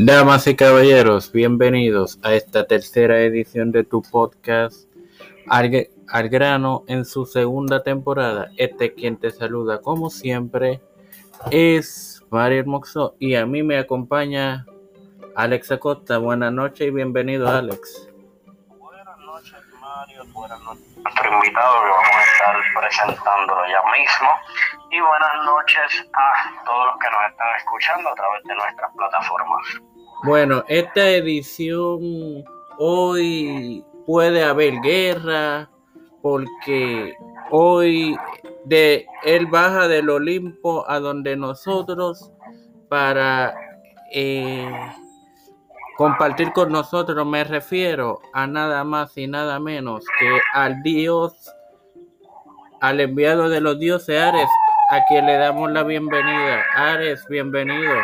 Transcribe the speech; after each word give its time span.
Damas 0.00 0.46
y 0.46 0.54
caballeros, 0.54 1.32
bienvenidos 1.32 2.20
a 2.22 2.32
esta 2.34 2.68
tercera 2.68 3.18
edición 3.18 3.72
de 3.72 3.82
tu 3.82 4.00
podcast 4.00 4.88
Al, 5.48 6.28
grano 6.28 6.84
en 6.86 7.04
su 7.04 7.26
segunda 7.26 7.82
temporada. 7.82 8.52
Este 8.56 8.94
quien 8.94 9.16
te 9.16 9.32
saluda 9.32 9.80
como 9.80 10.08
siempre 10.08 10.80
es 11.50 12.24
Mario 12.30 12.60
Hermoso 12.60 13.16
y 13.18 13.34
a 13.34 13.44
mí 13.44 13.64
me 13.64 13.76
acompaña 13.76 14.66
Alex 15.34 15.72
Acosta. 15.72 16.18
Buenas 16.18 16.52
noches 16.52 16.86
y 16.86 16.90
bienvenido 16.92 17.48
Alex. 17.48 18.08
Buenas 18.68 19.18
noches 19.18 19.58
Mario, 19.80 20.24
buenas 20.32 20.60
noches 20.62 20.88
nuestro 21.08 21.32
invitado 21.32 21.82
que 21.82 21.90
vamos 21.90 22.16
a 22.16 22.22
estar 22.22 22.56
presentándolo 22.80 23.62
ya 23.66 23.82
mismo 23.98 24.28
y 24.90 25.00
buenas 25.00 25.44
noches 25.44 26.06
a 26.12 26.64
todos 26.64 26.86
los 26.86 26.98
que 26.98 27.10
nos 27.10 27.30
están 27.30 27.48
escuchando 27.56 28.08
a 28.10 28.14
través 28.14 28.44
de 28.44 28.54
nuestras 28.54 28.90
plataformas. 28.94 29.87
Bueno, 30.24 30.64
esta 30.66 31.10
edición 31.10 32.44
hoy 32.76 33.84
puede 34.04 34.42
haber 34.42 34.80
guerra 34.80 35.70
porque 36.22 37.14
hoy 37.52 38.16
de 38.64 39.06
él 39.22 39.46
baja 39.46 39.86
del 39.86 40.10
Olimpo 40.10 40.84
a 40.90 40.98
donde 40.98 41.36
nosotros 41.36 42.32
para 42.88 43.54
eh, 44.12 44.68
compartir 45.96 46.52
con 46.52 46.72
nosotros 46.72 47.24
me 47.24 47.44
refiero 47.44 48.20
a 48.32 48.48
nada 48.48 48.82
más 48.82 49.16
y 49.16 49.28
nada 49.28 49.60
menos 49.60 50.04
que 50.18 50.40
al 50.52 50.82
Dios, 50.82 51.32
al 52.80 53.00
enviado 53.00 53.48
de 53.48 53.60
los 53.60 53.78
dioses 53.78 54.20
Ares, 54.20 54.48
a 54.90 55.04
quien 55.06 55.26
le 55.26 55.36
damos 55.36 55.70
la 55.70 55.84
bienvenida. 55.84 56.64
Ares, 56.74 57.24
bienvenido. 57.28 57.94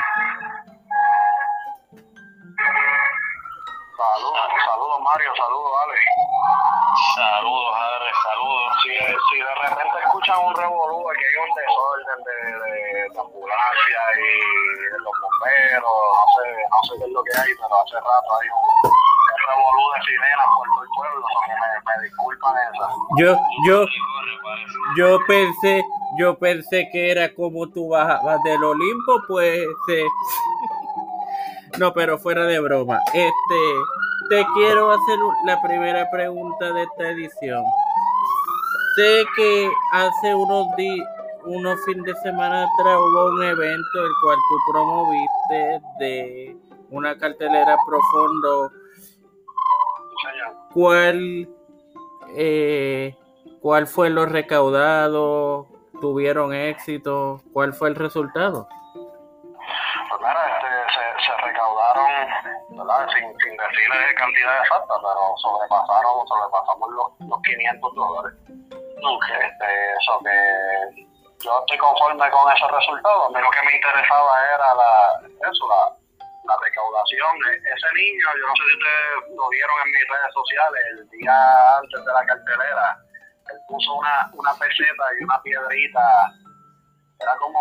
Revolú, 10.55 11.05
aquí 11.11 11.25
hay 11.25 11.37
un 11.43 11.53
desorden 11.55 12.19
de, 12.25 12.37
de, 12.59 13.09
de 13.11 13.19
ambulancia 13.21 14.01
y 14.17 14.31
de 14.91 14.99
los 14.99 15.15
bomberos, 15.21 15.97
no 16.15 16.25
sé, 16.35 16.47
no 16.71 16.79
sé 16.87 16.93
qué 16.99 17.05
es 17.05 17.13
lo 17.13 17.23
que 17.25 17.33
hay, 17.39 17.51
pero 17.55 17.75
hace 17.81 17.97
rato 17.97 18.29
hay 18.41 18.49
un, 18.49 18.91
revolú 19.45 19.85
de 19.93 20.01
sirenas 20.05 20.49
por 20.57 20.67
todo 20.73 20.83
el 20.85 20.91
pueblo, 20.97 21.27
me, 21.49 21.67
me 21.85 22.03
disculpan 22.05 22.55
esa. 22.73 22.87
Yo, 23.19 23.39
yo, 23.67 23.87
yo 24.97 25.19
pensé, 25.27 25.85
yo 26.19 26.39
pensé 26.39 26.89
que 26.93 27.11
era 27.11 27.35
como 27.35 27.69
tú 27.69 27.89
bajabas 27.89 28.43
del 28.43 28.63
Olimpo, 28.63 29.23
pues 29.29 29.67
eh, 29.91 30.05
no, 31.79 31.93
pero 31.93 32.19
fuera 32.19 32.45
de 32.45 32.61
broma. 32.61 33.01
Este, 33.13 33.61
te 34.31 34.47
quiero 34.55 34.91
hacer 34.91 35.19
la 35.45 35.61
primera 35.61 36.11
pregunta 36.11 36.73
de 36.73 36.83
esta 36.85 37.11
edición. 37.11 37.65
Sé 38.97 39.25
que 39.35 39.69
hace 39.91 40.35
unos 40.35 40.69
días, 40.77 41.09
unos 41.47 41.85
fines 41.85 42.05
de 42.05 42.15
semana 42.23 42.63
atrás 42.63 42.97
hubo 42.97 43.25
un 43.27 43.43
evento 43.43 44.07
el 44.07 44.13
cual 44.23 44.39
tú 44.49 44.73
promoviste 44.73 45.81
de 45.99 46.57
una 46.91 47.19
cartelera 47.19 47.77
profundo. 47.85 48.71
¿Cuál, 50.73 51.49
eh, 52.37 53.17
¿Cuál 53.61 53.89
fue 53.89 54.11
lo 54.11 54.27
recaudado? 54.27 55.67
¿Tuvieron 56.01 56.55
éxito? 56.55 57.41
¿Cuál 57.53 57.73
fue 57.73 57.89
el 57.89 57.97
resultado? 57.97 58.69
Pues 58.95 60.21
mira, 60.21 60.41
este, 60.55 60.69
se, 60.95 61.27
se 61.27 61.37
recaudaron, 61.45 62.79
¿verdad? 62.79 63.09
Sin, 63.09 63.27
sin 63.41 63.57
decirle 63.57 64.15
cantidad 64.17 64.61
exacta, 64.61 64.95
pero 65.03 65.37
sobrepasaron, 65.39 66.27
sobrepasamos 66.29 66.91
los, 66.91 67.29
los 67.29 67.43
500 67.43 67.95
dólares. 67.95 68.39
Este, 68.99 69.93
eso 70.01 70.19
que 70.25 71.07
yo 71.45 71.59
estoy 71.61 71.79
conforme 71.79 72.31
con 72.31 72.53
ese 72.53 72.67
resultado. 72.69 73.27
A 73.27 73.31
mí 73.31 73.41
lo 73.41 73.51
que 73.51 73.63
me 73.63 73.75
interesaba 73.77 74.33
era 74.55 74.75
la, 74.75 75.21
eso, 75.51 75.65
la, 75.69 75.83
la 76.45 76.55
recaudación. 76.63 77.37
E- 77.51 77.61
Ese 77.75 77.89
niño, 77.95 78.27
yo 78.39 78.47
no 78.47 78.55
sé 78.57 78.63
si 78.65 78.75
ustedes 78.79 79.37
lo 79.37 79.49
vieron 79.49 79.77
en 79.85 79.91
mis 79.93 80.09
redes 80.09 80.33
sociales, 80.33 80.83
el 80.99 81.09
día 81.11 81.79
antes 81.79 82.05
de 82.05 82.13
la 82.13 82.25
cartelera, 82.25 82.97
él 83.51 83.59
puso 83.69 83.95
una, 83.95 84.31
una 84.33 84.53
peseta 84.55 85.05
y 85.21 85.25
una 85.25 85.43
piedrita. 85.43 86.05
Era 87.21 87.37
como 87.39 87.61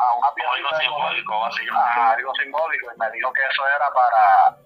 a 0.00 0.12
una 0.18 0.30
piedrita 0.34 0.68
Algo 0.68 0.80
simbólico, 0.80 1.40
básicamente. 1.40 2.00
algo 2.00 2.34
simbólico 2.34 2.86
y 2.94 2.98
me 2.98 3.10
dijo 3.12 3.32
que 3.32 3.40
eso 3.46 3.62
era 3.68 3.88
para, 3.92 4.56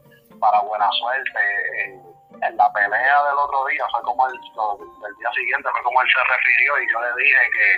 para 0.41 0.61
buena 0.61 0.89
suerte 0.93 1.41
en, 1.85 2.03
en 2.43 2.57
la 2.57 2.73
pelea 2.73 3.25
del 3.25 3.39
otro 3.39 3.67
día 3.67 3.85
fue 3.91 4.03
como 4.03 4.27
el, 4.27 4.33
del 4.33 5.15
día 5.19 5.33
siguiente 5.35 5.69
fue 5.71 5.83
como 5.83 6.03
él 6.03 6.09
se 6.13 6.23
refirió 6.25 6.83
y 6.83 6.93
yo 6.93 7.01
le 7.01 7.23
dije 7.23 7.43
que, 7.53 7.71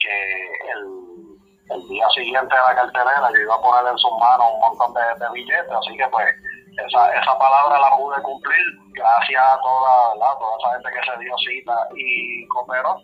que 0.00 0.70
el, 0.72 0.82
el 1.70 1.88
día 1.88 2.08
siguiente 2.10 2.54
de 2.54 2.62
la 2.62 2.74
cartelera 2.74 3.30
yo 3.32 3.40
iba 3.40 3.54
a 3.54 3.62
poner 3.62 3.92
en 3.92 3.98
sus 3.98 4.12
manos 4.18 4.46
un 4.54 4.60
montón 4.60 4.94
de, 4.94 5.30
billetes 5.32 5.72
así 5.72 5.96
que 5.96 6.08
pues 6.08 6.28
esa, 6.86 7.14
esa 7.14 7.38
palabra 7.38 7.78
la 7.78 7.96
pude 7.96 8.22
cumplir 8.22 8.64
gracias 8.94 9.42
a 9.42 9.60
toda, 9.60 10.14
¿verdad? 10.14 10.38
toda 10.38 10.56
esa 10.58 10.70
gente 10.74 10.90
que 10.90 11.10
se 11.10 11.18
dio 11.18 11.38
cita 11.38 11.88
y 11.94 12.46
cooperó 12.48 13.00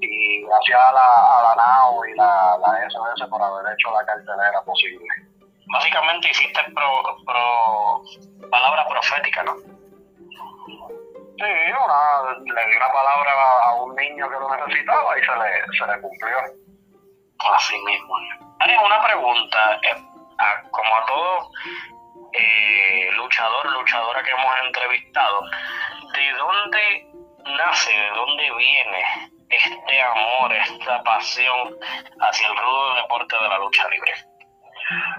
y 0.00 0.42
gracias 0.46 0.80
a 0.80 0.92
la, 0.92 1.38
a 1.38 1.42
la 1.42 1.54
NAO 1.56 2.04
y 2.06 2.14
la, 2.16 2.58
la 2.58 3.26
por 3.28 3.42
haber 3.42 3.74
hecho 3.74 3.90
la 3.92 4.04
cartelera 4.04 4.62
posible. 4.62 5.29
Básicamente 5.72 6.30
hiciste 6.30 6.62
pro, 6.74 7.02
pro, 7.24 8.02
palabra 8.50 8.86
profética, 8.88 9.42
¿no? 9.44 9.54
Sí, 9.56 11.46
una, 11.46 12.34
le 12.54 12.66
di 12.66 12.76
una 12.76 12.92
palabra 12.92 13.32
a 13.64 13.74
un 13.74 13.94
niño 13.96 14.28
que 14.28 14.34
lo 14.34 14.54
necesitaba 14.56 15.18
y 15.18 15.22
se 15.24 15.32
le, 15.36 15.78
se 15.78 15.86
le 15.86 16.00
cumplió. 16.02 16.38
Así 17.54 17.78
mismo. 17.84 18.14
Haré 18.60 18.76
una 18.78 19.00
pregunta, 19.02 19.80
eh, 19.82 19.94
a- 20.38 20.62
como 20.70 20.94
a 20.96 21.06
todo 21.06 21.50
eh, 22.32 23.08
luchador, 23.14 23.70
luchadora 23.72 24.22
que 24.22 24.30
hemos 24.30 24.54
entrevistado, 24.66 25.42
¿de 26.14 26.32
dónde 26.32 27.06
nace, 27.56 27.90
de 27.92 28.10
dónde 28.10 28.50
viene 28.56 29.04
este 29.48 30.02
amor, 30.02 30.52
esta 30.52 31.02
pasión 31.02 31.74
hacia 32.20 32.48
el 32.48 32.56
rudo 32.56 32.94
deporte 32.96 33.36
de 33.40 33.48
la 33.48 33.58
lucha 33.58 33.88
libre? 33.88 34.12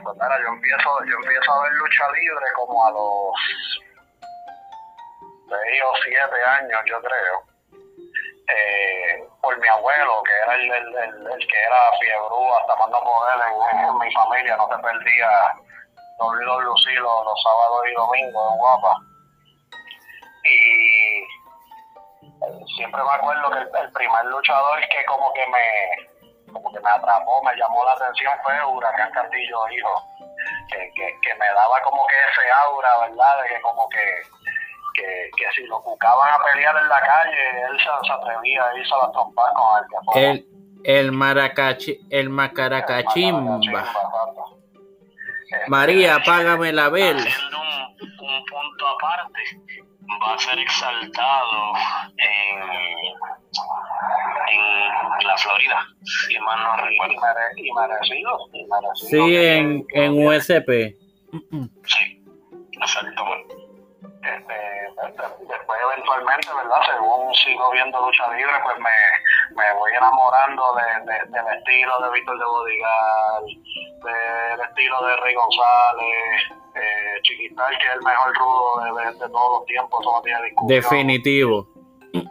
Pues 0.04 0.18
yo 0.18 0.48
empiezo, 0.50 1.06
yo 1.06 1.16
empiezo 1.24 1.52
a 1.54 1.64
ver 1.64 1.72
lucha 1.74 2.12
libre 2.12 2.46
como 2.56 2.86
a 2.86 2.92
los 2.92 3.34
seis 5.48 5.82
o 5.86 5.94
siete 6.04 6.44
años, 6.46 6.82
yo 6.88 7.00
creo. 7.00 7.44
Eh, 8.52 9.24
por 9.42 9.58
mi 9.60 9.68
abuelo, 9.70 10.24
que 10.24 10.34
era 10.34 10.56
el, 10.56 10.72
el, 10.72 11.28
el, 11.32 11.48
que 11.48 11.62
era 11.62 11.92
fiebrú 12.00 12.54
hasta 12.54 12.76
no 12.88 13.02
poder 13.02 13.40
en, 13.48 13.80
en 13.80 13.98
mi 13.98 14.12
familia, 14.14 14.58
no 14.58 14.68
se 14.68 14.84
perdía 14.84 15.30
WWC 16.20 16.86
los, 17.00 17.26
los 17.26 17.42
sábados 17.42 17.86
y 17.90 17.94
domingos 17.94 18.52
en 18.52 18.58
Guapa. 18.58 18.96
Y 20.44 21.24
eh, 22.20 22.66
siempre 22.76 23.02
me 23.02 23.12
acuerdo 23.12 23.52
que 23.52 23.60
el, 23.60 23.86
el 23.86 23.92
primer 23.94 24.26
luchador 24.26 24.82
que 24.90 25.06
como 25.06 25.34
que 25.34 25.48
me 25.48 26.11
como 26.52 26.72
que 26.72 26.80
me 26.80 26.90
atrapó, 26.90 27.44
me 27.44 27.56
llamó 27.56 27.84
la 27.86 27.94
atención 27.94 28.34
fue 28.44 28.54
Huracán 28.66 29.12
Castillo 29.12 29.70
Hijo, 29.70 30.04
que, 30.70 30.78
que, 30.96 31.20
que 31.22 31.36
me 31.36 31.48
daba 31.48 31.82
como 31.84 32.06
que 32.08 32.16
ese 32.16 32.52
aura, 32.52 33.08
¿verdad? 33.08 33.42
De 33.42 33.50
que 33.50 33.62
como 33.62 33.90
que, 33.90 34.06
que, 34.96 35.32
que 35.38 35.52
si 35.56 35.68
lo 35.68 35.82
buscaban 35.82 36.34
a 36.34 36.44
pelear 36.44 36.76
en 36.78 36.90
la 36.90 37.02
calle, 37.02 37.62
él 37.70 37.78
se, 37.80 38.08
se 38.08 38.14
atrevía 38.14 38.66
a 38.66 38.78
irse 38.78 38.94
a 38.94 38.98
las 39.06 39.12
trompas 39.12 39.54
con 39.54 39.84
el 39.84 39.90
que 39.90 39.98
fuera. 40.06 40.32
El, 40.32 40.46
el 40.84 41.12
maracachi, 41.12 42.00
el 42.10 42.30
macaracachimba. 42.30 43.84
Este, 45.52 45.70
María, 45.70 46.16
apágame 46.16 46.72
la 46.72 46.90
vela. 46.90 47.24
Un 47.24 48.46
punto 48.46 48.88
aparte, 48.88 49.40
va 50.20 50.34
a 50.34 50.38
ser 50.40 50.60
exaltado 50.60 51.74
en, 52.18 52.60
en 54.50 55.28
la 55.28 55.38
Florida, 55.38 55.86
si 56.04 56.40
mal 56.40 56.60
no 56.64 56.76
y, 56.86 56.90
recuerdo. 56.90 57.16
y 57.58 57.72
merecido. 57.74 58.40
Sí, 58.96 59.36
en, 59.36 59.86
en 59.94 60.28
USP. 60.28 60.96
Sí, 61.86 62.24
exactamente. 62.82 63.56
Este, 64.02 65.24
después 65.48 65.80
eventualmente, 65.94 66.48
¿verdad? 66.56 66.82
Según 66.90 67.34
sigo 67.36 67.72
viendo 67.72 68.02
lucha 68.06 68.28
libre, 68.34 68.54
pues 68.64 68.78
me, 68.80 69.56
me 69.56 69.74
voy 69.74 69.92
enamorando 69.94 70.64
de, 70.76 71.12
de- 71.12 71.26
del 71.30 71.58
estilo 71.58 72.00
de 72.02 72.12
Víctor 72.12 72.38
de 72.40 72.46
Bodigal, 72.46 73.44
del 74.04 74.62
estilo 74.70 75.06
de 75.06 75.16
Rey 75.18 75.34
González, 75.36 76.42
eh, 76.76 77.22
Chiquital, 77.24 77.78
que 77.78 77.88
es 77.88 77.94
el 77.94 78.02
mejor 78.02 78.34
rudo 78.38 78.96
de, 78.96 79.06
de- 79.14 79.30
todos 79.30 79.60
los 79.60 79.66
tiempos, 79.68 80.02
todavía. 80.04 80.40
Definitivo. 80.68 81.68
Este, 82.14 82.28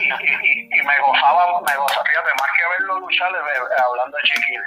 y, 0.00 0.08
y, 0.08 0.68
y, 0.70 0.80
y 0.80 0.82
me 0.86 0.98
gozaba, 1.00 1.60
me 1.60 1.76
gozaba, 1.76 2.04
fíjate, 2.06 2.30
más 2.40 2.50
que 2.56 2.68
verlo 2.78 3.00
luchar, 3.00 3.30
eh, 3.32 3.82
hablando 3.84 4.16
de 4.16 4.22
Chiquil, 4.22 4.60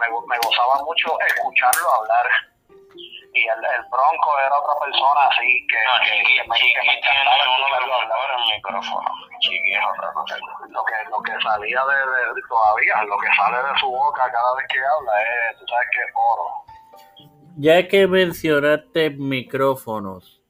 me, 0.00 0.06
me 0.26 0.38
gozaba 0.38 0.82
mucho 0.84 1.18
escucharlo 1.28 1.92
hablar 2.00 2.26
y 3.34 3.42
el, 3.42 3.58
el 3.58 3.82
Bronco 3.90 4.30
era 4.46 4.54
otra 4.58 4.78
persona 4.78 5.26
así 5.26 5.66
que, 5.66 5.78
No, 5.82 5.94
que, 6.06 6.10
que 6.22 6.48
me, 6.48 6.54
Chiqui 6.54 6.72
que 6.72 6.86
me 6.86 6.94
tiene 7.02 7.18
encantaba 7.18 7.56
uno 7.58 7.66
de 7.66 7.80
los 7.82 8.00
mejores 8.06 8.38
micrófonos. 8.54 9.14
Chiqui 9.40 9.74
es 9.74 9.84
otra 9.90 10.12
cosa. 10.12 10.36
Lo 10.70 10.84
que, 10.84 10.94
lo 11.10 11.18
que 11.18 11.34
salía 11.42 11.82
de, 11.82 11.98
de, 12.30 12.42
todavía, 12.48 13.02
lo 13.04 13.18
que 13.18 13.28
sale 13.34 13.58
de 13.58 13.78
su 13.80 13.90
boca 13.90 14.30
cada 14.30 14.54
vez 14.54 14.66
que 14.70 14.78
habla 14.78 15.12
es, 15.22 15.58
tú 15.58 15.66
sabes 15.66 15.88
que 15.92 16.00
es 16.00 16.12
oro. 16.14 16.46
Ya 17.56 17.88
que 17.88 18.06
mencionaste 18.06 19.10
micrófonos, 19.10 20.40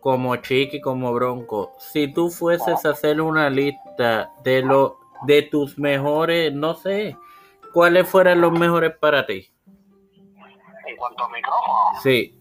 como 0.00 0.34
Chiqui, 0.36 0.80
como 0.80 1.12
Bronco, 1.12 1.72
si 1.78 2.12
tú 2.12 2.30
fueses 2.30 2.84
a 2.84 2.90
hacer 2.90 3.20
una 3.20 3.48
lista 3.48 4.32
de 4.42 4.62
lo, 4.62 4.98
de 5.22 5.42
tus 5.42 5.78
mejores, 5.78 6.52
no 6.52 6.74
sé, 6.74 7.16
¿cuáles 7.72 8.08
fueran 8.08 8.40
los 8.40 8.50
mejores 8.50 8.92
para 8.96 9.24
ti? 9.24 9.51
En 10.92 10.96
cuanto 10.98 11.24
a 11.24 11.28
micrófono, 11.30 12.00
Sí, 12.02 12.34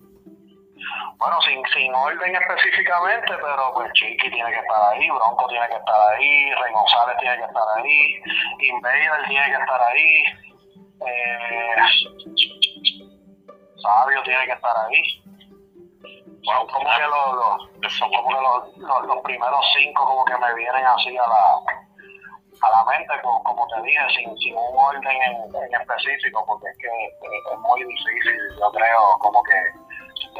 bueno, 1.17 1.39
sin, 1.41 1.61
sin 1.73 1.93
orden 1.93 2.35
específicamente, 2.35 3.27
pero 3.39 3.73
pues 3.73 3.91
Chiqui 3.93 4.31
tiene 4.31 4.49
que 4.51 4.59
estar 4.59 4.81
ahí, 4.91 5.07
Bronco 5.09 5.47
tiene 5.47 5.67
que 5.67 5.75
estar 5.75 6.09
ahí, 6.13 6.51
Rey 6.55 6.73
González 6.73 7.17
tiene 7.19 7.37
que 7.37 7.43
estar 7.43 7.63
ahí, 7.77 8.21
Invader 8.59 9.27
tiene 9.27 9.45
que 9.45 9.61
estar 9.61 9.81
ahí, 9.81 10.23
eh, 11.07 11.75
Sabio 13.81 14.23
tiene 14.23 14.45
que 14.45 14.51
estar 14.53 14.75
ahí. 14.87 15.03
Son 16.43 16.67
como 16.67 16.89
que 16.89 17.01
los, 17.03 17.35
los- 17.81 17.93
son 17.97 18.09
como 18.11 18.29
que 18.29 18.41
los, 18.41 18.77
los, 18.77 19.05
los 19.05 19.17
primeros 19.23 19.65
cinco 19.77 20.05
como 20.05 20.25
que 20.25 20.37
me 20.37 20.53
vienen 20.55 20.85
así 20.85 21.15
a 21.17 21.27
la 21.27 21.59
a 22.61 22.69
la 22.69 22.85
mente, 22.91 23.13
como, 23.23 23.43
como 23.43 23.67
te 23.67 23.81
dije, 23.83 23.99
sin, 24.15 24.37
sin 24.37 24.55
un 24.55 24.77
orden 24.77 25.03
en, 25.21 25.55
en 25.55 25.81
específico, 25.81 26.43
porque 26.45 26.67
es 26.67 26.77
que 26.77 26.87
eh, 26.87 27.41
es 27.53 27.59
muy 27.59 27.83
difícil, 27.83 28.37
yo 28.59 28.71
creo, 28.71 29.17
como 29.19 29.41
que 29.43 29.53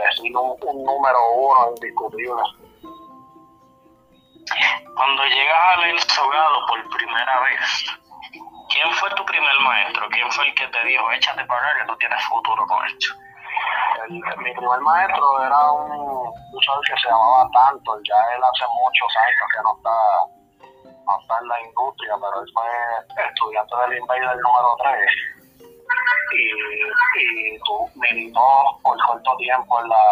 decir 0.02 0.36
un, 0.38 0.56
un 0.62 0.84
número 0.84 1.32
uno 1.34 1.70
indiscutible. 1.76 2.42
Cuando 4.96 5.24
llegas 5.26 5.78
al 5.78 5.84
ensogado 5.90 6.66
por 6.68 6.90
primera 6.98 7.40
vez, 7.42 7.86
¿quién 8.70 8.92
fue 8.96 9.10
tu 9.12 9.26
primer 9.26 9.60
maestro? 9.62 10.08
¿Quién 10.10 10.30
fue 10.32 10.48
el 10.48 10.56
que 10.56 10.68
te 10.68 10.84
dijo, 10.86 11.12
échate 11.12 11.44
para 11.46 11.60
acá 11.70 11.80
que 11.80 11.88
tú 11.88 11.98
tienes 11.98 12.24
futuro 12.26 12.66
con 12.68 12.86
esto? 12.86 13.08
El- 14.06 14.12
mi 14.14 14.54
primer 14.54 14.80
maestro 14.82 15.44
era 15.44 15.72
un 15.72 16.34
luchador 16.54 16.82
que 16.86 16.94
se 17.02 17.10
llamaba 17.10 17.50
Tanto, 17.54 17.98
ya 18.04 18.16
él 18.36 18.42
hace 18.44 18.66
muchos 18.74 19.18
años 19.18 19.48
que 19.56 19.64
no 19.64 19.76
está, 19.78 20.41
en 21.42 21.48
la 21.48 21.62
industria, 21.62 22.14
pero 22.22 22.42
él 22.42 22.48
fue 22.54 23.26
estudiante 23.26 23.76
del 23.88 23.98
Invader 24.00 24.38
número 24.38 24.76
3 24.82 25.12
y, 26.34 27.56
y 27.56 27.60
tu- 27.60 27.90
militó 27.96 28.78
por 28.84 28.98
corto 29.06 29.36
tiempo 29.38 29.80
en 29.82 29.90
la, 29.90 30.04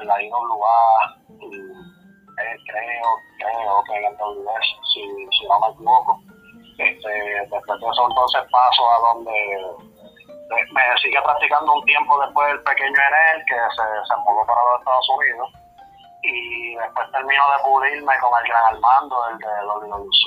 en 0.00 0.06
la 0.08 0.22
IWA, 0.22 1.16
eh, 1.40 2.56
creo, 2.66 3.08
creo 3.38 3.82
que 3.86 3.94
en 3.96 4.04
el 4.06 4.16
WS, 4.16 4.66
si, 4.92 5.02
si 5.38 5.46
no 5.46 5.60
me 5.60 5.68
equivoco. 5.74 6.20
Este, 6.76 7.08
después 7.50 7.80
de 7.80 7.86
eso 7.86 8.08
entonces 8.08 8.42
paso 8.50 8.90
a 8.90 8.98
donde 8.98 9.76
me 10.72 10.98
sigue 11.00 11.22
practicando 11.22 11.72
un 11.72 11.84
tiempo 11.84 12.20
después 12.20 12.48
del 12.48 12.62
pequeño 12.64 12.88
Enel 12.90 13.44
que 13.46 13.54
se, 13.54 13.82
se 14.08 14.16
mudó 14.26 14.44
para 14.44 14.64
los 14.64 14.80
Estados 14.80 15.08
Unidos 15.16 15.48
y 16.24 16.74
después 16.74 17.10
termino 17.12 17.42
de 17.50 17.62
pulirme 17.62 18.18
con 18.18 18.32
el 18.42 18.48
gran 18.48 18.64
Armando, 18.74 19.28
el 19.30 19.38
de 19.38 19.46
WWC. 19.66 20.22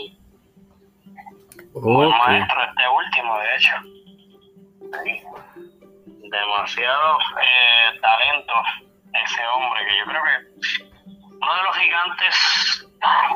Ok. 1.73 2.17
maestro 2.19 2.63
este 2.63 2.87
último, 2.89 3.37
de 3.39 3.55
hecho. 3.55 3.75
Sí. 5.03 5.23
Demasiado 6.29 7.17
eh, 7.41 7.99
talento 8.01 8.53
ese 9.23 9.47
hombre, 9.47 9.85
que 9.87 9.97
yo 9.97 10.05
creo 10.05 10.23
que 10.23 10.37
uno 11.39 11.55
de 11.55 11.63
los 11.63 11.75
gigantes 11.77 12.87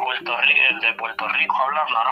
Puerto 0.03 0.37
Rico, 0.41 0.79
de 0.81 0.93
Puerto 0.93 1.27
Rico 1.29 1.55
hablando, 1.57 2.03
¿no? 2.03 2.11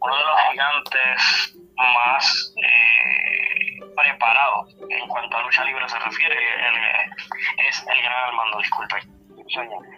Uno 0.00 0.16
de 0.16 0.24
los 0.24 0.40
gigantes 0.50 1.54
más 1.76 2.54
eh, 2.62 3.80
preparados 3.94 4.74
en 4.88 5.06
cuanto 5.08 5.36
a 5.36 5.42
lucha 5.42 5.64
libre 5.64 5.88
se 5.88 5.98
refiere 5.98 6.34
el- 6.68 7.66
es 7.68 7.86
el 7.86 8.02
gran 8.02 8.24
Armando, 8.28 8.58
disculpe. 8.58 9.00
Sí, 9.02 9.06
señor. 9.06 9.45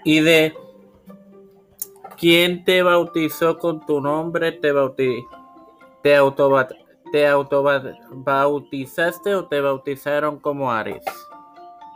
¿Y 0.05 0.21
de 0.21 0.55
quién 2.19 2.65
te 2.65 2.83
bautizó 2.83 3.59
con 3.59 3.85
tu 3.87 4.01
nombre? 4.01 4.53
¿Te, 4.53 4.73
bauti 4.73 5.25
te, 6.03 6.17
autoba- 6.17 6.69
te 7.13 7.27
autobautizaste 7.27 9.35
o 9.35 9.47
te 9.47 9.61
bautizaron 9.61 10.39
como 10.41 10.71
Ares? 10.73 11.05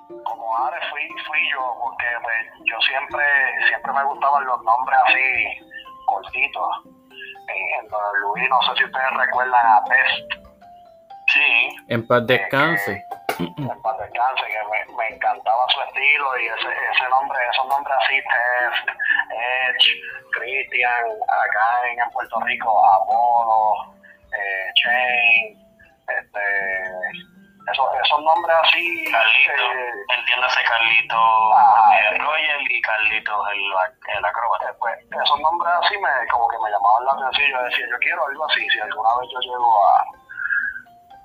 Como 0.09 0.59
Ares 0.67 0.82
fui, 0.91 1.03
fui 1.26 1.38
yo, 1.53 1.61
porque 1.82 2.06
pues, 2.23 2.47
yo 2.70 2.76
siempre, 2.81 3.25
siempre 3.69 3.93
me 3.93 4.05
gustaban 4.05 4.44
los 4.47 4.62
nombres 4.62 4.99
así 5.08 5.58
cortitos. 6.06 6.69
En, 7.49 7.88
Luis, 8.23 8.49
no 8.49 8.62
sé 8.62 8.70
si 8.79 8.85
ustedes 8.85 9.11
recuerdan 9.17 9.67
a 9.67 9.82
Test. 9.85 10.32
Sí, 11.29 11.69
En 11.88 12.06
paz 12.06 12.26
descanse. 12.26 13.05
En 13.56 13.83
paz 13.83 13.99
descanse, 13.99 14.44
que 14.47 14.61
me, 14.71 14.97
me 14.97 15.09
encantaba 15.15 15.65
su 15.69 15.81
estilo 15.83 16.39
y 16.39 16.47
ese, 16.47 16.69
ese 16.69 17.09
nombre, 17.09 17.39
esos 17.50 17.67
nombres 17.67 17.97
así, 18.03 18.17
Test, 18.17 18.89
Edge, 19.31 19.89
Christian, 20.33 21.05
acá 21.29 21.89
en, 21.91 22.00
en 22.00 22.11
Puerto 22.11 22.41
Rico, 22.41 22.71
Apolo, 22.94 23.94
eh, 24.33 24.71
Chain, 24.75 25.59
este, 26.09 26.44
esos, 27.71 27.87
esos 28.05 28.21
nombres 28.25 28.56
así, 28.65 29.05
Carlito, 29.12 29.62
eh, 29.62 29.93
entiéndase 30.19 30.65
Carlito 30.65 31.17
Ah, 31.55 31.94
Royal 32.19 32.61
y 32.69 32.81
Carlito 32.83 33.49
el, 33.49 33.62
el 34.17 34.25
acróbata. 34.25 34.71
eh, 34.71 34.75
pues, 34.81 34.99
esos 35.11 35.41
nombres 35.41 35.73
así 35.85 35.97
me, 35.99 36.11
como 36.31 36.49
que 36.49 36.59
me 36.59 36.71
llamaban 36.71 37.05
la 37.06 37.12
atención, 37.12 37.50
yo 37.50 37.62
decía, 37.65 37.87
yo 37.91 37.99
quiero 38.00 38.27
algo 38.27 38.44
así, 38.50 38.69
si 38.71 38.81
alguna 38.81 39.11
vez 39.21 39.31
yo 39.33 39.41
llego 39.41 39.87
a, 39.87 40.05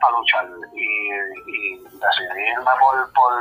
a 0.01 0.09
luchar 0.11 0.45
y, 0.73 1.11
y 1.51 1.77
decidí 1.83 2.49
irme 2.51 2.71
por, 2.79 3.13
por, 3.13 3.33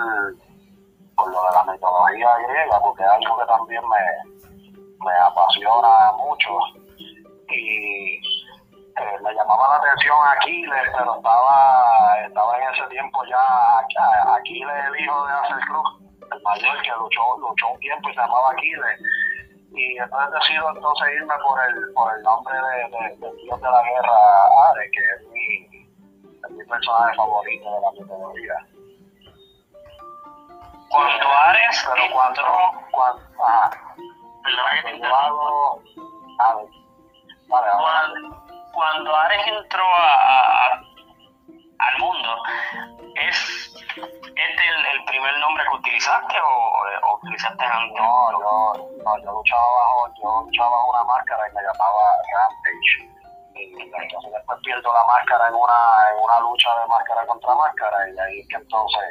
por 1.17 1.31
lo 1.31 1.43
de 1.43 1.51
la 1.55 1.73
mitología 1.73 2.37
griega, 2.49 2.81
porque 2.81 3.03
es 3.03 3.09
algo 3.11 3.39
que 3.39 3.47
también 3.47 3.83
me, 3.89 5.05
me 5.05 5.13
apasiona 5.19 6.13
mucho 6.13 6.59
y 7.49 8.17
eh, 8.17 9.19
me 9.23 9.35
llamaba 9.35 9.69
la 9.69 9.77
atención 9.77 10.17
Aquiles, 10.37 10.89
pero 10.97 11.17
estaba, 11.17 12.19
estaba 12.27 12.59
en 12.59 12.75
ese 12.75 12.87
tiempo 12.89 13.25
ya 13.25 13.81
Aqu- 13.81 14.37
Aquiles, 14.39 14.85
el 14.89 15.01
hijo 15.01 15.27
de 15.27 15.33
Axel 15.35 15.61
Cruz, 15.69 15.89
el 16.33 16.43
mayor 16.43 16.83
que 16.83 16.91
luchó, 16.99 17.37
luchó 17.39 17.69
un 17.69 17.79
tiempo 17.81 18.09
y 18.09 18.15
se 18.15 18.21
llamaba 18.21 18.51
Aquiles. 18.53 19.01
Y 19.73 19.99
entonces 19.99 20.31
decido 20.41 20.71
entonces 20.75 21.09
irme 21.17 21.35
por 21.47 21.61
el, 21.69 21.93
por 21.93 22.17
el 22.17 22.23
nombre 22.23 22.55
de, 22.57 23.17
dios 23.45 23.61
de 23.61 23.71
la 23.71 23.83
guerra, 23.83 24.17
Ares, 24.71 24.91
que 24.91 25.01
es 25.01 25.29
es 26.47 26.53
mi 26.53 26.65
personaje 26.65 27.15
favorito 27.17 27.75
de 27.75 27.81
la 27.81 27.91
mitología. 27.93 28.55
Cuando 30.91 31.29
Ares 31.29 31.85
Pero 31.93 32.05
cuando, 32.13 32.43
cuando, 32.93 33.23
ah, 33.45 33.71
que 34.83 34.99
cuando 34.99 35.83
a 36.39 36.55
ver, 36.55 36.69
vale, 37.51 38.29
Ares 39.15 39.47
entró 39.47 39.85
a, 39.85 40.13
a- 40.13 40.67
a- 40.67 40.81
al 41.79 41.99
mundo, 41.99 42.29
¿es 43.17 43.73
este 43.97 44.69
el, 44.69 44.87
el 44.99 45.05
primer 45.07 45.39
nombre 45.41 45.65
que 45.69 45.77
utilizaste 45.77 46.37
o, 46.41 47.09
o 47.11 47.17
utilizaste 47.17 47.65
antes? 47.65 47.99
No, 48.01 48.31
yo, 48.33 48.89
no, 49.05 49.19
yo 49.25 49.33
luchaba 49.33 49.63
bajo, 49.63 50.09
yo 50.23 50.43
luchaba 50.47 50.71
bajo 50.71 50.91
una 50.91 51.05
máscara 51.05 51.49
y 51.49 51.55
me 51.55 51.63
llamaba 51.63 52.03
Rampage. 52.33 53.26
Y 53.57 53.73
entonces 53.81 54.33
después 54.33 54.59
pierdo 54.63 54.93
la 54.93 55.05
máscara 55.07 55.49
en 55.49 55.55
una, 55.55 55.75
en 56.13 56.23
una 56.25 56.41
lucha 56.41 56.69
de 56.81 56.87
máscara 56.89 57.27
contra 57.27 57.55
máscara 57.55 57.97
y 58.11 58.19
ahí 58.19 58.41
es 58.41 58.49
que 58.49 58.57
entonces 58.57 59.03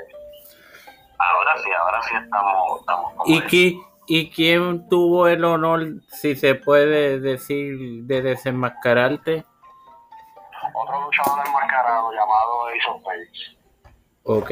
Ahora 1.18 1.58
sí, 1.64 1.72
ahora 1.72 2.02
sí 2.02 2.16
estamos, 2.16 2.80
estamos 2.82 3.14
¿Y, 3.26 3.42
qui- 3.44 3.88
¿Y 4.08 4.30
quién 4.30 4.88
tuvo 4.90 5.28
el 5.28 5.44
honor, 5.46 5.82
si 6.10 6.36
se 6.36 6.56
puede 6.56 7.20
decir, 7.20 8.04
de 8.04 8.22
desenmascararte? 8.22 9.46
otro 10.74 11.02
luchador 11.02 11.46
enmascarado 11.48 12.12
llamado 12.12 12.68
Ace 12.68 13.00
Spades. 13.00 13.56
Ok. 14.24 14.52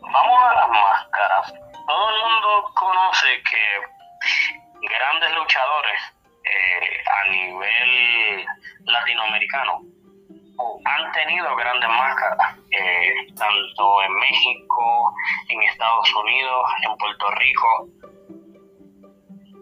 Vamos 0.00 0.42
a 0.42 0.54
las 0.54 0.68
máscaras. 0.68 1.52
Todo 1.86 2.08
el 2.10 2.22
mundo 2.22 2.72
conoce 2.74 3.28
que 3.50 4.88
grandes 4.88 5.34
luchadores 5.36 6.00
eh, 6.44 7.02
a 7.06 7.30
nivel 7.30 8.46
latinoamericano 8.84 9.82
han 10.84 11.12
tenido 11.12 11.56
grandes 11.56 11.88
máscaras, 11.88 12.56
eh, 12.70 13.14
tanto 13.36 14.02
en 14.02 14.14
México, 14.14 15.14
en 15.48 15.62
Estados 15.62 16.14
Unidos, 16.14 16.70
en 16.84 16.96
Puerto 16.98 17.30
Rico. 17.32 17.88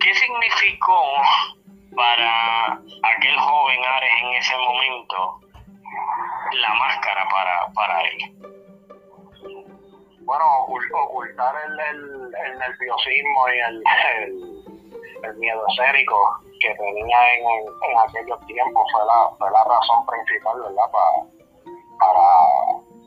¿Qué 0.00 0.14
significó 0.14 1.22
para 1.96 2.72
aquel 2.72 3.38
joven 3.38 3.80
Ares 3.84 4.12
en 4.22 4.28
ese 4.34 4.56
momento 4.56 5.40
la 6.52 6.75
máscara 6.75 7.28
para, 7.28 7.72
para 7.75 8.02
él? 8.02 8.18
Bueno, 10.22 10.44
ocultar 10.92 11.54
el, 11.66 11.80
el, 11.80 12.34
el 12.46 12.58
nerviosismo 12.58 13.49
y 13.49 13.58
el, 13.58 13.82
el, 15.25 15.37
miedo 15.38 15.64
escénico 15.68 16.40
que 16.60 16.74
tenía 16.74 17.34
en, 17.34 17.42
en, 17.42 17.98
aquellos 17.98 18.38
tiempos 18.46 18.84
fue 18.92 19.04
la, 19.06 19.30
fue 19.38 19.50
la 19.50 19.64
razón 19.64 20.06
principal, 20.06 20.60
¿verdad? 20.60 20.90
Para, 20.92 21.10
para 21.98 22.26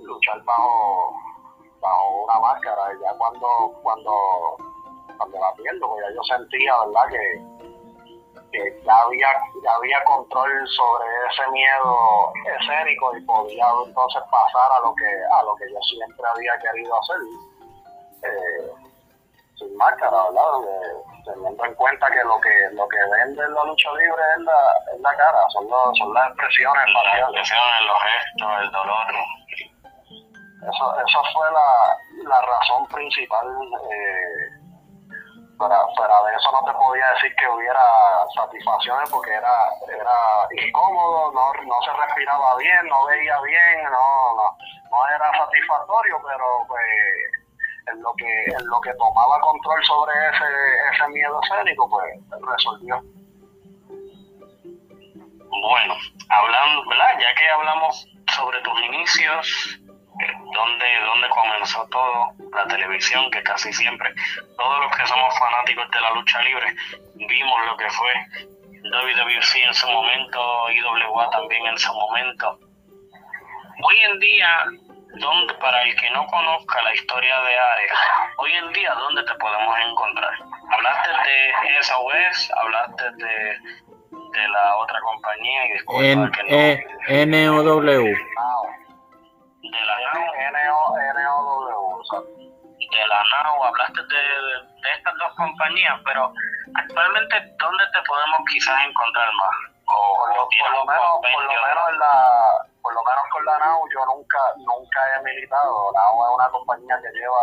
luchar 0.02 0.44
bajo, 0.44 1.14
bajo 1.80 2.24
una 2.24 2.40
máscara. 2.40 2.92
Ya 3.02 3.14
cuando, 3.18 3.48
cuando, 3.84 4.12
cuando 5.18 5.40
la 5.40 5.54
pierdo, 5.54 5.88
pues 5.88 6.06
yo 6.16 6.24
sentía, 6.24 6.74
¿verdad? 6.86 7.08
Que, 7.10 7.54
que 8.52 8.82
ya 8.86 8.98
había, 9.02 9.30
había 9.78 10.04
control 10.04 10.68
sobre 10.70 11.08
ese 11.32 11.52
miedo 11.52 12.34
escénico 12.60 13.18
y 13.18 13.22
podía 13.22 13.66
entonces 13.86 14.24
pasar 14.30 14.72
a 14.78 14.80
lo 14.82 14.94
que, 14.96 15.10
a 15.40 15.44
lo 15.44 15.56
que 15.56 15.72
yo 15.72 15.80
siempre 15.82 16.26
había 16.36 16.58
querido 16.60 16.94
hacer. 17.00 17.18
Eh, 18.24 18.74
sin 19.58 19.76
máscara, 19.78 20.24
¿verdad? 20.30 21.13
Teniendo 21.26 21.66
en 21.66 21.76
cuenta 21.76 22.10
que 22.12 22.24
lo 22.24 22.40
que 22.42 22.54
lo 22.74 22.88
que 22.88 22.98
vende 23.12 23.42
la 23.50 23.64
lucha 23.64 23.90
libre 23.94 24.24
es 24.38 24.44
la, 24.44 24.94
es 24.94 25.02
la 25.02 25.16
cara, 25.16 25.40
son, 25.50 25.68
los, 25.70 25.98
son 25.98 26.14
las 26.14 26.28
expresiones 26.30 26.84
Las 26.94 27.20
expresiones, 27.20 27.82
los 27.88 28.00
gestos, 28.04 28.62
el 28.62 28.72
dolor. 28.72 29.08
Eso, 30.64 31.00
eso 31.00 31.22
fue 31.34 31.52
la, 31.52 32.30
la 32.30 32.42
razón 32.42 32.88
principal. 32.88 33.48
Eh, 33.92 34.64
para 35.58 36.24
de 36.24 36.36
eso 36.36 36.52
no 36.52 36.64
te 36.66 36.74
podía 36.78 37.08
decir 37.14 37.34
que 37.36 37.48
hubiera 37.48 37.82
satisfacciones 38.36 39.10
porque 39.10 39.32
era, 39.32 39.70
era 39.88 40.48
incómodo, 40.52 41.32
no, 41.32 41.54
no 41.64 41.82
se 41.82 41.94
respiraba 41.94 42.58
bien, 42.58 42.88
no 42.88 43.06
veía 43.06 43.40
bien, 43.42 43.84
no, 43.84 44.36
no, 44.36 44.58
no 44.92 45.08
era 45.16 45.32
satisfactorio, 45.38 46.18
pero 46.28 46.46
pues 46.68 47.43
en 47.92 48.02
lo 48.02 48.14
que, 48.14 48.44
en 48.46 48.66
lo 48.68 48.80
que 48.82 48.94
tomaba 48.94 49.40
control 49.42 49.84
sobre 49.86 50.14
ese, 50.30 50.46
ese 50.94 51.08
miedo 51.10 51.40
escénico, 51.44 51.90
pues 51.90 52.06
resolvió. 52.48 53.02
Bueno, 55.62 55.96
hablando, 56.30 56.90
¿verdad? 56.90 57.20
Ya 57.20 57.36
que 57.36 57.50
hablamos 57.50 58.08
sobre 58.36 58.62
tus 58.62 58.82
inicios, 58.82 59.80
donde, 60.54 61.00
donde 61.06 61.30
comenzó 61.30 61.88
todo, 61.90 62.32
la 62.54 62.68
televisión, 62.68 63.30
que 63.32 63.44
casi 63.44 63.72
siempre, 63.74 64.14
todos 64.58 64.80
los 64.82 64.96
que 64.96 65.06
somos 65.06 65.38
fanáticos 65.40 65.90
de 65.92 66.02
la 66.02 66.12
lucha 66.12 66.42
libre, 66.42 66.76
vimos 67.16 67.66
lo 67.66 67.78
que 67.78 67.90
fue 67.90 68.14
WWC 68.84 69.56
en 69.66 69.74
su 69.74 69.88
momento, 69.90 70.70
IWA 70.72 71.30
también 71.30 71.66
en 71.68 71.78
su 71.78 71.94
momento. 71.94 72.60
Hoy 73.82 74.00
en 74.12 74.20
día, 74.20 74.66
donde, 75.14 75.54
para 75.56 75.82
el 75.84 75.96
que 75.96 76.10
no 76.12 76.26
conozca 76.28 76.82
la 76.82 76.94
historia 76.94 77.40
de 77.42 77.60
Ares, 77.60 77.92
hoy 78.38 78.52
en 78.52 78.72
día, 78.74 78.94
¿dónde 78.94 79.24
te 79.24 79.34
podemos 79.36 79.76
encontrar? 79.90 80.34
Hablaste 80.72 81.10
de 81.10 81.84
SOS, 81.84 82.52
hablaste 82.58 83.12
de, 83.12 83.58
de 84.34 84.48
la 84.48 84.76
otra 84.78 85.00
compañía 85.02 85.68
y 85.68 85.74
disculpa 85.74 86.32
que 86.32 86.44
no, 86.44 86.58
e, 87.08 87.26
NOW 87.26 87.82
de 89.64 89.86
la 89.86 89.96
NAU, 90.52 90.94
de 92.92 93.08
la 93.08 93.24
NAU, 93.24 93.64
hablaste 93.64 94.02
de, 94.02 94.94
estas 94.96 95.14
dos 95.18 95.34
compañías, 95.36 96.00
pero 96.06 96.32
actualmente, 96.76 97.36
¿dónde 97.58 97.84
te 97.94 98.02
podemos 98.06 98.40
quizás 98.52 98.86
encontrar 98.86 99.30
más? 99.34 99.56
O, 99.86 100.18
por, 100.18 100.30
lo, 100.30 100.86
menos, 100.86 101.20
por 101.22 101.44
lo 101.44 101.50
menos 101.50 101.90
en 101.90 102.00
la, 102.00 102.73
por 102.84 102.94
lo 102.94 103.02
menos 103.04 103.24
con 103.32 103.46
la 103.46 103.58
NAU 103.60 103.82
yo 103.90 104.06
nunca, 104.06 104.40
nunca 104.60 105.00
he 105.16 105.24
militado. 105.24 105.92
La 105.94 106.02
NAU 106.04 106.28
es 106.28 106.32
una 106.36 106.50
compañía 106.52 107.00
que 107.02 107.10
lleva, 107.18 107.42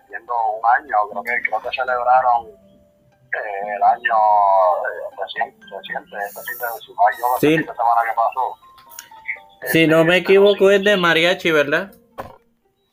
entiendo, 0.00 0.34
un 0.56 0.64
año, 0.64 0.96
creo 1.12 1.22
que, 1.22 1.42
creo 1.46 1.60
que 1.60 1.70
celebraron 1.76 2.48
eh, 2.48 3.76
el 3.76 3.82
año 3.82 4.16
eh, 4.16 5.06
reciente, 5.20 5.60
reciente, 5.70 6.16
este 6.16 6.40
fin 6.42 6.58
de, 6.58 6.66
sí. 7.38 7.64
semana 7.64 8.02
que 8.02 8.16
pasó 8.16 8.66
si 9.64 9.86
no 9.86 10.04
me 10.04 10.18
equivoco, 10.18 10.70
es 10.70 10.84
de 10.84 10.96
mariachi, 10.96 11.50
¿verdad? 11.50 11.90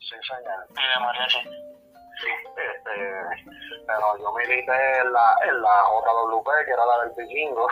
Sí, 0.00 0.16
señor. 0.26 0.66
Sí, 0.68 0.74
de 0.74 1.00
mariachi. 1.00 1.38
Sí, 1.42 2.30
este, 2.56 3.44
pero 3.86 4.18
yo 4.18 4.32
milité 4.32 4.98
en 4.98 5.12
la, 5.12 5.36
en 5.46 5.62
la 5.62 5.82
JWP, 5.88 6.48
que 6.64 6.72
era 6.72 6.86
la 6.86 7.04
del 7.04 7.12
Vikingo. 7.16 7.68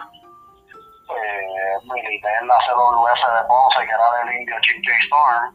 Eh, 1.10 1.78
milité 1.84 2.28
en 2.40 2.46
la 2.46 2.58
CWS 2.64 3.22
de 3.34 3.42
Ponce, 3.48 3.86
que 3.86 3.92
era 3.92 4.24
del 4.24 4.40
Indio 4.40 4.56
Chick 4.60 4.88
Storm. 5.04 5.54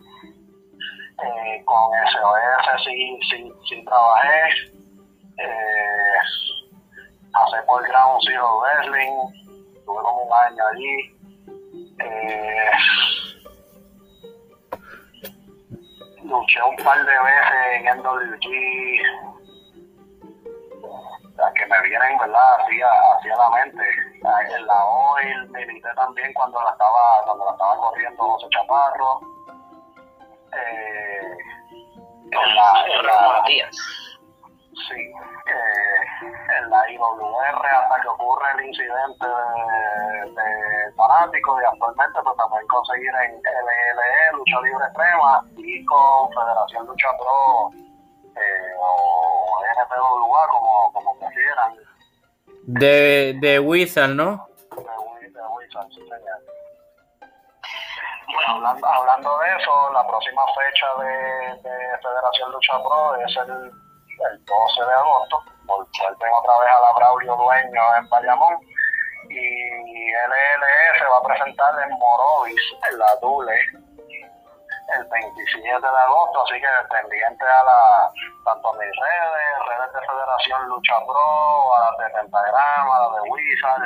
Eh, 1.23 1.63
con 1.65 1.91
SOS 2.11 2.83
sí, 2.85 3.19
sí, 3.29 3.53
sí 3.67 3.85
trabajé. 3.85 4.71
Eh, 5.39 6.19
pasé 7.31 7.63
por 7.65 7.87
Ground 7.87 8.21
Zero 8.23 8.59
Wrestling, 8.59 9.15
tuve 9.85 10.01
como 10.03 10.23
un 10.23 10.33
año 10.33 10.63
allí. 10.73 11.15
Eh, 11.99 12.71
luché 16.23 16.61
un 16.63 16.75
par 16.83 17.03
de 17.03 17.11
veces 17.11 17.65
en 17.73 17.85
NWG, 17.97 18.45
las 21.35 21.53
que 21.53 21.65
me 21.65 21.81
vienen, 21.81 22.17
¿verdad? 22.19 22.59
Hacia, 22.59 22.87
hacia 23.15 23.35
la 23.37 23.49
mente. 23.49 24.06
En 24.23 24.65
la 24.65 24.85
OIL 24.85 25.49
milité 25.49 25.89
también 25.95 26.33
cuando 26.33 26.61
la 26.61 26.71
estaba, 26.71 27.23
cuando 27.25 27.45
la 27.45 27.51
estaba 27.51 27.77
corriendo 27.77 28.23
José 28.23 28.47
Chaparro. 28.49 29.21
Eh, 30.53 31.37
en 32.31 32.55
la, 32.55 32.85
en 32.87 33.05
la, 33.05 33.45
Sí, 34.89 35.01
eh, 35.01 36.01
en 36.57 36.69
la 36.69 36.91
IWR 36.91 37.65
hasta 37.65 38.01
que 38.01 38.07
ocurre 38.07 38.45
el 38.57 38.65
incidente 38.67 39.25
de, 39.25 40.31
de 40.31 40.93
fanáticos 40.95 41.61
y 41.61 41.65
actualmente 41.65 42.19
pues 42.23 42.37
también 42.37 42.67
conseguir 42.67 43.11
en 43.23 43.41
LLE, 43.41 44.31
Lucha 44.33 44.61
Libre 44.61 44.85
Extrema 44.85 45.43
y 45.57 45.85
con 45.85 46.29
Federación 46.31 46.85
Lucha 46.85 47.09
Pro 47.17 47.71
eh, 48.35 48.73
o 48.79 49.63
NPWA 49.81 50.47
como, 50.47 50.93
como 50.93 51.19
prefieran. 51.19 51.75
De, 52.67 53.35
de 53.39 53.59
Wizard, 53.59 54.09
¿no? 54.09 54.47
De, 54.71 55.41
Wizard, 55.57 55.87
sí 55.89 56.01
señor. 56.01 56.39
Bueno, 58.27 58.47
hablando, 58.47 58.87
hablando 58.87 59.39
de 59.39 59.47
eso, 59.57 59.93
la 59.93 60.05
próxima 60.07 60.41
fecha 60.53 60.87
de, 61.01 61.69
de 61.69 61.97
Federación 62.03 62.51
Lucha 62.51 62.73
Pro 62.83 63.15
es 63.15 63.37
el 63.37 63.71
el 64.31 64.45
12 64.45 64.81
de 64.81 64.93
agosto, 64.93 65.43
vuelven 65.65 66.31
otra 66.33 66.59
vez 66.59 66.69
a 66.71 66.79
la 66.79 66.93
Braulio 66.97 67.35
Dueño 67.35 67.81
en 67.97 68.09
Bayamón 68.09 68.55
y 69.29 70.11
LLE 70.11 70.99
se 70.99 71.05
va 71.05 71.17
a 71.17 71.23
presentar 71.23 71.83
en 71.83 71.89
Morovis, 71.97 72.61
en 72.89 72.97
la 72.97 73.15
Dule, 73.21 73.59
el 74.95 75.03
27 75.05 75.67
de 75.67 75.87
agosto, 75.87 76.43
así 76.43 76.55
que 76.61 76.67
pendiente 76.89 77.43
a 77.45 77.63
la, 77.63 78.11
tanto 78.45 78.69
a 78.69 78.73
mis 78.73 78.91
redes, 78.95 79.55
redes 79.67 79.93
de 79.93 80.01
Federación 80.07 80.69
Lucha 80.69 80.95
Pro, 81.05 81.73
a 81.75 81.91
las 81.91 81.97
de 81.97 82.19
Pentagrama, 82.19 82.95
a 82.95 83.01
las 83.03 83.11
de 83.15 83.29
Wizard, 83.29 83.83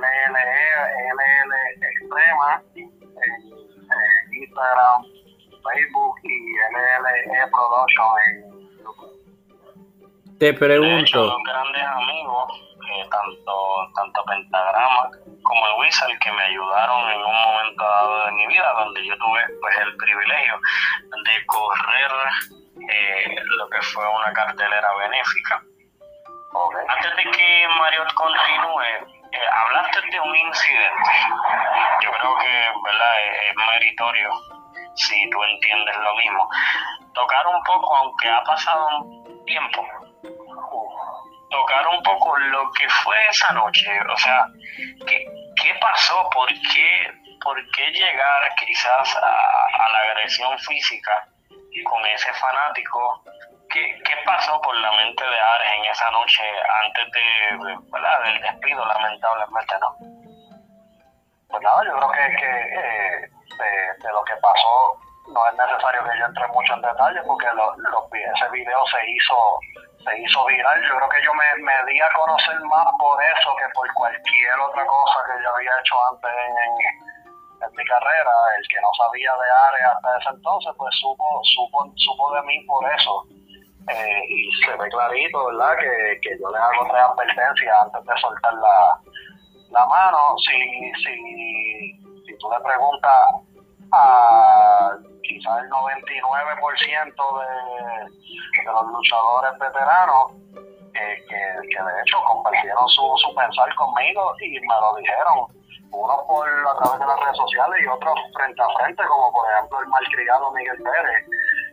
LLE, 0.00 0.76
LL 1.12 1.52
Extrema, 1.80 2.62
en, 2.74 3.56
Instagram, 4.32 5.02
Facebook 5.64 6.16
y 6.22 6.36
LLE 6.74 7.50
Production 7.50 8.12
en 8.26 8.56
te 10.38 10.52
pregunto. 10.52 11.24
Los 11.24 11.42
grandes 11.44 11.82
amigos, 11.82 12.52
eh, 12.92 13.08
tanto, 13.10 13.52
tanto 13.94 14.22
Pentagrama 14.24 15.10
como 15.56 15.66
el 15.68 15.86
Wizard, 15.86 16.18
que 16.18 16.32
me 16.32 16.42
ayudaron 16.42 17.10
en 17.10 17.24
un 17.24 17.34
momento 17.34 17.82
dado 17.82 18.26
de 18.26 18.32
mi 18.32 18.46
vida, 18.46 18.72
donde 18.72 19.06
yo 19.06 19.16
tuve 19.18 19.40
pues 19.60 19.76
el 19.78 19.96
privilegio 19.96 20.60
de 21.24 21.46
correr 21.46 22.12
eh, 22.92 23.36
lo 23.56 23.68
que 23.70 23.80
fue 23.82 24.06
una 24.06 24.32
cartelera 24.32 24.94
benéfica. 24.96 25.62
Antes 26.88 27.16
de 27.16 27.30
que 27.30 27.68
Mario 27.78 28.04
continúe, 28.14 28.82
eh, 28.82 29.48
hablaste 29.50 30.00
de 30.10 30.20
un 30.20 30.36
incidente. 30.36 31.10
Yo 32.02 32.10
creo 32.12 32.36
que 32.38 32.72
¿verdad? 32.84 33.16
es 33.48 33.56
meritorio 33.56 34.30
si 34.94 35.30
tú 35.30 35.42
entiendes 35.42 35.96
lo 35.98 36.16
mismo. 36.16 36.48
Tocar 37.14 37.46
un 37.46 37.62
poco, 37.64 37.96
aunque 37.96 38.28
ha 38.28 38.42
pasado 38.44 38.88
un 38.98 39.44
tiempo, 39.44 39.86
tocar 41.50 41.86
un 41.88 42.02
poco 42.02 42.36
lo 42.36 42.70
que 42.72 42.88
fue 42.88 43.16
esa 43.28 43.52
noche, 43.52 44.00
o 44.00 44.16
sea, 44.16 44.46
¿qué, 45.06 45.26
qué 45.62 45.74
pasó? 45.80 46.28
¿Por 46.30 46.48
qué, 46.48 47.12
¿Por 47.42 47.56
qué 47.70 47.90
llegar 47.90 48.54
quizás 48.56 49.16
a, 49.16 49.88
la 49.92 49.98
agresión 50.10 50.58
física 50.58 51.28
con 51.84 52.04
ese 52.06 52.32
fanático? 52.34 53.22
¿Qué, 53.70 53.98
¿Qué, 54.04 54.16
pasó 54.24 54.60
por 54.60 54.76
la 54.76 54.92
mente 54.92 55.24
de 55.24 55.40
Ares 55.40 55.68
en 55.78 55.84
esa 55.86 56.10
noche 56.10 56.42
antes 56.84 57.12
de, 57.12 57.76
¿verdad? 57.90 58.22
del 58.22 58.40
despido, 58.40 58.84
lamentablemente, 58.86 59.74
no? 59.80 59.96
Pues 61.48 61.62
nada, 61.62 61.84
yo 61.84 61.96
creo 61.96 62.10
que, 62.10 62.36
que 62.36 62.46
eh, 62.46 63.30
de, 64.02 64.12
lo 64.12 64.24
que 64.24 64.34
pasó. 64.36 64.98
No 65.28 65.40
es 65.48 65.54
necesario 65.58 66.04
que 66.04 66.18
yo 66.18 66.26
entre 66.26 66.46
mucho 66.48 66.74
en 66.74 66.82
detalle 66.82 67.20
porque 67.26 67.46
lo, 67.54 67.74
ese 67.74 68.48
video 68.50 68.86
se 68.86 69.10
hizo 69.10 69.36
se 70.06 70.22
hizo 70.22 70.44
viral. 70.46 70.80
Yo 70.86 70.96
creo 70.96 71.08
que 71.08 71.22
yo 71.24 71.34
me, 71.34 71.62
me, 71.62 71.74
di 71.90 72.00
a 72.00 72.08
conocer 72.14 72.60
más 72.70 72.86
por 72.98 73.18
eso 73.22 73.50
que 73.58 73.66
por 73.74 73.92
cualquier 73.94 74.54
otra 74.60 74.86
cosa 74.86 75.18
que 75.26 75.42
yo 75.42 75.50
había 75.50 75.72
hecho 75.80 75.96
antes 76.12 76.30
en, 76.30 76.54
en, 77.66 77.70
mi 77.74 77.84
carrera. 77.84 78.32
El 78.56 78.68
que 78.68 78.80
no 78.80 78.90
sabía 78.94 79.32
de 79.34 79.48
área 79.74 79.92
hasta 79.92 80.18
ese 80.18 80.30
entonces, 80.30 80.72
pues 80.78 80.94
supo, 81.00 81.40
supo, 81.42 81.92
supo 81.96 82.34
de 82.34 82.42
mí 82.42 82.64
por 82.66 82.86
eso. 82.94 83.24
Eh, 83.88 84.22
y 84.28 84.50
se 84.64 84.76
ve 84.76 84.88
clarito, 84.88 85.46
¿verdad? 85.46 85.76
Que, 85.78 86.20
que 86.22 86.38
yo 86.38 86.50
le 86.50 86.58
hago 86.58 86.86
tres 86.86 87.02
advertencias 87.02 87.76
antes 87.82 88.04
de 88.04 88.20
soltar 88.20 88.54
la, 88.54 88.98
la 89.70 89.86
mano. 89.86 90.36
Si, 90.38 90.92
si, 91.02 91.98
si 92.26 92.38
tú 92.38 92.50
le 92.50 92.60
preguntas 92.60 93.55
a 93.92 94.96
quizás 95.22 95.62
el 95.62 95.70
99% 95.70 97.40
de, 97.40 98.64
de 98.64 98.72
los 98.72 98.86
luchadores 98.86 99.58
veteranos, 99.58 100.32
que, 100.92 101.24
que, 101.28 101.82
de 101.82 102.00
hecho 102.02 102.22
compartieron 102.24 102.88
su, 102.88 103.02
su 103.16 103.34
pensar 103.34 103.74
conmigo 103.74 104.34
y 104.40 104.58
me 104.60 104.74
lo 104.80 104.96
dijeron 104.96 105.46
unos 105.92 106.22
por 106.26 106.48
a 106.48 106.76
través 106.76 107.00
de 107.00 107.06
las 107.06 107.20
redes 107.20 107.36
sociales 107.36 107.76
y 107.82 107.86
otros 107.86 108.14
frente 108.34 108.62
a 108.62 108.68
frente, 108.78 109.02
como 109.06 109.32
por 109.32 109.50
ejemplo 109.50 109.80
el 109.80 109.88
malcriado 109.88 110.50
Miguel 110.52 110.82
Pérez, 110.82 111.24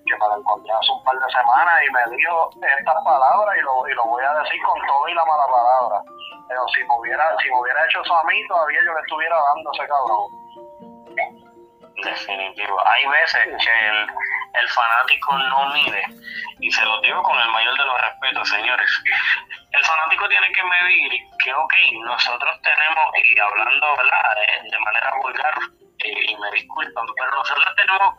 que 0.06 0.16
me 0.18 0.28
lo 0.28 0.38
encontré 0.38 0.72
hace 0.72 0.92
un 0.92 1.04
par 1.04 1.18
de 1.18 1.30
semanas 1.32 1.76
y 1.88 1.92
me 1.92 2.16
dijo 2.16 2.50
estas 2.62 3.04
palabras 3.04 3.56
y 3.58 3.62
lo, 3.62 3.88
y 3.88 3.94
lo 3.94 4.04
voy 4.06 4.24
a 4.24 4.34
decir 4.44 4.62
con 4.64 4.80
todo 4.88 5.08
y 5.08 5.14
la 5.14 5.26
mala 5.26 5.48
palabra. 5.48 6.04
Pero 6.48 6.68
si 6.76 6.84
me 6.84 6.96
hubiera, 7.00 7.26
si 7.40 7.50
me 7.50 7.60
hubiera 7.60 7.86
hecho 7.86 8.02
eso 8.02 8.16
a 8.16 8.24
mí, 8.26 8.48
todavía 8.48 8.80
yo 8.86 8.94
le 8.94 9.02
estuviera 9.02 9.36
dando 9.36 9.72
ese 9.72 9.88
cabrón. 9.88 10.24
Definitivo. 11.96 12.82
Hay 12.88 13.06
veces 13.06 13.46
que 13.46 13.88
el, 13.90 14.08
el 14.54 14.70
fanático 14.70 15.38
no 15.38 15.74
mide, 15.74 16.04
y 16.60 16.72
se 16.72 16.86
lo 16.86 17.00
digo 17.02 17.22
con 17.22 17.40
el 17.40 17.50
mayor 17.50 17.78
de 17.78 17.86
los 17.86 18.02
respetos, 18.02 18.50
señores. 18.50 18.90
El 19.72 19.84
fanático 19.84 20.28
tiene 20.28 20.52
que 20.52 20.64
medir 20.64 21.12
que, 21.44 21.54
ok, 21.54 21.74
nosotros 22.06 22.62
tenemos, 22.62 23.06
y 23.24 23.40
hablando 23.40 23.96
¿verdad? 23.98 24.36
de 24.70 24.80
manera 24.80 25.12
vulgar, 25.22 25.54
eh, 26.00 26.32
y 26.32 26.36
me 26.38 26.52
disculpan, 26.52 27.06
pero 27.16 27.32
nosotros 27.32 27.76
tenemos 27.76 28.16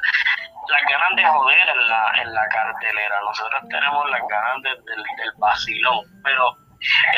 las 0.69 0.83
ganas 0.91 1.17
de 1.17 1.25
joder 1.25 1.69
en 1.69 1.89
la, 1.89 2.13
en 2.23 2.35
la 2.35 2.49
cartelera, 2.49 3.21
nosotros 3.21 3.63
tenemos 3.69 4.11
las 4.11 4.23
ganas 4.29 4.63
del, 4.63 4.85
del 4.85 5.33
vacilón, 5.39 6.05
pero 6.23 6.57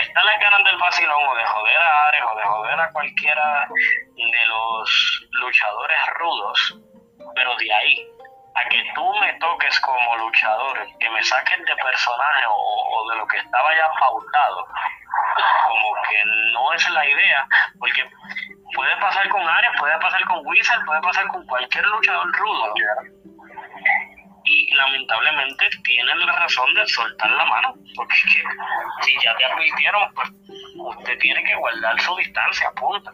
están 0.00 0.26
las 0.26 0.40
ganas 0.40 0.64
del 0.64 0.78
vacilón 0.78 1.28
o 1.28 1.34
de 1.34 1.44
joder 1.44 1.76
a 1.76 2.08
Ares 2.08 2.22
o 2.30 2.36
de 2.36 2.44
joder 2.44 2.80
a 2.80 2.92
cualquiera 2.92 3.68
de 4.14 4.46
los 4.46 5.28
luchadores 5.32 6.06
rudos, 6.18 6.78
pero 7.34 7.56
de 7.56 7.72
ahí 7.72 8.06
a 8.54 8.68
que 8.68 8.82
tú 8.94 9.14
me 9.20 9.32
toques 9.34 9.78
como 9.80 10.16
luchador, 10.16 10.78
que 10.98 11.10
me 11.10 11.22
saques 11.22 11.58
de 11.58 11.76
personaje 11.76 12.44
o, 12.48 13.10
de 13.10 13.16
lo 13.16 13.26
que 13.26 13.36
estaba 13.36 13.74
ya 13.74 13.90
pautado, 14.00 14.66
como 15.66 16.02
que 16.08 16.22
no 16.52 16.72
es 16.72 16.90
la 16.90 17.06
idea, 17.06 17.46
porque 17.78 18.08
puede 18.74 18.96
pasar 18.96 19.28
con 19.28 19.46
Ares, 19.46 19.70
puede 19.78 19.98
pasar 19.98 20.24
con 20.24 20.46
Wizard, 20.46 20.84
puede 20.86 21.02
pasar 21.02 21.26
con 21.28 21.46
cualquier 21.46 21.84
luchador 21.84 22.32
rudo 22.32 22.74
y 24.46 24.74
lamentablemente 24.74 25.68
tienen 25.84 26.18
la 26.26 26.32
razón 26.32 26.72
de 26.74 26.86
soltar 26.86 27.30
la 27.30 27.44
mano, 27.44 27.74
porque 27.94 28.14
es 28.14 28.24
que 28.24 28.42
si 29.04 29.14
ya 29.22 29.36
te 29.36 29.44
advirtieron, 29.44 30.14
pues 30.14 30.28
usted 30.98 31.18
tiene 31.18 31.42
que 31.44 31.54
guardar 31.56 32.00
su 32.00 32.16
distancia, 32.16 32.70
punto. 32.72 33.10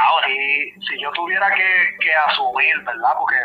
Ahora, 0.00 0.26
si, 0.26 0.72
si 0.82 1.00
yo 1.00 1.10
tuviera 1.12 1.48
que, 1.54 1.96
que 2.00 2.14
asumir, 2.14 2.76
¿verdad? 2.84 3.12
Porque 3.18 3.36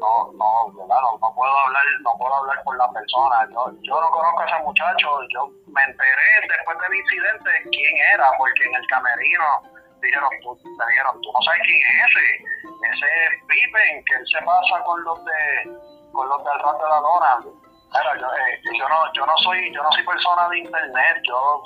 no, 0.00 0.32
no, 0.32 0.72
¿verdad? 0.72 1.00
No, 1.20 1.34
puedo 1.34 1.58
hablar, 1.58 1.84
no 2.00 2.12
puedo 2.18 2.34
hablar 2.34 2.62
por 2.64 2.76
la 2.78 2.90
persona. 2.92 3.46
Yo, 3.50 3.70
yo 3.82 4.00
no 4.00 4.10
conozco 4.10 4.42
a 4.42 4.46
ese 4.46 4.62
muchacho, 4.62 5.20
yo 5.34 5.50
me 5.66 5.82
enteré 5.84 6.48
después 6.48 6.78
del 6.78 6.98
incidente 6.98 7.50
quién 7.70 7.96
era, 8.14 8.30
porque 8.38 8.64
en 8.64 8.74
el 8.74 8.86
camerino 8.86 9.77
dijeron, 10.00 10.30
tú, 10.42 10.58
me 10.64 10.86
dijeron, 10.86 11.20
tú 11.20 11.32
no 11.32 11.40
sabes 11.42 11.60
quién 11.64 11.80
es 11.80 11.98
ese, 12.06 12.26
ese 12.92 13.06
es 13.06 13.30
Pippen, 13.46 14.04
que 14.04 14.14
él 14.14 14.26
se 14.26 14.40
pasa 14.44 14.84
con 14.84 15.02
los 15.04 15.24
de, 15.24 16.12
con 16.12 16.28
los 16.28 16.44
del 16.44 16.58
rato 16.58 16.82
de 16.82 16.88
la 16.88 17.00
lona. 17.00 17.38
yo, 17.42 18.28
eh, 18.28 18.60
yo, 18.78 18.88
no, 18.88 19.12
yo 19.12 19.26
no 19.26 19.36
soy, 19.38 19.72
yo 19.74 19.82
no 19.82 19.92
soy 19.92 20.04
persona 20.04 20.48
de 20.48 20.58
internet, 20.58 21.16
yo 21.24 21.62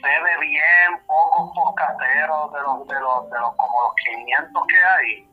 sé 0.00 0.08
de 0.08 0.36
bien 0.40 1.06
pocos 1.06 1.50
podcasteros 1.54 2.52
de 2.52 2.60
los, 2.60 2.86
de 2.86 3.00
los, 3.00 3.30
de 3.30 3.38
los 3.38 3.54
como 3.56 3.82
los 3.82 3.94
500 3.96 4.66
que 4.66 4.84
hay. 4.84 5.28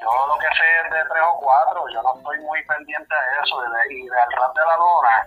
Yo 0.00 0.26
lo 0.28 0.38
que 0.38 0.46
sé 0.54 0.66
es 0.84 0.90
de 0.94 1.02
tres 1.10 1.24
o 1.26 1.38
cuatro, 1.40 1.82
yo 1.92 2.02
no 2.02 2.14
estoy 2.16 2.38
muy 2.46 2.64
pendiente 2.66 3.14
de 3.14 3.42
eso, 3.42 3.58
y 3.90 4.02
del 4.04 4.32
rap 4.38 4.54
de 4.54 4.64
la 4.64 4.76
lona 4.76 5.26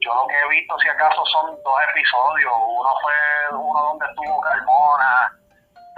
yo 0.00 0.14
lo 0.14 0.26
que 0.26 0.38
he 0.38 0.48
visto 0.48 0.78
si 0.78 0.88
acaso 0.88 1.24
son 1.26 1.56
dos 1.62 1.78
episodios, 1.90 2.52
uno 2.54 2.90
fue 3.02 3.58
uno 3.58 3.82
donde 3.82 4.06
estuvo 4.06 4.40
Carmona, 4.40 5.32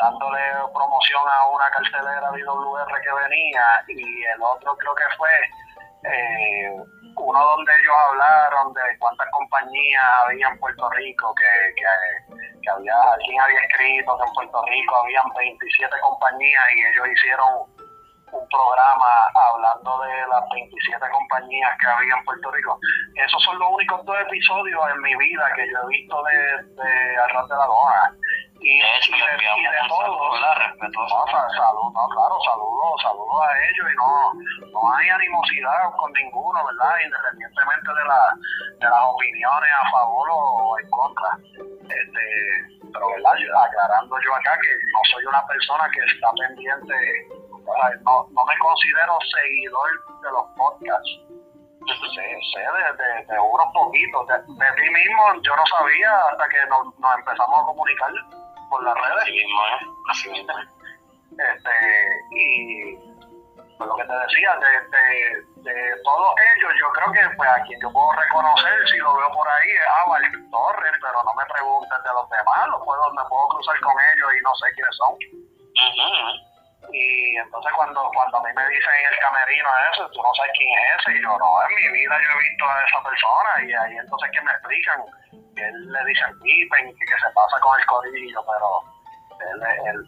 dándole 0.03 0.41
promoción 0.73 1.23
a 1.29 1.47
una 1.47 1.71
carcelera 1.71 2.31
de 2.31 2.41
IWR 2.41 3.01
que 3.03 3.13
venía 3.13 3.65
y 3.89 4.25
el 4.25 4.43
otro 4.43 4.77
creo 4.77 4.95
que 4.95 5.05
fue 5.17 5.31
eh, 6.05 6.77
uno 7.17 7.39
donde 7.39 7.73
ellos 7.73 7.95
hablaron 8.09 8.73
de 8.73 8.99
cuántas 8.99 9.29
compañías 9.31 10.05
había 10.25 10.49
en 10.49 10.59
Puerto 10.59 10.89
Rico, 10.91 11.35
que, 11.35 11.75
que, 11.75 12.35
que 12.63 12.71
había, 12.71 12.95
alguien 13.13 13.41
había 13.41 13.61
escrito 13.61 14.17
que 14.17 14.25
en 14.25 14.33
Puerto 14.35 14.65
Rico 14.67 14.97
habían 14.97 15.29
27 15.37 15.95
compañías 16.01 16.65
y 16.75 16.81
ellos 16.81 17.09
hicieron 17.13 17.80
un 18.33 18.49
programa 18.49 19.11
hablando 19.35 19.99
de 20.03 20.27
las 20.29 20.45
27 20.53 21.11
compañías 21.11 21.71
que 21.81 21.87
había 21.87 22.15
en 22.15 22.25
Puerto 22.25 22.51
Rico. 22.51 22.79
Esos 23.15 23.43
son 23.43 23.59
los 23.59 23.69
únicos 23.71 24.05
dos 24.05 24.17
episodios 24.21 24.81
en 24.95 25.03
mi 25.03 25.15
vida 25.17 25.45
que 25.55 25.69
yo 25.71 25.79
he 25.85 25.89
visto 25.89 26.23
de, 26.25 26.83
de 26.83 27.17
Arras 27.19 27.49
de 27.49 27.57
la 27.57 27.67
Lona 27.67 28.15
y, 28.61 28.77
y, 28.77 28.83
de, 28.83 29.89
todo, 29.89 30.37
Respetuoso. 30.55 31.25
saludos, 31.33 31.93
no, 31.95 32.09
claro, 32.13 32.37
saludos, 32.45 33.01
saludos 33.03 33.41
a 33.41 33.51
ellos 33.57 33.87
y 33.89 33.97
no, 33.97 34.33
no 34.69 34.95
hay 34.95 35.09
animosidad 35.09 35.91
con 35.97 36.13
ninguno, 36.13 36.61
¿verdad? 36.67 36.95
Independientemente 37.03 37.89
de, 37.89 38.05
la, 38.05 38.21
de 38.81 38.87
las 38.91 39.05
opiniones 39.09 39.71
a 39.73 39.91
favor 39.91 40.29
o 40.33 40.79
en 40.79 40.91
contra. 40.91 41.31
Este, 41.89 42.25
pero, 42.93 43.09
¿verdad? 43.09 43.33
aclarando 43.33 44.17
yo 44.25 44.35
acá 44.35 44.53
que 44.61 44.73
no 44.93 45.01
soy 45.11 45.25
una 45.25 45.47
persona 45.47 45.89
que 45.93 46.01
está 46.13 46.29
pendiente, 46.37 46.95
no, 48.03 48.27
no 48.31 48.45
me 48.45 48.59
considero 48.59 49.19
seguidor 49.35 49.91
de 50.23 50.31
los 50.31 50.45
podcasts. 50.57 51.11
Sé, 52.15 52.39
sé 52.53 52.61
de, 52.61 53.25
de, 53.25 53.41
unos 53.41 53.67
poquitos, 53.73 54.27
de, 54.29 54.35
de, 54.35 54.73
ti 54.77 54.91
mismo 54.91 55.43
yo 55.43 55.57
no 55.57 55.67
sabía 55.67 56.13
hasta 56.31 56.49
que 56.49 56.67
nos, 56.67 56.99
nos 56.99 57.15
empezamos 57.19 57.59
a 57.59 57.65
comunicar 57.65 58.13
por 58.69 58.85
las 58.85 58.95
redes. 58.95 59.23
Así 59.23 59.33
mismo 59.33 59.61
es, 59.67 59.89
así 60.11 60.31
mismo 60.31 60.53
Este, 61.33 61.75
y 62.37 63.11
pues 63.81 63.89
lo 63.89 63.97
que 63.97 64.05
te 64.05 64.13
decía, 64.13 64.53
de, 64.61 64.73
de, 64.93 65.73
de, 65.73 66.03
todos 66.05 66.35
ellos, 66.53 66.73
yo 66.79 66.93
creo 66.93 67.13
que 67.13 67.37
pues 67.37 67.49
a 67.49 67.63
quien 67.63 67.81
yo 67.81 67.91
puedo 67.91 68.13
reconocer, 68.13 68.89
si 68.89 68.99
lo 68.99 69.17
veo 69.17 69.33
por 69.33 69.49
ahí, 69.49 69.71
es 69.71 69.89
a 69.89 70.11
Val 70.11 70.23
Torres, 70.51 70.93
pero 71.01 71.25
no 71.25 71.33
me 71.35 71.47
preguntes 71.47 71.99
de 72.05 72.13
los 72.13 72.29
demás, 72.29 72.69
puedo, 72.85 73.11
me 73.15 73.25
puedo 73.25 73.49
cruzar 73.49 73.81
con 73.81 73.95
ellos 74.13 74.31
y 74.37 74.45
no 74.45 74.55
sé 74.55 74.67
quiénes 74.75 74.97
son. 74.97 75.17
Y 76.93 77.37
entonces 77.37 77.73
cuando, 77.77 78.11
cuando 78.15 78.39
a 78.39 78.43
mí 78.43 78.51
me 78.57 78.69
dicen 78.69 78.95
en 78.95 79.13
el 79.13 79.19
camerino 79.21 79.69
eso, 79.93 80.11
tú 80.11 80.23
no 80.23 80.35
sabes 80.35 80.53
quién 80.57 80.71
es 80.71 81.01
ese, 81.01 81.19
y 81.19 81.23
yo 81.23 81.37
no, 81.39 81.63
en 81.69 81.77
mi 81.77 81.89
vida 82.01 82.17
yo 82.19 82.31
he 82.33 82.49
visto 82.49 82.65
a 82.65 82.85
esa 82.85 83.03
persona, 83.05 83.51
y 83.63 83.75
ahí 83.75 83.97
entonces 83.99 84.31
que 84.33 84.41
me 84.41 84.51
explican 84.51 85.01
que 85.55 85.63
él 85.63 85.93
le 85.93 86.05
dice 86.07 86.25
el 86.25 86.39
Pippen, 86.41 86.97
que, 86.97 87.07
se 87.07 87.31
pasa 87.35 87.61
con 87.61 87.79
el 87.79 87.87
corillo, 87.87 88.41
pero 88.43 88.69
él, 89.45 89.61
él, 89.87 89.99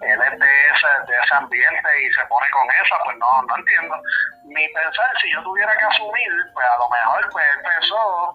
él 0.00 0.20
es 0.22 0.38
de 0.38 0.52
ese, 0.70 0.90
de 1.06 1.14
ese 1.18 1.34
ambiente 1.34 1.88
y 2.02 2.12
se 2.14 2.24
pone 2.26 2.46
con 2.50 2.66
esa, 2.70 2.96
pues 3.04 3.16
no, 3.18 3.42
no 3.42 3.56
entiendo. 3.56 3.96
Mi 4.44 4.66
pensar, 4.68 5.10
si 5.20 5.30
yo 5.32 5.42
tuviera 5.42 5.76
que 5.76 5.84
asumir, 5.84 6.30
pues 6.54 6.66
a 6.66 6.78
lo 6.78 6.88
mejor 6.88 7.28
pues 7.32 7.44
él 7.46 7.62
pensó 7.62 8.34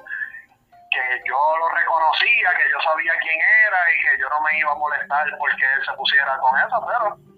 que 0.92 1.22
yo 1.28 1.40
lo 1.58 1.70
reconocía, 1.70 2.54
que 2.54 2.70
yo 2.70 2.80
sabía 2.82 3.14
quién 3.20 3.40
era 3.68 3.80
y 3.92 3.96
que 4.02 4.22
yo 4.22 4.30
no 4.30 4.42
me 4.42 4.60
iba 4.60 4.72
a 4.72 4.76
molestar 4.76 5.26
porque 5.38 5.66
él 5.66 5.86
se 5.86 5.94
pusiera 5.94 6.38
con 6.38 6.54
eso, 6.60 6.86
pero 6.86 7.35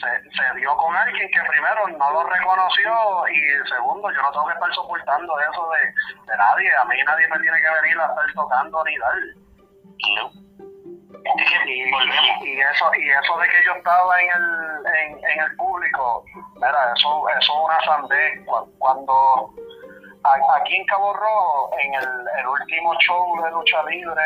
se, 0.00 0.30
se 0.30 0.58
dio 0.58 0.76
con 0.76 0.96
alguien 0.96 1.28
que 1.30 1.40
primero 1.48 1.88
no 1.88 2.10
lo 2.12 2.24
reconoció 2.24 3.28
y 3.28 3.68
segundo, 3.68 4.10
yo 4.10 4.22
no 4.22 4.30
tengo 4.32 4.46
que 4.46 4.54
estar 4.54 4.74
soportando 4.74 5.40
eso 5.40 5.70
de, 5.70 6.30
de 6.30 6.36
nadie. 6.36 6.74
A 6.76 6.84
mí 6.84 6.96
nadie 7.04 7.28
me 7.28 7.38
tiene 7.40 7.60
que 7.60 7.80
venir 7.82 7.98
a 8.00 8.06
estar 8.06 8.34
tocando 8.34 8.84
ni 8.84 8.98
dar. 8.98 9.14
No. 10.16 10.48
Y, 11.66 11.72
y, 11.72 12.60
eso 12.60 12.94
y 12.94 13.10
eso 13.10 13.38
de 13.38 13.48
que 13.48 13.64
yo 13.64 13.72
estaba 13.74 14.20
en 14.22 14.28
el 14.28 14.86
en, 14.94 15.24
en 15.24 15.40
el 15.40 15.56
público 15.56 16.24
mira 16.54 16.92
eso 16.96 17.28
eso 17.28 17.38
es 17.38 17.64
una 17.64 17.80
sandez 17.80 18.44
cuando 18.78 19.50
aquí 20.56 20.76
en 20.76 20.86
Cabo 20.86 21.12
Rojo 21.14 21.70
en 21.80 21.94
el, 21.94 22.08
el, 22.38 22.46
último 22.46 22.94
show 23.00 23.42
de 23.42 23.50
lucha 23.50 23.82
libre 23.84 24.22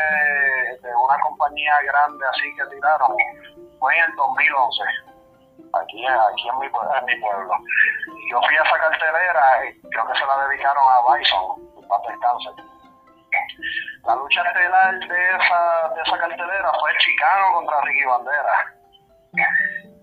de 0.81 0.95
una 0.95 1.19
compañía 1.19 1.73
grande 1.83 2.25
así 2.27 2.55
que 2.55 2.75
tiraron 2.75 3.15
fue 3.79 3.97
en 3.97 4.03
el 4.03 4.15
2011 4.15 5.12
aquí, 5.73 6.05
aquí 6.05 6.49
en, 6.49 6.59
mi, 6.59 6.67
en 6.67 7.05
mi 7.05 7.15
pueblo. 7.21 7.53
Yo 8.29 8.41
fui 8.41 8.55
a 8.55 8.63
esa 8.63 8.77
cartelera 8.77 9.65
y 9.65 9.81
creo 9.89 10.07
que 10.07 10.19
se 10.19 10.25
la 10.25 10.47
dedicaron 10.47 10.83
a 10.89 11.15
Bison, 11.15 11.87
para 11.87 12.09
descansar. 12.09 12.53
La 14.05 14.15
lucha 14.15 14.41
estelar 14.43 14.99
de 14.99 15.29
esa, 15.29 15.89
de 15.95 16.01
esa 16.01 16.17
cartelera 16.17 16.71
fue 16.79 16.97
Chicano 16.97 17.53
contra 17.53 17.81
Ricky 17.81 18.05
Bandera. 18.05 18.73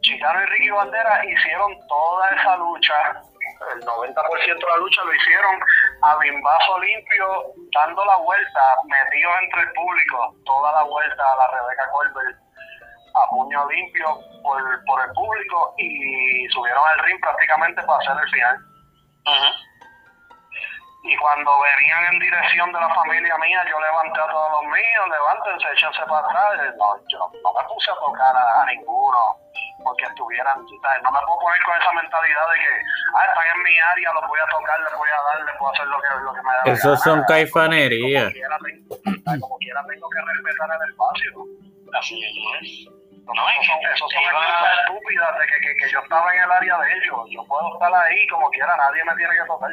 Chicano 0.00 0.42
y 0.42 0.46
Ricky 0.46 0.70
Bandera 0.70 1.24
hicieron 1.24 1.72
toda 1.86 2.30
esa 2.30 2.56
lucha, 2.56 3.22
el 3.74 3.84
90% 3.84 4.58
de 4.58 4.66
la 4.66 4.76
lucha 4.78 5.04
lo 5.04 5.14
hicieron 5.14 5.60
a 6.02 6.16
bimbazo 6.16 6.80
limpio, 6.80 7.52
dando 7.72 8.04
la 8.04 8.16
vuelta, 8.16 8.60
metidos 8.86 9.34
entre 9.42 9.60
el 9.62 9.72
público, 9.74 10.34
toda 10.46 10.72
la 10.72 10.82
vuelta 10.84 11.32
a 11.32 11.36
la 11.36 11.48
Rebeca 11.48 11.90
Colbert 11.92 12.39
a 13.22 13.30
puño 13.30 13.68
limpio 13.68 14.18
por, 14.42 14.62
por 14.84 15.00
el 15.06 15.12
público 15.12 15.74
y 15.78 16.48
subieron 16.48 16.82
al 16.88 16.98
ring 17.00 17.20
prácticamente 17.20 17.82
para 17.82 17.98
hacer 17.98 18.16
el 18.22 18.30
final 18.30 18.70
y 21.02 21.16
cuando 21.16 21.50
venían 21.62 22.12
en 22.12 22.18
dirección 22.20 22.72
de 22.72 22.80
la 22.80 22.94
familia 22.94 23.36
mía, 23.38 23.64
yo 23.70 23.80
levanté 23.80 24.20
a 24.20 24.28
todos 24.28 24.52
los 24.52 24.64
míos, 24.70 25.04
levántense, 25.08 25.72
échense 25.72 26.02
para 26.06 26.26
atrás. 26.26 26.74
No, 26.76 26.92
yo 27.08 27.18
no 27.18 27.50
me 27.56 27.68
puse 27.72 27.90
a 27.90 27.94
tocar 27.94 28.36
a, 28.36 28.66
ninguno 28.66 29.40
porque 29.82 30.04
estuvieran, 30.04 30.60
no 30.60 31.10
me 31.10 31.20
puedo 31.24 31.38
poner 31.40 31.62
con 31.64 31.74
esa 31.80 31.92
mentalidad 31.92 32.44
de 32.52 32.60
que, 32.60 32.72
ah, 33.16 33.24
están 33.24 33.46
en 33.56 33.62
mi 33.62 33.78
área, 33.78 34.12
los 34.12 34.28
voy 34.28 34.40
a 34.40 34.46
tocar, 34.50 34.80
les 34.80 34.94
voy 34.94 35.08
a 35.08 35.22
dar, 35.24 35.44
les 35.46 35.56
puedo 35.56 35.72
hacer 35.72 35.86
lo 35.86 36.00
que, 36.00 36.08
lo 36.22 36.32
que 36.34 36.42
me 36.42 36.52
da. 36.52 36.62
Eso 36.66 36.96
son 36.98 37.24
caifanerías. 37.24 38.24
Como 38.24 38.32
quiera, 38.32 38.58
tengo, 38.60 39.40
como 39.40 39.56
quiera 39.56 39.82
tengo 39.88 40.08
que 40.10 40.20
respetar 40.20 40.68
el 40.76 40.90
espacio. 40.90 41.32
Así 41.96 42.22
es. 42.22 42.99
No, 43.34 43.48
eso 43.48 43.62
son, 43.62 43.80
excusas 43.80 44.78
estúpidas 44.80 45.38
de 45.38 45.46
que, 45.46 45.60
que, 45.60 45.76
que 45.76 45.90
yo 45.92 46.00
estaba 46.00 46.34
en 46.34 46.42
el 46.42 46.50
área 46.50 46.78
de 46.78 46.92
ellos. 46.92 47.20
Yo 47.30 47.44
puedo 47.44 47.74
estar 47.74 47.94
ahí 47.94 48.26
como 48.28 48.50
quiera, 48.50 48.76
nadie 48.76 49.04
me 49.04 49.14
tiene 49.16 49.34
que 49.34 49.46
tocar 49.46 49.70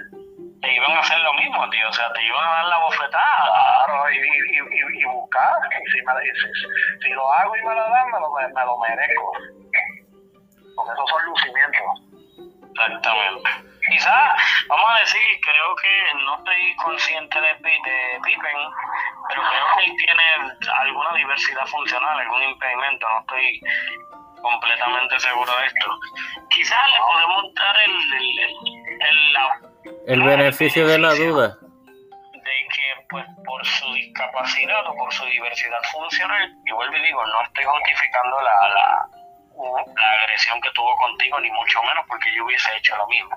te 0.61 0.73
iban 0.73 0.91
a 0.91 0.99
hacer 0.99 1.19
lo 1.19 1.33
mismo, 1.35 1.69
tío. 1.69 1.87
O 1.87 1.93
sea, 1.93 2.11
te 2.13 2.23
iban 2.23 2.43
a 2.43 2.51
dar 2.51 2.65
la 2.65 2.77
bofetada. 2.79 3.85
Claro, 3.85 4.11
y, 4.11 4.17
y, 4.17 4.99
y, 4.99 5.05
buscar. 5.05 5.53
Si, 5.91 6.01
me, 6.01 6.13
si, 6.21 7.03
si, 7.03 7.09
lo 7.09 7.31
hago 7.33 7.55
y 7.55 7.63
me 7.63 7.75
la 7.75 7.89
dan, 7.89 8.11
me 8.11 8.19
lo, 8.19 8.31
me, 8.31 8.65
lo 8.65 8.77
merezco. 8.79 9.31
Porque 10.75 10.93
esos 10.93 11.09
son 11.09 11.25
lucimientos. 11.25 12.07
Exactamente. 12.71 13.49
Quizás, 13.89 14.33
vamos 14.67 14.91
a 14.95 14.99
decir, 14.99 15.21
creo 15.41 15.75
que 15.75 16.13
no 16.25 16.35
estoy 16.37 16.75
consciente 16.75 17.39
de, 17.39 17.47
de 17.47 18.19
Pippen, 18.23 18.57
pero 19.29 19.41
creo 19.41 19.65
que 19.77 19.85
él 19.85 19.95
tiene 19.97 20.23
alguna 20.81 21.13
diversidad 21.13 21.65
funcional, 21.65 22.19
algún 22.19 22.43
impedimento, 22.43 23.07
no 23.07 23.19
estoy 23.21 23.61
completamente 24.41 25.19
seguro 25.19 25.51
de 25.59 25.65
esto. 25.65 25.87
Quizás 26.49 26.79
le 26.91 26.99
podemos 26.99 27.53
dar 27.55 27.75
el, 27.85 28.13
el, 28.13 28.39
el, 29.01 29.33
la 29.33 29.59
el 30.07 30.23
beneficio 30.23 30.87
de 30.87 30.99
la 30.99 31.13
duda. 31.13 31.57
De 31.57 32.67
que, 32.73 33.05
pues, 33.09 33.25
por 33.45 33.65
su 33.65 33.93
discapacidad 33.93 34.87
o 34.87 34.95
por 34.95 35.13
su 35.13 35.25
diversidad 35.25 35.81
funcional, 35.91 36.53
y 36.65 36.71
vuelvo 36.71 36.95
y 36.95 37.01
digo, 37.01 37.25
no 37.25 37.41
estoy 37.43 37.63
justificando 37.65 38.41
la, 38.41 38.69
la, 38.69 39.09
la 39.95 40.11
agresión 40.21 40.61
que 40.61 40.71
tuvo 40.71 40.95
contigo, 40.97 41.39
ni 41.39 41.51
mucho 41.51 41.81
menos, 41.83 42.05
porque 42.07 42.33
yo 42.33 42.45
hubiese 42.45 42.75
hecho 42.77 42.95
lo 42.95 43.07
mismo. 43.07 43.35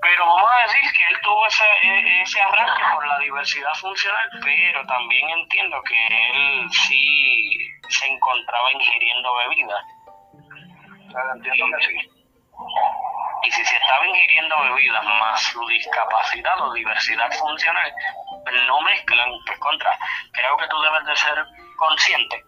Pero 0.00 0.26
vamos 0.26 0.50
a 0.50 0.62
decir 0.62 0.92
que 0.96 1.04
él 1.04 1.20
tuvo 1.22 1.46
ese, 1.46 1.64
e, 1.82 2.22
ese 2.22 2.40
arranque 2.40 2.82
por 2.92 3.06
la 3.06 3.18
diversidad 3.18 3.74
funcional, 3.74 4.28
pero 4.42 4.86
también 4.86 5.28
entiendo 5.30 5.82
que 5.82 6.06
él 6.06 6.68
sí 6.70 7.58
se 7.88 8.06
encontraba 8.06 8.72
ingiriendo 8.72 9.34
bebidas. 9.36 9.84
entiendo 11.34 11.76
que 11.78 11.86
sí. 11.86 12.10
Y 13.44 13.50
si 13.50 13.64
se 13.64 13.76
estaba 13.76 14.06
ingiriendo 14.06 14.60
bebidas 14.62 15.04
más 15.04 15.42
su 15.42 15.66
discapacidad 15.66 16.60
o 16.60 16.72
diversidad 16.72 17.30
funcional, 17.32 17.92
no 18.66 18.80
mezclan, 18.82 19.30
pues 19.46 19.58
contra. 19.58 19.98
Creo 20.32 20.56
que 20.56 20.68
tú 20.68 20.80
debes 20.80 21.04
de 21.06 21.16
ser 21.16 21.46
consciente 21.76 22.44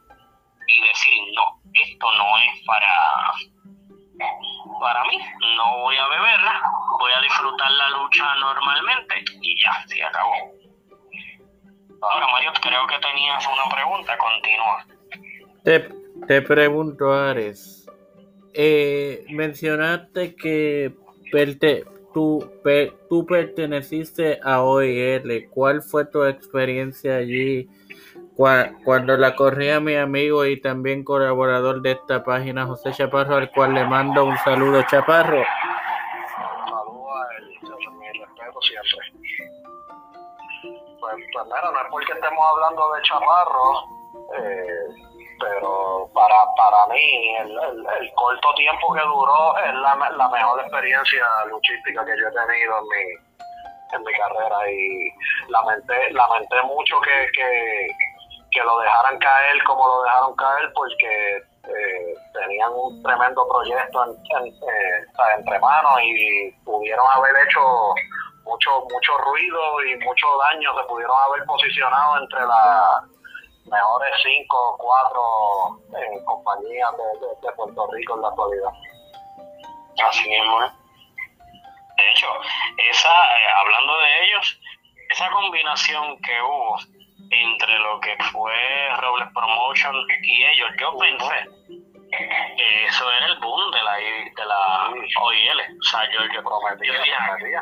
y 0.66 0.88
decir, 0.88 1.22
no, 1.34 1.60
esto 1.74 2.12
no 2.12 2.38
es 2.38 2.64
para, 2.66 3.32
para 4.80 5.04
mí, 5.04 5.18
no 5.56 5.78
voy 5.78 5.96
a 5.96 6.08
beberla, 6.08 6.62
voy 6.98 7.12
a 7.12 7.20
disfrutar 7.20 7.70
la 7.70 7.90
lucha 7.90 8.34
normalmente 8.40 9.14
y 9.40 9.62
ya, 9.62 9.72
se 9.86 10.02
acabó. 10.02 10.52
Ahora, 12.02 12.26
Mario, 12.32 12.52
creo 12.62 12.86
que 12.86 12.98
tenías 12.98 13.46
una 13.46 13.74
pregunta, 13.74 14.16
continúa. 14.16 14.86
Te, 15.62 15.80
te 16.26 16.42
pregunto, 16.42 17.12
Ares 17.12 17.80
eh, 18.52 19.24
mencionaste 19.30 20.34
que 20.34 20.92
tú, 22.12 22.50
tú 23.08 23.26
perteneciste 23.26 24.40
a 24.42 24.62
OIL. 24.62 25.48
¿Cuál 25.50 25.82
fue 25.82 26.04
tu 26.06 26.24
experiencia 26.24 27.16
allí 27.16 27.68
cuando 28.84 29.16
la 29.18 29.36
corría 29.36 29.80
mi 29.80 29.96
amigo 29.96 30.46
y 30.46 30.60
también 30.60 31.04
colaborador 31.04 31.82
de 31.82 31.92
esta 31.92 32.24
página, 32.24 32.66
José 32.66 32.90
Chaparro, 32.92 33.36
al 33.36 33.50
cual 33.50 33.74
le 33.74 33.84
mando 33.84 34.24
un 34.24 34.36
saludo, 34.38 34.82
Chaparro? 34.84 35.44
Saludo 36.64 37.16
a 37.16 37.26
él, 37.36 37.50
mi 37.98 38.06
respeto 38.18 38.62
siempre. 38.62 38.98
Pues, 41.00 41.14
pues 41.32 41.46
no 41.48 41.56
es 41.56 41.86
porque 41.90 42.12
estemos 42.12 42.44
hablando 42.54 42.92
de 42.94 43.02
Chaparro, 43.02 43.84
eh, 44.38 44.86
pero 45.38 46.10
para, 46.14 46.36
para 46.56 46.86
mí 46.94 47.36
el, 47.36 47.50
el, 47.50 48.12
corto 48.14 48.54
tiempo 48.54 48.94
que 48.94 49.02
duró 49.02 49.56
es 49.58 49.74
la, 49.74 49.96
la, 50.16 50.28
mejor 50.28 50.60
experiencia 50.60 51.24
luchística 51.50 52.04
que 52.04 52.16
yo 52.18 52.28
he 52.28 52.32
tenido 52.32 52.78
en 52.78 52.84
mi, 52.88 53.96
en 53.96 54.04
mi 54.04 54.12
carrera 54.12 54.70
y 54.70 55.10
lamenté, 55.48 56.12
lamenté 56.12 56.62
mucho 56.62 57.00
que, 57.00 57.26
que, 57.34 57.88
que 58.50 58.60
lo 58.60 58.78
dejaran 58.80 59.18
caer 59.18 59.62
como 59.64 59.86
lo 59.86 60.02
dejaron 60.02 60.34
caer 60.36 60.72
porque 60.74 61.36
eh, 61.36 62.14
tenían 62.32 62.70
un 62.74 63.02
tremendo 63.02 63.46
proyecto 63.48 64.04
eh, 64.06 65.36
entre 65.36 65.58
manos 65.58 66.00
y 66.02 66.50
pudieron 66.64 67.06
haber 67.14 67.34
hecho 67.46 67.60
mucho 68.44 68.70
mucho 68.90 69.18
ruido 69.18 69.84
y 69.84 69.96
mucho 70.04 70.26
daño 70.38 70.74
se 70.76 70.88
pudieron 70.88 71.16
haber 71.28 71.44
posicionado 71.44 72.18
entre 72.22 72.40
la 72.40 73.02
mejores 73.70 74.14
cinco 74.22 74.56
o 74.56 74.76
cuatro 74.78 75.80
en 75.96 76.24
compañías 76.24 76.90
de, 77.42 77.52
Puerto 77.52 77.86
Rico 77.92 78.14
en 78.16 78.22
la 78.22 78.28
actualidad. 78.28 78.72
Así 80.08 80.28
mismo, 80.28 80.62
¿eh? 80.62 80.70
De 81.96 82.10
hecho, 82.10 82.26
esa, 82.90 83.08
eh, 83.08 83.52
hablando 83.60 83.98
de 83.98 84.24
ellos, 84.24 84.60
esa 85.10 85.30
combinación 85.30 86.20
que 86.22 86.42
hubo 86.42 86.78
entre 87.30 87.78
lo 87.78 88.00
que 88.00 88.16
fue 88.32 88.52
Robles 89.00 89.28
Promotion 89.34 89.94
y 90.22 90.44
ellos, 90.44 90.70
yo 90.78 90.96
pensé 90.98 91.48
que 92.10 92.86
eso 92.86 93.10
era 93.12 93.26
el 93.26 93.38
boom 93.38 93.70
de 93.70 93.82
la, 93.82 93.94
de 93.94 94.46
la 94.46 94.88
OIL. 95.22 95.60
O 95.78 95.84
sea, 95.84 96.10
yo, 96.12 96.20
yo, 96.32 96.42
yo, 96.42 96.92
dije, 96.92 97.56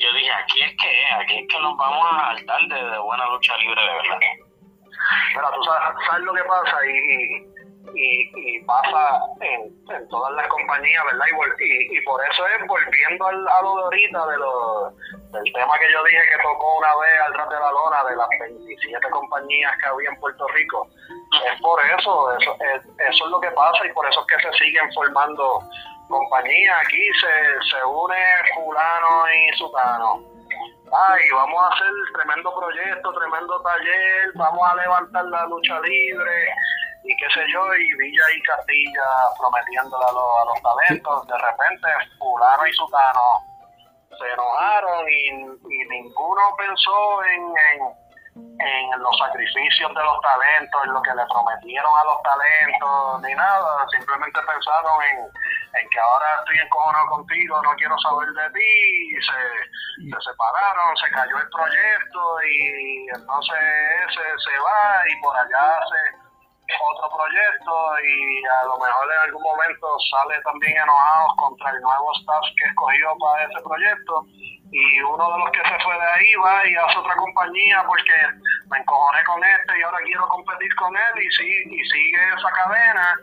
yo 0.00 0.12
dije, 0.12 0.32
aquí 0.32 0.62
es 0.62 0.76
que 0.76 1.06
aquí 1.14 1.38
es 1.38 1.48
que 1.48 1.60
nos 1.60 1.76
vamos 1.76 2.06
a 2.12 2.34
saltar 2.34 2.60
de 2.62 2.98
buena 2.98 3.26
lucha 3.26 3.56
libre 3.58 3.80
de 3.80 3.88
verdad. 3.88 4.18
Pero 5.34 5.50
tú 5.54 5.64
sabes, 5.64 6.24
lo 6.24 6.34
que 6.34 6.44
pasa 6.44 6.86
y, 6.86 7.51
y, 7.94 8.30
y 8.34 8.64
pasa 8.64 9.20
en, 9.40 9.72
en, 9.94 10.08
todas 10.08 10.32
las 10.34 10.46
compañías, 10.48 11.04
¿verdad? 11.04 11.26
Y, 11.58 12.00
por 12.02 12.20
eso 12.24 12.46
es, 12.46 12.66
volviendo 12.66 13.26
al, 13.26 13.48
a 13.48 13.62
lo 13.62 13.76
de 13.76 13.82
ahorita, 13.84 14.26
de 14.26 14.36
lo, 14.38 14.90
del 15.32 15.52
tema 15.52 15.78
que 15.78 15.92
yo 15.92 16.04
dije 16.04 16.22
que 16.30 16.42
tocó 16.42 16.78
una 16.78 16.94
vez 16.96 17.20
al 17.26 17.34
ras 17.34 17.48
de 17.48 17.60
la 17.60 17.72
lona, 17.72 18.04
de 18.04 18.16
las 18.16 18.28
27 18.40 19.10
compañías 19.10 19.72
que 19.78 19.86
había 19.86 20.10
en 20.10 20.20
Puerto 20.20 20.46
Rico, 20.48 20.88
es 21.46 21.60
por 21.60 21.80
eso, 21.98 22.38
eso 22.38 22.56
es, 22.60 22.82
eso 22.84 23.24
es 23.24 23.30
lo 23.30 23.40
que 23.40 23.50
pasa 23.50 23.86
y 23.86 23.92
por 23.92 24.08
eso 24.08 24.20
es 24.20 24.26
que 24.26 24.48
se 24.48 24.64
siguen 24.64 24.92
formando 24.92 25.60
compañías. 26.08 26.76
Aquí 26.86 27.08
se, 27.20 27.70
se 27.70 27.84
une 27.84 28.22
fulano 28.54 29.24
y 29.32 29.58
sutano 29.58 30.32
ay, 30.92 31.22
vamos 31.32 31.62
a 31.62 31.74
hacer 31.74 31.88
tremendo 32.12 32.54
proyecto, 32.54 33.12
tremendo 33.14 33.62
taller, 33.62 34.30
vamos 34.34 34.70
a 34.70 34.76
levantar 34.76 35.24
la 35.24 35.46
lucha 35.46 35.80
libre 35.80 36.48
y 37.04 37.16
qué 37.16 37.26
sé 37.34 37.44
yo, 37.52 37.74
y 37.74 37.94
Villa 37.98 38.24
y 38.34 38.42
Castilla 38.42 39.06
prometiéndole 39.38 40.04
a 40.04 40.12
los, 40.12 40.30
a 40.38 40.44
los 40.44 40.62
talentos, 40.62 41.26
de 41.26 41.38
repente 41.38 41.88
fulano 42.18 42.66
y 42.66 42.72
sutano 42.72 43.22
se 44.18 44.32
enojaron 44.32 45.08
y, 45.08 45.28
y 45.74 45.88
ninguno 45.88 46.42
pensó 46.58 47.24
en, 47.24 47.42
en, 47.72 48.60
en, 48.60 49.02
los 49.02 49.18
sacrificios 49.18 49.88
de 49.94 50.02
los 50.02 50.20
talentos, 50.20 50.80
en 50.84 50.92
lo 50.92 51.02
que 51.02 51.14
le 51.14 51.24
prometieron 51.26 51.92
a 51.96 52.04
los 52.04 52.22
talentos, 52.22 53.22
ni 53.22 53.34
nada, 53.34 53.86
simplemente 53.90 54.40
pensaron 54.46 55.02
en 55.02 55.32
en 55.74 55.88
que 55.88 56.00
ahora 56.00 56.26
estoy 56.40 56.58
encojonado 56.58 57.06
contigo, 57.08 57.62
no 57.62 57.70
quiero 57.76 57.96
saber 57.98 58.28
de 58.28 58.50
ti, 58.50 58.72
y 59.08 59.20
se, 59.22 60.10
se 60.10 60.30
separaron, 60.30 60.96
se 60.96 61.10
cayó 61.10 61.38
el 61.38 61.48
proyecto 61.48 62.42
y 62.44 63.08
entonces 63.08 63.58
ese 64.08 64.20
se 64.20 64.58
va 64.58 65.02
y 65.08 65.20
por 65.20 65.36
allá 65.36 65.78
hace 65.78 66.21
otro 66.70 67.08
proyecto 67.16 67.72
y 68.04 68.44
a 68.46 68.64
lo 68.66 68.78
mejor 68.78 69.06
en 69.10 69.20
algún 69.28 69.42
momento 69.42 69.86
sale 70.10 70.40
también 70.42 70.76
enojado 70.76 71.36
contra 71.36 71.70
el 71.70 71.80
nuevo 71.80 72.12
staff 72.20 72.44
que 72.56 72.64
escogió 72.64 73.16
para 73.18 73.44
ese 73.44 73.60
proyecto 73.62 74.26
y 74.72 75.00
uno 75.00 75.24
de 75.32 75.38
los 75.38 75.50
que 75.50 75.60
se 75.68 75.78
fue 75.84 75.94
de 75.94 76.08
ahí 76.16 76.34
va 76.36 76.66
y 76.66 76.74
hace 76.76 76.98
otra 76.98 77.16
compañía 77.16 77.84
porque 77.86 78.14
me 78.70 78.78
encojoné 78.78 79.24
con 79.24 79.44
este 79.44 79.78
y 79.78 79.82
ahora 79.82 79.98
quiero 80.04 80.26
competir 80.28 80.74
con 80.76 80.96
él 80.96 81.14
y, 81.22 81.30
sí, 81.36 81.50
y 81.68 81.84
sigue 81.84 82.20
esa 82.38 82.50
cadena 82.50 83.20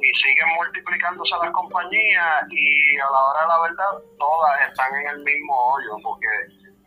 y 0.00 0.08
siguen 0.18 0.48
multiplicándose 0.56 1.34
las 1.42 1.52
compañías 1.52 2.46
y 2.50 2.98
a 2.98 3.10
la 3.10 3.18
hora 3.18 3.42
de 3.42 3.48
la 3.48 3.60
verdad 3.60 3.92
todas 4.18 4.68
están 4.68 4.94
en 4.96 5.06
el 5.08 5.18
mismo 5.24 5.54
hoyo 5.54 5.96
porque 6.02 6.28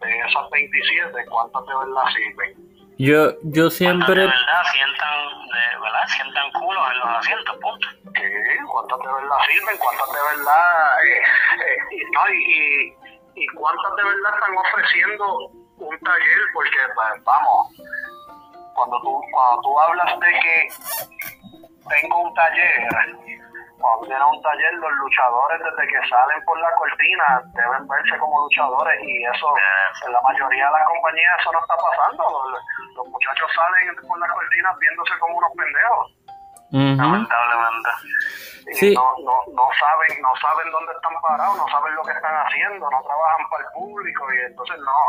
de 0.02 0.20
esas 0.20 0.50
27 0.50 1.26
cuántas 1.30 1.66
de 1.66 1.76
verdad 1.76 2.06
sirven 2.14 2.71
yo, 3.02 3.34
yo 3.44 3.70
siempre... 3.70 4.22
De 4.22 4.28
verdad 4.28 4.64
sientan, 4.74 5.18
de 5.48 5.80
verdad 5.82 6.08
sientan 6.08 6.52
culos 6.52 6.84
en 6.92 7.00
los 7.00 7.10
asientos, 7.18 7.58
punto. 7.62 7.88
Sí, 7.90 8.58
cuántas 8.72 9.00
de 9.00 9.14
verdad 9.14 9.38
sirven, 9.48 9.78
cuántas 9.78 10.08
de 10.08 10.38
verdad... 10.38 11.04
Eh, 11.04 11.22
eh, 11.66 11.78
y, 11.92 12.00
no, 12.12 12.30
y, 12.30 13.44
y, 13.44 13.48
cuántas 13.56 13.96
de 13.96 14.04
verdad 14.04 14.34
están 14.36 14.58
ofreciendo 14.58 15.38
un 15.78 16.00
taller, 16.00 16.40
porque 16.54 16.78
pues, 16.94 17.24
vamos, 17.24 17.68
cuando 18.76 19.02
tú, 19.02 19.22
cuando 19.32 19.62
tú 19.62 19.80
hablas 19.80 20.20
de 20.20 20.32
que 20.40 20.68
tengo 21.90 22.22
un 22.22 22.34
taller 22.36 22.88
cuando 23.82 24.06
tiene 24.06 24.24
un 24.24 24.42
taller, 24.42 24.74
los 24.76 24.92
luchadores 24.92 25.60
desde 25.60 25.88
que 25.90 26.08
salen 26.08 26.46
por 26.46 26.60
la 26.60 26.72
cortina 26.76 27.42
deben 27.54 27.88
verse 27.88 28.18
como 28.20 28.42
luchadores 28.42 29.00
y 29.04 29.26
eso 29.26 29.54
en 30.06 30.14
la 30.14 30.22
mayoría 30.22 30.66
de 30.66 30.72
las 30.72 30.86
compañías 30.88 31.40
eso 31.42 31.52
no 31.52 31.60
está 31.60 31.76
pasando. 31.76 32.24
Los, 32.96 33.08
muchachos 33.08 33.50
salen 33.56 33.96
por 34.08 34.20
las 34.20 34.32
cortinas 34.32 34.78
viéndose 34.80 35.14
como 35.20 35.38
unos 35.38 35.52
pendejos. 35.58 36.21
Lamentablemente. 36.72 37.90
Y 38.72 38.96
no, 38.96 39.04
no, 39.26 39.36
no, 39.52 39.66
saben, 39.76 40.22
no 40.22 40.32
saben 40.40 40.72
dónde 40.72 40.94
están 40.94 41.12
parados, 41.22 41.58
no 41.58 41.68
saben 41.68 41.96
lo 41.96 42.04
que 42.04 42.14
están 42.14 42.36
haciendo, 42.46 42.90
no 42.90 43.02
trabajan 43.04 43.50
para 43.50 43.64
el 43.66 43.72
público 43.74 44.34
y 44.34 44.38
entonces 44.48 44.78
no, 44.80 45.00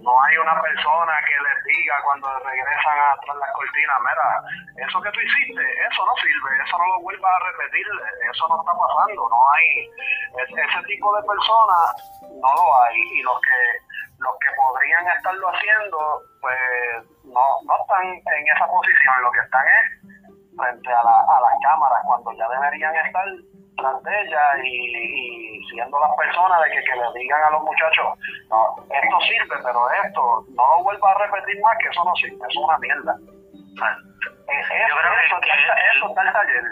no 0.00 0.12
hay 0.22 0.36
una 0.36 0.60
persona 0.60 1.12
que 1.24 1.36
les 1.40 1.64
diga 1.64 1.96
cuando 2.04 2.28
regresan 2.40 2.98
a 2.98 3.16
tras 3.24 3.36
las 3.36 3.52
cortinas, 3.54 3.98
mira, 4.04 4.84
eso 4.86 5.00
que 5.00 5.10
tú 5.12 5.20
hiciste, 5.20 5.64
eso 5.88 6.04
no 6.04 6.14
sirve, 6.20 6.50
eso 6.60 6.76
no 6.76 6.86
lo 6.86 7.00
vuelvas 7.00 7.32
a 7.32 7.44
repetir, 7.46 7.86
eso 8.28 8.48
no 8.48 8.60
está 8.60 8.72
pasando, 8.76 9.28
no 9.30 9.40
hay, 9.54 9.88
ese 10.36 10.82
tipo 10.84 11.16
de 11.16 11.22
personas 11.24 11.86
no 12.20 12.50
lo 12.52 12.66
hay 12.84 12.96
y 13.00 13.22
los 13.22 13.40
que 13.40 13.60
los 14.18 14.32
que 14.40 14.48
podrían 14.56 15.06
estarlo 15.16 15.48
haciendo, 15.48 15.98
pues 16.40 17.04
no, 17.24 17.44
no 17.64 17.74
están 17.80 18.04
en 18.04 18.48
esa 18.48 18.66
posición, 18.66 19.22
lo 19.22 19.30
que 19.30 19.40
están 19.40 19.64
es 19.66 20.15
frente 20.56 20.92
a, 20.92 21.02
la, 21.04 21.16
a 21.20 21.40
las 21.40 21.54
cámaras 21.62 22.00
cuando 22.04 22.32
ya 22.32 22.48
deberían 22.48 22.94
estar 22.96 23.24
tras 23.76 24.02
de 24.02 24.22
ella 24.22 24.42
y, 24.64 25.60
siendo 25.70 25.98
las 26.00 26.10
personas 26.16 26.62
de 26.64 26.70
que, 26.70 26.84
que 26.84 26.96
le 26.96 27.20
digan 27.20 27.42
a 27.44 27.50
los 27.50 27.62
muchachos, 27.62 28.18
no, 28.48 28.74
esto 28.88 29.20
sirve, 29.20 29.56
pero 29.62 29.90
esto 30.04 30.44
no 30.56 30.64
lo 30.76 30.84
vuelva 30.84 31.12
a 31.12 31.18
repetir 31.26 31.60
más, 31.60 31.76
que 31.78 31.88
eso 31.88 32.04
no 32.04 32.14
sirve, 32.16 32.36
eso 32.36 32.46
es 32.48 32.56
una 32.56 32.78
mierda. 32.78 33.14
Eso, 34.48 34.72
eso, 34.72 35.40
que 35.40 35.50
eso 35.96 36.08
está 36.08 36.22
el 36.22 36.32
taller. 36.32 36.64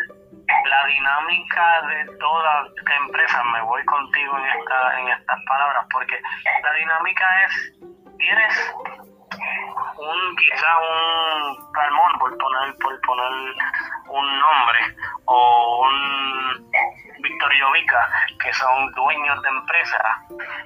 La 0.67 0.87
dinámica 0.87 1.83
de 1.89 2.17
toda 2.19 2.67
empresa, 3.05 3.43
me 3.45 3.63
voy 3.63 3.85
contigo 3.85 4.39
en, 4.39 4.61
esta, 4.61 5.01
en 5.01 5.09
estas 5.09 5.39
palabras, 5.47 5.87
porque 5.93 6.19
la 6.63 6.73
dinámica 6.73 7.45
es, 7.45 7.73
tienes 8.17 8.75
un 9.97 10.37
quizá 10.37 10.79
un 10.79 11.73
Salmón 11.73 12.19
por 12.19 12.39
poner 12.39 12.77
por 12.79 13.01
poner 13.01 13.33
un 14.09 14.39
nombre 14.41 14.97
o 15.27 15.81
un 15.83 16.73
Víctor 17.21 17.53
Llovica 17.55 18.09
que 18.43 18.53
son 18.53 18.93
dueños 18.93 19.43
de 19.43 19.49
empresas 19.49 20.03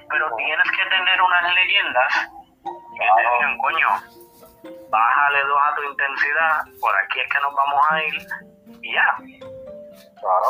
pero 0.09 0.35
tienes 0.35 0.71
que 0.71 0.85
tener 0.89 1.21
unas 1.21 1.55
leyendas 1.55 2.29
que 2.63 3.05
te 3.15 3.21
digan 3.33 3.57
coño 3.57 3.89
bájale 4.89 5.43
dos 5.43 5.61
a 5.65 5.75
tu 5.75 5.83
intensidad 5.83 6.63
por 6.81 6.95
aquí 6.97 7.19
es 7.19 7.29
que 7.29 7.39
nos 7.39 7.53
vamos 7.53 7.81
a 7.91 8.03
ir 8.03 8.27
y 8.81 8.93
ya. 8.93 9.15
Claro. 10.19 10.49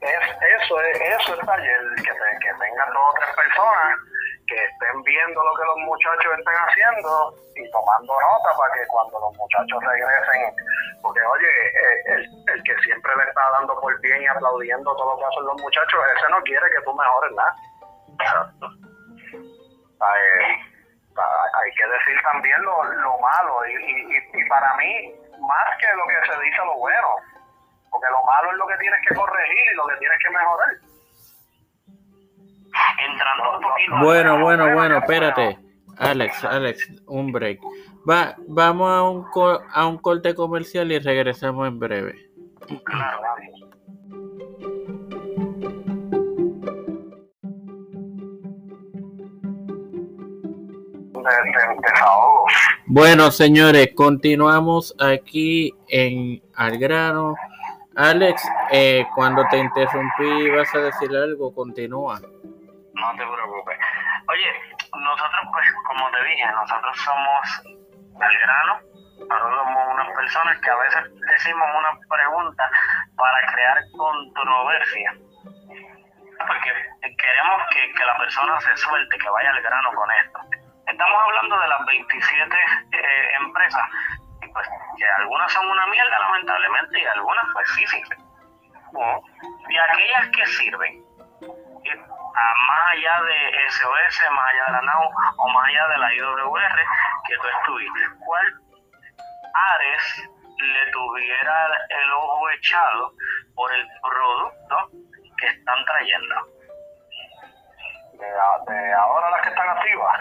Es, 0.00 0.62
eso 0.62 0.80
es 0.80 1.00
eso 1.00 1.34
es 1.34 1.46
taller 1.46 1.80
que, 1.96 2.02
que 2.02 2.54
tengan 2.58 2.92
dos 2.92 3.02
o 3.02 3.14
tres 3.18 3.36
personas 3.36 3.98
que 4.46 4.56
estén 4.64 5.02
viendo 5.02 5.42
lo 5.42 5.54
que 5.54 5.64
los 5.64 5.78
muchachos 5.78 6.38
estén 6.38 6.54
haciendo 6.54 7.34
y 7.54 7.70
tomando 7.70 8.12
nota 8.14 8.50
para 8.56 8.74
que 8.74 8.86
cuando 8.88 9.18
los 9.20 9.36
muchachos 9.36 9.78
regresen, 9.82 10.54
porque 11.02 11.20
oye, 11.22 11.48
eh, 11.48 12.26
el, 12.46 12.62
que 12.62 12.74
siempre 12.82 13.14
le 13.16 13.24
está 13.24 13.50
dando 13.50 13.78
por 13.80 13.98
bien 14.00 14.22
y 14.22 14.26
aplaudiendo 14.26 14.94
todo 14.96 15.14
lo 15.14 15.18
que 15.18 15.24
hacen 15.26 15.44
los 15.44 15.60
muchachos, 15.60 16.00
ese 16.16 16.28
no 16.30 16.40
quiere 16.42 16.66
que 16.70 16.82
tú 16.82 16.94
mejores 16.94 17.32
nada. 17.32 17.54
hay 21.16 21.72
que 21.74 21.86
decir 21.86 22.22
también 22.22 22.62
lo, 22.62 22.84
lo 22.84 23.18
malo 23.18 23.66
y, 23.66 23.72
y, 23.72 24.40
y 24.40 24.48
para 24.48 24.74
mí, 24.76 25.14
más 25.40 25.68
que 25.78 25.86
lo 25.96 26.06
que 26.06 26.32
se 26.32 26.40
dice 26.42 26.58
lo 26.64 26.78
bueno, 26.78 27.08
porque 27.90 28.08
lo 28.10 28.22
malo 28.24 28.50
es 28.52 28.58
lo 28.58 28.66
que 28.66 28.76
tienes 28.78 29.00
que 29.08 29.14
corregir 29.14 29.72
y 29.72 29.76
lo 29.76 29.86
que 29.86 29.96
tienes 29.96 30.18
que 30.22 30.30
mejorar. 30.30 30.95
Bueno, 34.00 34.40
bueno, 34.40 34.74
bueno, 34.74 34.98
espérate. 34.98 35.58
Alex, 35.98 36.44
Alex, 36.44 36.90
un 37.06 37.32
break. 37.32 37.60
Va, 38.08 38.36
vamos 38.48 38.90
a 38.90 39.02
un, 39.02 39.26
a 39.72 39.86
un 39.86 39.98
corte 39.98 40.34
comercial 40.34 40.92
y 40.92 40.98
regresamos 40.98 41.66
en 41.66 41.78
breve. 41.78 42.30
Bueno, 52.86 53.30
señores, 53.30 53.90
continuamos 53.94 54.94
aquí 55.00 55.74
en 55.88 56.42
Algrano. 56.54 57.34
Alex, 57.96 58.42
eh, 58.70 59.06
cuando 59.14 59.44
te 59.50 59.58
interrumpí, 59.58 60.50
¿vas 60.50 60.72
a 60.74 60.78
decir 60.78 61.16
algo? 61.16 61.54
Continúa 61.54 62.20
no 62.96 63.12
te 63.12 63.24
preocupes. 63.26 63.78
Oye, 64.28 64.50
nosotros 64.98 65.42
pues, 65.52 65.66
como 65.86 66.10
te 66.10 66.24
dije, 66.24 66.46
nosotros 66.46 66.96
somos 67.04 67.62
al 68.20 68.38
grano, 68.38 68.80
nosotros 69.18 69.56
somos 69.56 69.94
unas 69.94 70.16
personas 70.16 70.60
que 70.60 70.70
a 70.70 70.76
veces 70.76 71.04
decimos 71.28 71.68
una 71.76 71.92
pregunta 72.08 72.70
para 73.16 73.52
crear 73.52 73.78
controversia. 73.96 75.14
Porque 76.38 76.72
queremos 77.16 77.62
que, 77.70 77.92
que 77.92 78.04
la 78.04 78.16
persona 78.18 78.60
se 78.60 78.76
suelte, 78.76 79.18
que 79.18 79.30
vaya 79.30 79.50
al 79.50 79.62
grano 79.62 79.92
con 79.94 80.10
esto. 80.12 80.38
Estamos 80.86 81.22
hablando 81.24 81.58
de 81.58 81.68
las 81.68 81.86
27 81.86 82.56
eh, 82.92 83.34
empresas, 83.40 83.88
y 84.42 84.48
pues 84.48 84.68
que 84.96 85.04
algunas 85.18 85.52
son 85.52 85.68
una 85.68 85.86
mierda 85.88 86.18
lamentablemente 86.18 87.00
y 87.00 87.06
algunas 87.06 87.44
pues 87.52 87.68
sí 87.70 87.86
sirven. 87.86 88.18
Y 89.68 89.76
aquellas 89.76 90.28
que 90.28 90.46
sirven, 90.46 91.05
más 91.94 92.92
allá 92.92 93.22
de 93.22 93.70
SOS, 93.70 94.30
más 94.32 94.52
allá 94.52 94.64
de 94.66 94.72
la 94.72 94.82
NAU 94.82 95.10
o 95.38 95.48
más 95.48 95.68
allá 95.68 95.88
de 95.88 95.98
la 95.98 96.14
IWR 96.14 96.76
que 97.26 97.36
tú 97.36 97.48
estuviste. 97.58 98.00
¿Cuál 98.24 98.46
Ares 99.54 100.30
le 100.58 100.90
tuviera 100.90 101.66
el 101.88 102.12
ojo 102.12 102.50
echado 102.50 103.12
por 103.54 103.72
el 103.72 103.86
producto 104.02 104.90
que 105.38 105.46
están 105.46 105.84
trayendo? 105.84 106.34
De, 108.66 108.92
ahora 108.94 109.30
las 109.30 109.42
que 109.42 109.48
están 109.50 109.68
activas. 109.68 110.20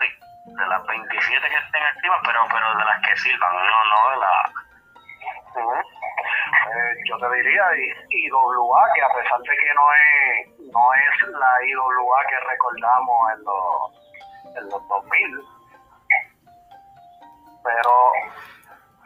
Sí, 0.00 0.06
de 0.46 0.66
las 0.66 0.86
27 0.86 1.48
que 1.48 1.56
estén 1.56 1.82
activas, 1.82 2.20
pero, 2.24 2.46
pero 2.50 2.74
de 2.76 2.84
las 2.84 3.00
que 3.02 3.16
sirvan, 3.16 3.54
no, 3.54 3.84
no 3.84 4.10
de 4.10 4.16
la... 4.16 4.52
Eh, 6.16 6.94
yo 7.08 7.18
te 7.18 7.36
diría 7.36 7.64
IWA, 8.08 8.92
que 8.94 9.02
a 9.02 9.08
pesar 9.14 9.40
de 9.40 9.56
que 9.56 9.74
no 9.74 9.86
es, 9.92 10.72
no 10.72 10.94
es 10.94 11.28
la 11.30 11.66
IWA 11.66 12.26
que 12.28 12.40
recordamos 12.40 13.32
en 13.32 13.44
los, 13.44 14.56
en 14.56 14.64
los 14.70 14.88
2000, 14.88 15.40
pero 17.62 18.12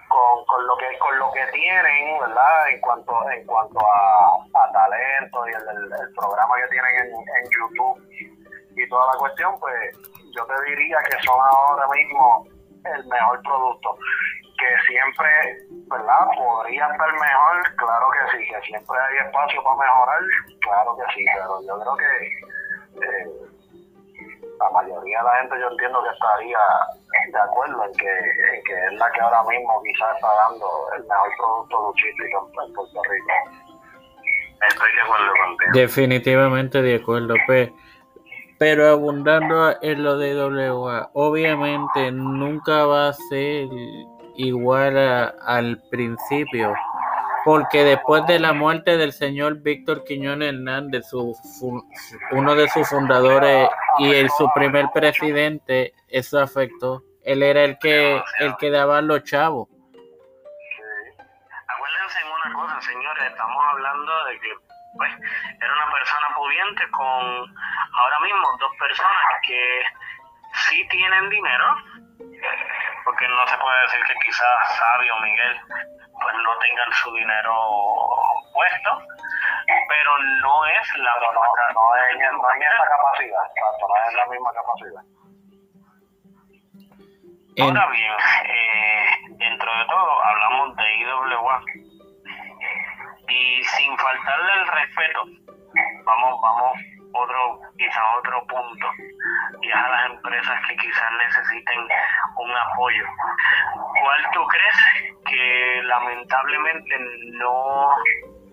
con, 0.09 0.45
con 0.47 0.67
lo 0.67 0.77
que 0.79 0.99
con 0.99 1.19
lo 1.19 1.33
que 1.33 1.47
tienen, 1.53 2.19
¿verdad? 2.21 2.69
En 2.71 2.81
cuanto 2.81 3.31
en 3.31 3.47
cuanto 3.47 3.81
a, 3.81 4.73
talento 4.73 5.49
y 5.49 5.53
el, 5.53 6.15
programa 6.15 6.55
que 6.57 6.69
tienen 6.69 6.95
en, 6.95 7.11
en 7.11 7.51
YouTube 7.51 8.09
y 8.77 8.89
toda 8.89 9.13
la 9.13 9.19
cuestión, 9.19 9.59
pues 9.59 9.97
yo 10.35 10.47
te 10.47 10.63
diría 10.71 10.99
que 11.11 11.19
son 11.25 11.39
ahora 11.41 11.87
mismo 11.89 12.47
el 12.85 13.07
mejor 13.07 13.43
producto 13.43 13.99
que 14.59 14.93
siempre, 14.93 15.29
¿verdad? 15.89 16.27
Podría 16.37 16.87
estar 16.91 17.13
mejor, 17.13 17.77
claro 17.77 18.07
que 18.11 18.37
sí, 18.37 18.45
que 18.51 18.61
siempre 18.67 18.97
hay 18.99 19.27
espacio 19.27 19.63
para 19.63 19.77
mejorar, 19.77 20.21
claro 20.61 20.97
que 20.97 21.15
sí, 21.15 21.25
pero 21.35 21.63
yo 21.63 21.79
creo 21.79 21.97
que 21.97 22.13
eh, 23.07 23.49
la 24.59 24.71
mayoría 24.71 25.19
de 25.19 25.25
la 25.25 25.37
gente 25.41 25.61
yo 25.61 25.69
entiendo 25.71 26.03
que 26.03 26.11
estaría 26.11 26.59
de 27.33 27.39
acuerdo 27.39 27.85
en 27.85 27.93
que, 27.95 28.11
en 28.11 28.65
que 28.65 28.87
es 28.87 28.93
la 28.99 29.11
que 29.13 29.21
ahora 29.21 29.43
mismo 29.45 29.83
quizás 29.83 30.15
está 30.17 30.29
dando 30.35 30.67
el 30.97 31.03
mejor 31.05 31.31
producto 31.39 31.89
luchístico 31.89 32.51
en 32.67 32.73
Puerto 32.75 33.03
Rico. 33.05 33.33
Estoy 34.69 34.93
de 34.93 35.01
acuerdo 35.03 35.33
contigo. 35.45 35.71
Definitivamente 35.75 36.83
de 36.83 36.97
acuerdo, 36.97 37.35
pues. 37.47 37.71
Pero 38.59 38.89
abundando 38.89 39.81
en 39.81 40.03
lo 40.03 40.19
de 40.19 40.35
WA, 40.35 41.11
obviamente 41.13 42.11
nunca 42.11 42.87
va 42.87 43.11
a 43.11 43.13
ser 43.13 43.69
igual 44.39 44.97
al 44.97 45.83
principio, 45.91 46.73
porque 47.45 47.85
después 47.85 48.25
de 48.27 48.39
la 48.39 48.53
muerte 48.53 48.97
del 48.97 49.13
señor 49.13 49.61
Víctor 49.63 50.05
Quiñones 50.05 50.55
Hernández, 50.55 51.09
su, 51.09 51.37
uno 52.31 52.55
de 52.55 52.69
sus 52.69 52.89
fundadores 52.89 53.69
y 53.99 54.15
el, 54.15 54.31
su 54.31 54.49
primer 54.55 54.87
presidente, 54.95 55.93
eso 56.09 56.41
afectó. 56.41 57.03
Él 57.25 57.43
era 57.43 57.65
el 57.65 57.79
que 57.79 58.23
el 58.39 58.57
que 58.57 58.71
daba 58.71 59.03
los 59.03 59.25
chavos. 59.25 59.69
Acuérdense 61.67 62.21
en 62.21 62.29
una 62.29 62.55
cosa, 62.55 62.81
señores, 62.81 63.25
estamos 63.27 63.65
hablando 63.73 64.25
de 64.27 64.41
que 64.41 64.49
pues, 64.97 65.13
era 65.61 65.73
una 65.73 65.93
persona 65.93 66.27
pudiente 66.37 66.91
con 66.93 67.03
ahora 67.03 68.21
mismo 68.23 68.57
dos 68.61 68.71
personas 68.79 69.41
que 69.43 69.83
sí 70.69 70.87
tienen 70.91 71.29
dinero, 71.29 71.65
porque 73.09 73.27
no 73.27 73.47
se 73.47 73.57
puede 73.57 73.81
decir 73.81 74.01
que 74.05 74.15
quizás 74.21 74.77
Sabio 74.77 75.17
Miguel 75.21 75.57
pues 76.21 76.35
no 76.45 76.59
tengan 76.59 76.93
su 76.93 77.11
dinero 77.15 77.55
puesto, 78.53 78.99
pero 79.89 80.19
no 80.43 80.67
es 80.67 80.97
la 80.99 81.15
no, 81.17 81.33
no, 81.33 81.41
no, 81.41 81.97
es, 81.97 82.33
no 82.33 82.51
es 82.53 82.61
esa 82.61 82.85
capacidad, 82.85 83.45
no 83.81 84.09
es 84.09 84.15
la 84.15 84.27
misma 84.27 84.53
capacidad. 84.53 85.03
Ahora 87.61 87.87
bien, 87.93 88.13
eh, 88.45 89.07
dentro 89.39 89.79
de 89.79 89.85
todo 89.87 90.25
hablamos 90.25 90.77
de 90.77 90.95
IWA 90.97 91.63
y 93.27 93.65
sin 93.65 93.97
faltarle 93.97 94.53
el 94.53 94.67
respeto, 94.67 95.25
vamos, 96.05 96.41
vamos 96.43 96.79
otro, 97.19 97.61
quizá 97.77 98.01
otro 98.19 98.47
punto, 98.47 98.87
y 99.61 99.71
a 99.71 99.89
las 99.89 100.11
empresas 100.11 100.61
que 100.69 100.77
quizás 100.77 101.13
necesiten 101.13 101.89
un 102.37 102.57
apoyo. 102.57 103.05
¿Cuál 104.01 104.31
tú 104.33 104.47
crees 104.47 104.77
que 105.27 105.83
lamentablemente 105.85 106.97
no 107.33 107.91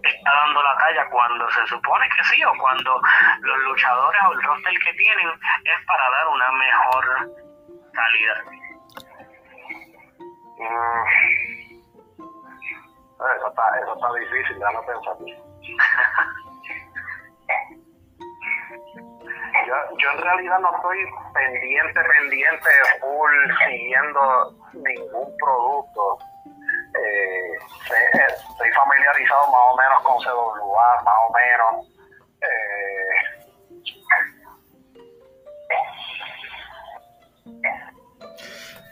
está 0.03 0.31
dando 0.33 0.61
la 0.61 0.77
talla 0.77 1.09
cuando 1.09 1.49
se 1.51 1.65
supone 1.67 2.07
que 2.15 2.23
sí, 2.23 2.43
o 2.43 2.53
cuando 2.59 3.01
los 3.41 3.57
luchadores 3.59 4.21
o 4.27 4.33
el 4.33 4.43
roster 4.43 4.73
que 4.79 4.93
tienen 4.93 5.29
es 5.29 5.85
para 5.85 6.09
dar 6.09 6.27
una 6.27 6.51
mejor 6.51 7.05
calidad? 7.93 8.43
Mm. 10.57 11.35
Eso 13.15 13.47
está, 13.47 13.79
eso 13.79 13.93
está 13.95 14.13
difícil, 14.19 14.59
ya 14.59 14.71
no 14.71 14.81
pensar. 14.85 15.15
yo, 19.67 19.75
yo 19.97 20.11
en 20.11 20.17
realidad 20.19 20.59
no 20.59 20.75
estoy 20.75 20.97
pendiente, 21.33 21.99
pendiente, 22.03 22.69
full, 22.99 23.33
siguiendo 23.67 24.53
ningún 24.73 25.37
producto. 25.37 26.17
Eh, 26.97 27.51
estoy 28.49 28.71
familiarizado 28.71 29.51
más 29.51 29.61
o 29.71 29.77
menos 29.77 30.03
con 30.03 30.17
CWA, 30.23 31.01
más 31.03 31.15
o 31.27 31.33
menos. 31.33 31.73
Eh, 32.41 33.15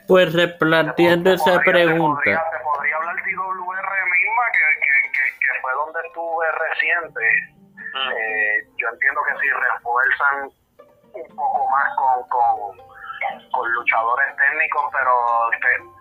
pues 0.08 0.34
replanteando 0.34 1.34
esa 1.34 1.60
pregunta. 1.60 2.22
Te 2.24 2.60
podría, 2.64 2.98
hablar 2.98 3.16
de 3.24 3.32
IWR 3.32 3.56
misma, 3.56 4.44
que, 4.52 4.66
que, 4.80 4.96
que, 5.12 5.24
que 5.40 5.62
fue 5.62 5.72
donde 5.74 6.00
estuve 6.08 6.52
reciente 6.52 7.54
eh, 7.94 8.68
yo 8.84 8.90
entiendo 8.90 9.22
que 9.24 9.40
si 9.40 9.50
refuerzan 9.50 10.52
un 11.14 11.36
poco 11.36 11.70
más 11.70 11.88
con, 11.96 12.28
con, 12.28 12.78
con 13.52 13.72
luchadores 13.72 14.36
técnicos, 14.36 14.84
pero 14.92 15.14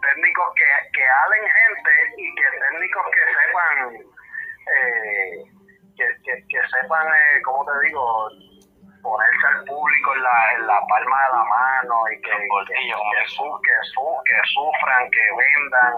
técnicos 0.02 0.54
que, 0.56 0.66
que 0.92 1.04
halen 1.06 1.44
gente 1.46 1.92
y 2.18 2.34
que 2.34 2.46
técnicos 2.58 3.06
que 3.14 3.22
sepan, 3.38 3.76
eh, 4.66 5.44
que, 5.96 6.06
que, 6.24 6.46
que, 6.48 6.60
sepan, 6.74 7.06
eh, 7.06 7.42
¿cómo 7.44 7.64
te 7.64 7.86
digo? 7.86 8.28
ponerse 9.02 9.46
al 9.48 9.64
público 9.64 10.14
en 10.14 10.22
la, 10.22 10.52
en 10.54 10.66
la 10.66 10.80
palma 10.86 11.22
de 11.26 11.32
la 11.32 11.44
mano 11.44 12.08
y 12.08 12.20
que, 12.22 12.30
que, 12.30 12.74
que, 12.78 13.26
su, 13.26 13.42
que, 13.42 13.76
su, 13.90 14.06
que 14.24 14.38
sufran, 14.54 15.10
que 15.10 15.24
vendan. 15.42 15.94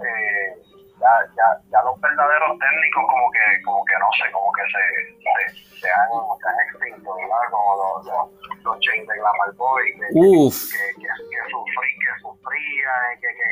Eh, 0.00 0.75
ya, 1.00 1.12
ya, 1.36 1.46
ya 1.70 1.82
los 1.82 2.00
verdaderos 2.00 2.58
técnicos 2.58 3.04
como 3.08 3.30
que, 3.30 3.44
como 3.64 3.84
que 3.84 3.96
no 3.98 4.08
sé, 4.16 4.32
como 4.32 4.50
que 4.52 4.62
se, 4.72 4.82
se, 5.20 5.80
se 5.80 5.88
han, 5.90 6.08
se 6.08 6.48
han 6.48 6.58
extinto, 6.64 7.14
¿verdad? 7.14 7.44
Como 7.50 7.70
los, 7.76 8.06
los, 8.06 8.64
los 8.64 8.80
chains 8.80 9.06
de 9.06 9.14
Glamour 9.16 9.54
Boy, 9.56 9.92
que, 9.92 10.08
que, 10.08 10.86
que, 11.00 11.08
que, 11.08 11.40
sufrí, 11.52 11.90
que 12.00 12.12
sufrían, 12.20 13.20
que, 13.20 13.28
que, 13.28 13.50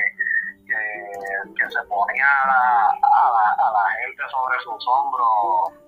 que, 0.64 0.80
que 1.52 1.66
se 1.70 1.83
ponía 1.88 2.24
a 2.24 2.46
la, 2.48 2.62
a, 2.96 3.24
la, 3.28 3.46
a 3.52 3.66
la 3.72 3.85
gente 4.00 4.22
sobre 4.30 4.57
sus 4.64 4.80
hombros 4.88 5.85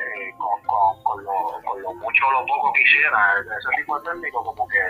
eh, 0.00 0.34
con, 0.38 0.58
con, 0.66 1.02
con, 1.04 1.24
lo, 1.24 1.60
con 1.62 1.82
lo 1.82 1.94
mucho 1.94 2.26
o 2.26 2.32
lo 2.32 2.46
poco 2.46 2.72
que 2.72 2.82
hiciera, 2.82 3.38
ese 3.38 3.70
tipo 3.76 3.98
de 4.00 4.10
técnico 4.10 4.44
como 4.44 4.66
que 4.68 4.80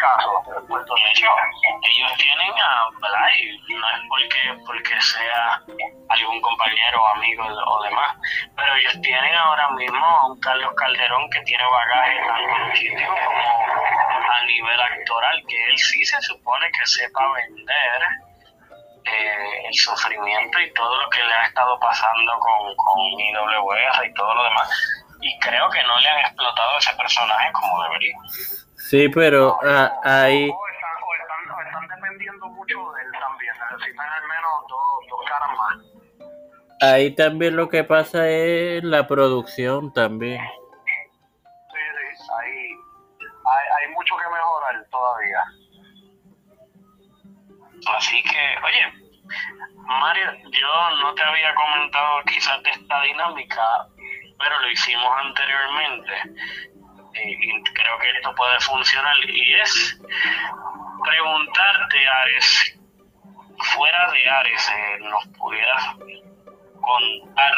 escaso 0.00 0.42
en 0.56 0.66
Puerto 0.66 0.94
Rico. 0.94 1.34
Ellos 1.82 2.12
tienen 2.16 2.52
a, 2.58 2.88
¿verdad? 3.00 3.28
Y 3.38 3.74
no 3.74 3.90
es 3.90 4.00
porque, 4.08 4.64
porque 4.66 5.00
sea 5.00 5.60
algún 6.08 6.40
compañero 6.40 7.02
o 7.02 7.08
amigo 7.08 7.44
o 7.44 7.82
demás, 7.82 8.16
pero 8.56 8.74
ellos 8.74 9.00
tienen 9.02 9.34
ahora 9.34 9.70
mismo 9.70 10.04
a 10.04 10.26
un 10.26 10.40
Carlos 10.40 10.72
Calderón 10.76 11.28
que 11.30 11.40
tiene 11.42 11.64
bagaje 11.64 12.20
tanto 12.26 12.58
luchístico 12.58 13.14
como 13.24 14.32
a 14.32 14.44
nivel 14.46 14.80
actoral, 14.80 15.42
que 15.48 15.66
él 15.66 15.78
sí 15.78 16.04
se 16.04 16.20
supone 16.22 16.70
que 16.72 16.86
sepa 16.86 17.32
vender 17.32 18.02
eh, 19.04 19.66
el 19.68 19.74
sufrimiento 19.74 20.60
y 20.60 20.72
todo 20.72 21.00
lo 21.00 21.10
que 21.10 21.22
le 21.22 21.32
ha 21.32 21.46
estado 21.46 21.78
pasando 21.78 22.38
con, 22.38 22.74
con 22.76 22.98
IWS 23.20 24.06
y 24.06 24.14
todo 24.14 24.34
lo 24.34 24.44
demás. 24.44 24.68
Y 25.22 25.38
creo 25.38 25.68
que 25.68 25.82
no 25.82 25.98
le 25.98 26.08
han 26.08 26.18
explotado 26.20 26.78
ese 26.78 26.94
personaje 26.94 27.52
como 27.52 27.82
debería. 27.82 28.16
Sí, 28.80 29.08
pero 29.10 29.58
uh, 29.62 29.90
ahí... 30.04 30.48
O 30.48 30.68
están, 30.68 30.96
o, 31.04 31.14
están, 31.14 31.50
o 31.54 31.60
están, 31.60 31.88
dependiendo 31.88 32.46
mucho 32.48 32.92
de 32.92 33.02
él 33.02 33.12
también, 33.20 33.54
necesitan 33.72 34.08
al 34.08 34.22
menos 34.22 34.50
dos, 34.68 35.06
dos 35.10 35.20
caras 35.28 35.50
más. 35.58 35.76
Ahí 36.80 37.14
también 37.14 37.56
lo 37.56 37.68
que 37.68 37.84
pasa 37.84 38.26
es 38.28 38.82
la 38.82 39.06
producción 39.06 39.92
también. 39.92 40.40
Sí, 40.40 41.78
sí, 42.16 42.28
ahí 42.40 42.70
hay, 43.44 43.86
hay 43.86 43.94
mucho 43.94 44.16
que 44.16 44.34
mejorar 44.34 44.86
todavía. 44.90 45.44
Así 47.96 48.22
que, 48.22 48.56
oye, 48.64 49.10
Mario, 49.76 50.32
yo 50.50 50.90
no 51.02 51.14
te 51.14 51.22
había 51.22 51.54
comentado 51.54 52.22
quizás 52.24 52.62
de 52.62 52.70
esta 52.70 53.02
dinámica, 53.02 53.86
pero 54.38 54.58
lo 54.58 54.70
hicimos 54.70 55.12
anteriormente 55.18 56.12
y 57.14 57.62
creo 57.72 57.98
que 57.98 58.10
esto 58.10 58.34
puede 58.34 58.60
funcionar 58.60 59.16
y 59.28 59.54
es 59.54 60.00
preguntarte 61.02 62.08
Ares 62.08 62.78
fuera 63.74 64.10
de 64.12 64.30
Ares 64.30 64.68
eh, 64.68 64.98
nos 65.00 65.26
pudieras 65.38 65.84
contar 66.80 67.54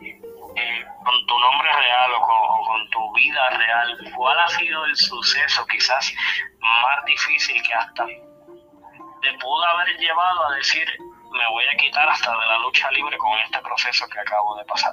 eh, 0.00 0.84
con 1.04 1.26
tu 1.26 1.38
nombre 1.38 1.72
real 1.72 2.12
o 2.12 2.20
con, 2.20 2.36
o 2.36 2.66
con, 2.66 2.90
tu 2.90 3.12
vida 3.14 3.50
real 3.50 4.12
cuál 4.14 4.38
ha 4.38 4.48
sido 4.48 4.84
el 4.86 4.96
suceso 4.96 5.66
quizás 5.66 6.14
más 6.60 7.04
difícil 7.04 7.62
que 7.62 7.74
hasta 7.74 8.06
te 8.06 9.32
pudo 9.38 9.64
haber 9.64 9.96
llevado 9.98 10.46
a 10.46 10.54
decir 10.54 10.88
me 11.32 11.48
voy 11.50 11.64
a 11.64 11.76
quitar 11.76 12.08
hasta 12.08 12.30
de 12.30 12.46
la 12.46 12.58
lucha 12.58 12.90
libre 12.92 13.18
con 13.18 13.38
este 13.40 13.58
proceso 13.58 14.08
que 14.08 14.20
acabo 14.20 14.56
de 14.56 14.64
pasar 14.64 14.92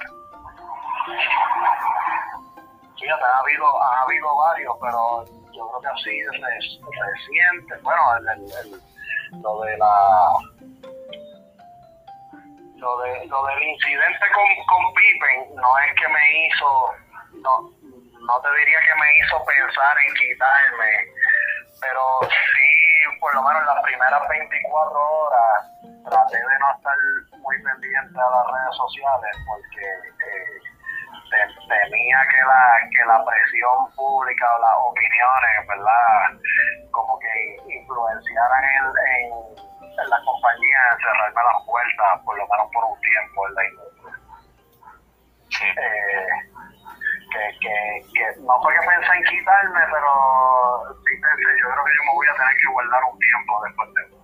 fíjate, 2.98 3.24
ha 3.24 3.38
habido, 3.38 3.82
ha 3.82 4.02
habido 4.02 4.36
varios, 4.36 4.76
pero 4.80 5.24
yo 5.52 5.68
creo 5.68 5.80
que 5.80 5.88
así 5.88 6.22
reciente, 6.22 7.76
bueno, 7.82 8.02
el, 8.16 8.80
lo 9.42 9.60
de 9.60 9.76
la 9.78 10.32
lo 12.76 12.98
de 13.00 13.26
lo 13.26 13.46
del 13.46 13.62
incidente 13.62 14.24
con, 14.34 14.44
con 14.66 14.94
Pippen 14.94 15.56
no 15.56 15.78
es 15.78 15.94
que 15.98 16.08
me 16.08 16.46
hizo 16.46 16.92
no 17.40 17.70
no 18.20 18.40
te 18.40 18.48
diría 18.58 18.80
que 18.80 18.94
me 19.00 19.08
hizo 19.18 19.44
pensar 19.44 19.96
en 20.06 20.14
quitarme 20.14 20.92
pero 21.80 22.02
sí 22.28 23.18
por 23.20 23.34
lo 23.34 23.42
menos 23.42 23.64
las 23.64 23.82
primeras 23.82 24.28
24 24.28 25.00
horas 25.00 25.64
traté 26.04 26.36
de 26.36 26.58
no 26.60 26.76
estar 26.76 26.96
muy 27.38 27.62
pendiente 27.62 28.20
a 28.20 28.30
las 28.30 28.46
redes 28.52 28.76
sociales 28.76 29.36
porque 29.46 29.80
eh, 29.80 30.73
temía 31.68 32.18
que 32.30 32.40
la, 32.46 32.62
que 32.90 33.04
la 33.04 33.24
presión 33.24 33.90
pública 33.96 34.46
o 34.54 34.58
las 34.60 34.76
opiniones, 34.90 35.66
¿verdad? 35.68 36.40
Como 36.90 37.18
que 37.18 37.56
influenciaran 37.68 38.64
en, 38.64 38.84
en, 38.84 39.32
en 39.84 40.10
la 40.10 40.18
compañía 40.24 40.78
en 40.92 40.98
cerrarme 40.98 41.42
las 41.42 41.64
puertas, 41.66 42.20
por 42.24 42.38
lo 42.38 42.46
menos 42.48 42.68
por 42.72 42.84
un 42.84 43.00
tiempo 43.00 43.48
en 43.48 43.54
la 43.54 43.64
industria. 43.68 44.14
Eh, 45.64 46.26
que, 47.32 47.58
que, 47.60 47.74
que 48.14 48.40
no 48.42 48.60
fue 48.62 48.72
que 48.74 48.86
pensé 48.86 49.12
en 49.12 49.24
quitarme, 49.24 49.80
pero 49.90 50.94
sí 51.02 51.12
pensé, 51.20 51.50
yo 51.60 51.66
creo 51.70 51.84
que 51.84 51.96
yo 51.96 52.02
me 52.04 52.14
voy 52.14 52.28
a 52.28 52.34
tener 52.34 52.56
que 52.56 52.72
guardar 52.72 53.02
un 53.10 53.18
tiempo 53.18 53.62
después 53.64 53.94
de 53.94 54.02
eso. 54.02 54.23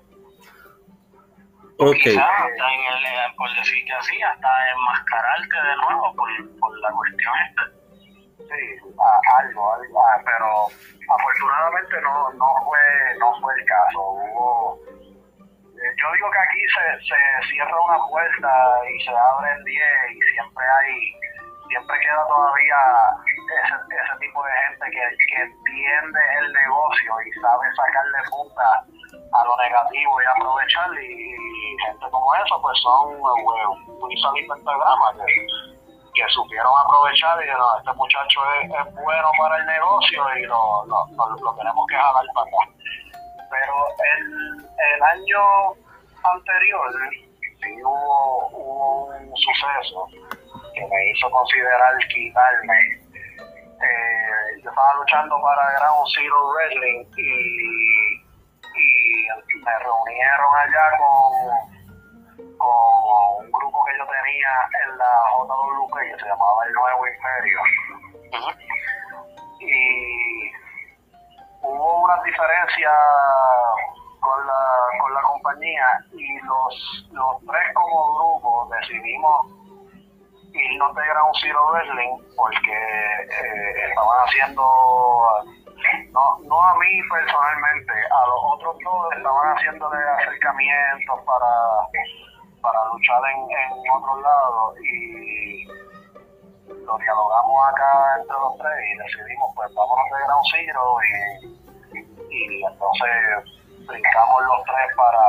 Ok. 1.80 1.96
Quizás 1.96 2.28
hasta 2.28 2.66
en 2.74 2.82
el, 2.92 3.04
eh, 3.06 3.32
por 3.36 3.48
decir 3.54 3.84
que 3.86 3.92
así, 3.94 4.20
hasta 4.22 4.48
enmascararte 4.72 5.56
de 5.56 5.76
nuevo 5.76 6.14
por, 6.14 6.28
por 6.60 6.78
la 6.80 6.90
cuestión 6.92 7.32
esta. 7.48 7.62
Sí, 8.36 8.62
a- 9.00 9.38
algo, 9.40 9.62
algo, 9.74 9.96
ah, 10.06 10.20
pero 10.24 10.66
afortunadamente 11.08 11.96
no, 12.02 12.32
no 12.34 12.48
fue 12.64 12.80
no 13.18 13.32
fue 13.40 13.54
el 13.54 13.64
caso. 13.64 14.00
Hubo, 14.00 14.78
eh, 14.90 15.92
yo 15.96 16.06
digo 16.12 16.28
que 16.30 16.38
aquí 16.38 16.62
se, 16.68 16.84
se 17.08 17.18
cierra 17.52 17.80
una 17.80 17.98
puerta 18.10 18.50
y 18.92 19.00
se 19.04 19.10
abren 19.16 19.64
10 19.64 20.12
y 20.12 20.20
siempre 20.34 20.64
hay, 20.66 21.14
siempre 21.68 21.96
queda 22.00 22.26
todavía 22.28 22.76
ese, 23.64 23.74
ese 23.76 24.14
tipo 24.20 24.44
de 24.44 24.52
gente 24.68 24.84
que, 24.90 25.02
que 25.32 25.42
entiende 25.48 26.20
el 26.40 26.52
negocio 26.52 27.12
y 27.24 27.32
sabe 27.40 27.64
sacarle 27.74 28.18
punta 28.28 28.68
a 29.12 29.44
lo 29.44 29.56
negativo 29.56 30.22
y 30.22 30.26
aprovechar 30.26 30.90
y, 31.02 31.36
gente 31.86 32.06
como 32.10 32.34
eso 32.34 32.60
pues 32.60 32.78
son 32.82 33.18
muy 33.18 34.20
salidos 34.20 34.58
en 34.58 34.64
programa 34.64 35.12
que, 35.14 35.46
supieron 36.28 36.72
aprovechar 36.84 37.38
y 37.42 37.48
no, 37.48 37.78
este 37.78 37.92
muchacho 37.94 38.40
es, 38.60 38.94
bueno 38.94 39.30
para 39.38 39.56
el 39.56 39.66
negocio 39.66 40.22
y 40.36 40.42
lo, 40.42 40.84
lo, 40.84 41.06
lo, 41.16 41.36
lo 41.42 41.54
tenemos 41.54 41.86
que 41.88 41.96
jalar 41.96 42.24
para 42.34 42.46
acá. 42.46 42.72
Pero 43.50 43.74
el, 44.18 44.68
el 44.94 45.02
año 45.02 45.40
anterior 46.22 46.92
sí 47.62 47.82
hubo, 47.82 48.48
hubo 48.52 49.04
un 49.06 49.36
suceso 49.36 50.06
que 50.74 50.86
me 50.86 51.10
hizo 51.10 51.30
considerar 51.30 51.96
quitarme. 52.08 52.74
Eh, 53.82 54.60
yo 54.62 54.68
estaba 54.68 54.94
luchando 54.94 55.40
para 55.40 55.72
Ground 55.78 56.08
Zero 56.14 56.52
Wrestling 56.52 57.04
y, 57.16 58.19
y 58.80 59.58
me 59.58 59.78
reunieron 59.78 60.50
allá 60.56 60.84
con, 60.98 62.58
con 62.58 63.44
un 63.44 63.52
grupo 63.52 63.84
que 63.84 63.98
yo 63.98 64.06
tenía 64.06 64.52
en 64.84 64.98
la 64.98 65.12
JWP 65.36 65.94
que 65.98 66.18
se 66.20 66.26
llamaba 66.26 66.64
el 66.66 66.72
Nuevo 66.72 67.06
Imperio. 67.06 67.60
Y 69.60 70.52
hubo 71.62 72.04
una 72.04 72.22
diferencia 72.22 72.90
con 74.20 74.46
la, 74.46 74.62
con 75.00 75.14
la 75.14 75.22
compañía 75.22 75.86
y 76.12 76.38
los, 76.40 77.08
los 77.12 77.36
tres 77.46 77.74
como 77.74 78.14
grupo 78.14 78.68
decidimos 78.80 79.46
irnos 80.52 80.94
de 80.94 81.02
Ground 81.02 81.34
Zero 81.40 81.70
Wrestling 81.70 82.16
porque 82.36 82.72
eh, 82.72 83.88
estaban 83.88 84.26
haciendo, 84.26 84.64
no, 86.12 86.38
no 86.44 86.62
a 86.62 86.74
mí 86.78 87.02
personalmente, 87.10 87.92
a 88.10 88.26
los 88.26 88.40
otros 88.54 88.76
dos 88.84 89.16
estaban 89.16 89.56
haciéndole 89.56 89.98
acercamientos 90.18 91.20
para, 91.24 91.52
para 92.60 92.84
luchar 92.92 93.22
en, 93.32 93.40
en 93.50 93.90
otros 93.90 94.22
lados 94.22 94.76
y 94.80 95.64
lo 96.68 96.98
dialogamos 96.98 97.68
acá 97.68 98.16
entre 98.20 98.36
los 98.36 98.56
tres 98.58 98.78
y 98.86 98.98
decidimos 98.98 99.50
pues 99.54 99.74
vámonos 99.74 100.06
de 100.06 100.24
Ground 100.24 100.46
Zero 100.50 100.84
y, 101.02 102.34
y 102.34 102.64
entonces 102.64 103.16
brincamos 103.86 104.42
los 104.42 104.62
tres 104.64 104.96
para, 104.96 105.26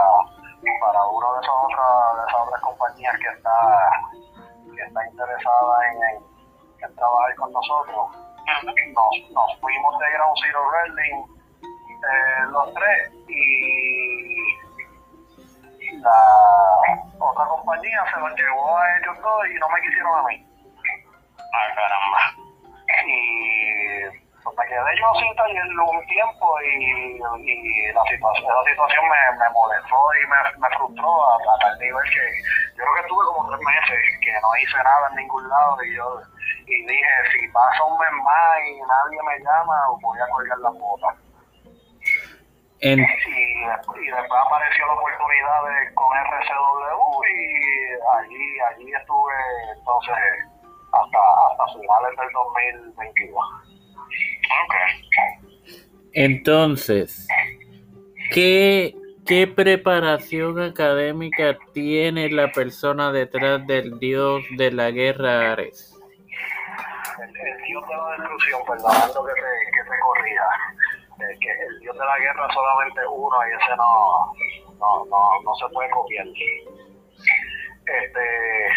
para 0.81 1.07
uno 1.07 1.33
de 1.33 1.39
esas 1.41 1.55
otras 1.65 2.15
de 2.15 2.23
esas 2.29 2.41
otras 2.45 2.61
compañías 2.61 3.15
que 3.17 3.29
está 3.37 3.57
que 4.75 4.81
está 4.83 5.07
interesada 5.07 5.87
en, 5.87 5.97
en, 6.03 6.85
en 6.85 6.95
trabajar 6.95 7.35
con 7.35 7.51
nosotros 7.51 8.30
nos, 8.65 9.31
nos 9.31 9.59
fuimos 9.59 9.99
de 9.99 10.11
Ground 10.11 10.37
Zero 10.41 10.59
Wrestling 10.69 11.17
eh, 12.01 12.43
los 12.51 12.73
tres 12.73 13.11
y 13.27 14.35
la 16.01 16.21
otra 17.19 17.45
compañía 17.45 18.03
se 18.13 18.19
los 18.19 18.33
llevó 18.35 18.77
a 18.77 18.97
ellos 18.97 19.17
dos 19.21 19.47
y 19.49 19.53
no 19.59 19.69
me 19.69 19.81
quisieron 19.81 20.17
a 20.19 20.23
mí 20.27 20.47
Ah, 21.53 21.67
caramba. 21.75 22.21
y 23.05 24.07
pues, 24.41 24.55
me 24.57 24.65
quedé 24.67 24.91
yo 24.97 25.19
sin 25.19 25.35
taller 25.35 25.63
un 25.67 26.05
tiempo 26.07 26.61
y, 26.61 27.19
y 27.43 27.91
la 27.91 28.03
situación, 28.07 29.03
me, 29.09 29.37
me 29.37 29.49
molestó 29.51 29.97
y 30.15 30.27
me, 30.31 30.37
me 30.59 30.69
frustró 30.77 31.11
a, 31.29 31.35
a 31.35 31.59
tal 31.59 31.77
nivel 31.79 32.03
que 32.09 32.23
yo 32.77 32.83
creo 32.83 32.93
que 32.95 33.01
estuve 33.01 33.25
como 33.25 33.49
tres 33.49 33.59
meses 33.67 33.99
que 34.23 34.31
no 34.41 34.49
hice 34.63 34.77
nada 34.83 35.07
en 35.09 35.15
ningún 35.17 35.49
lado 35.49 35.83
y 35.83 35.95
yo 35.95 36.21
y 36.67 36.85
dije 36.85 37.13
si 37.31 37.47
pasa 37.49 37.83
un 37.83 37.97
mes 37.99 38.09
más 38.23 38.59
y 38.67 38.79
nadie 38.81 39.19
me 39.23 39.43
llama 39.43 39.75
voy 40.01 40.19
a 40.19 40.27
colgar 40.29 40.57
la 40.59 40.69
bota 40.69 41.15
En, 42.79 42.99
y, 42.99 43.03
y 43.03 43.65
después 43.65 44.41
apareció 44.45 44.87
la 44.87 44.93
oportunidad 44.93 45.63
de, 45.69 45.93
con 45.93 46.17
RCW 46.17 47.23
y 47.29 47.39
allí 48.17 48.59
allí 48.69 48.93
estuve 48.93 49.33
entonces 49.77 50.15
hasta 50.91 51.19
hasta 51.51 51.79
finales 51.79 52.17
del 52.17 52.31
2022 52.33 53.71
Ok. 54.63 54.73
entonces, 56.13 57.27
¿qué, 58.33 58.93
¿qué 59.25 59.47
preparación 59.47 60.59
académica 60.59 61.57
tiene 61.73 62.29
la 62.29 62.51
persona 62.51 63.11
detrás 63.11 63.65
del 63.67 63.97
dios 63.99 64.43
de 64.57 64.71
la 64.71 64.91
guerra 64.91 65.53
Ares? 65.53 65.90
El, 67.19 67.47
el 67.47 67.63
dios 67.63 67.87
de 67.87 67.95
la 67.95 68.09
destrucción, 68.11 68.61
perdonando 68.65 69.25
que 69.25 69.33
te, 69.33 69.71
que 69.73 69.83
te 69.83 69.99
corrija, 69.99 70.49
eh, 71.19 71.37
que 71.39 71.51
el 71.67 71.79
dios 71.79 71.97
de 71.97 72.05
la 72.05 72.17
guerra 72.19 72.47
solamente 72.53 73.01
uno 73.07 73.37
y 73.47 73.51
ese 73.51 73.75
no, 73.75 74.33
no, 74.79 75.05
no, 75.05 75.41
no 75.43 75.55
se 75.55 75.67
puede 75.73 75.89
copiar. 75.89 76.27
Este, 77.85 78.69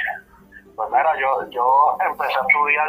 pues 0.75 0.91
mira, 0.91 1.17
yo, 1.19 1.49
yo 1.51 1.97
empecé 2.07 2.39
a 2.39 2.43
estudiar 2.43 2.89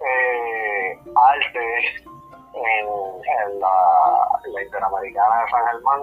eh, 0.00 0.98
arte 1.14 1.86
en, 2.54 3.60
la, 3.60 4.62
Interamericana 4.62 5.42
de 5.42 5.50
San 5.50 5.66
Germán. 5.66 6.00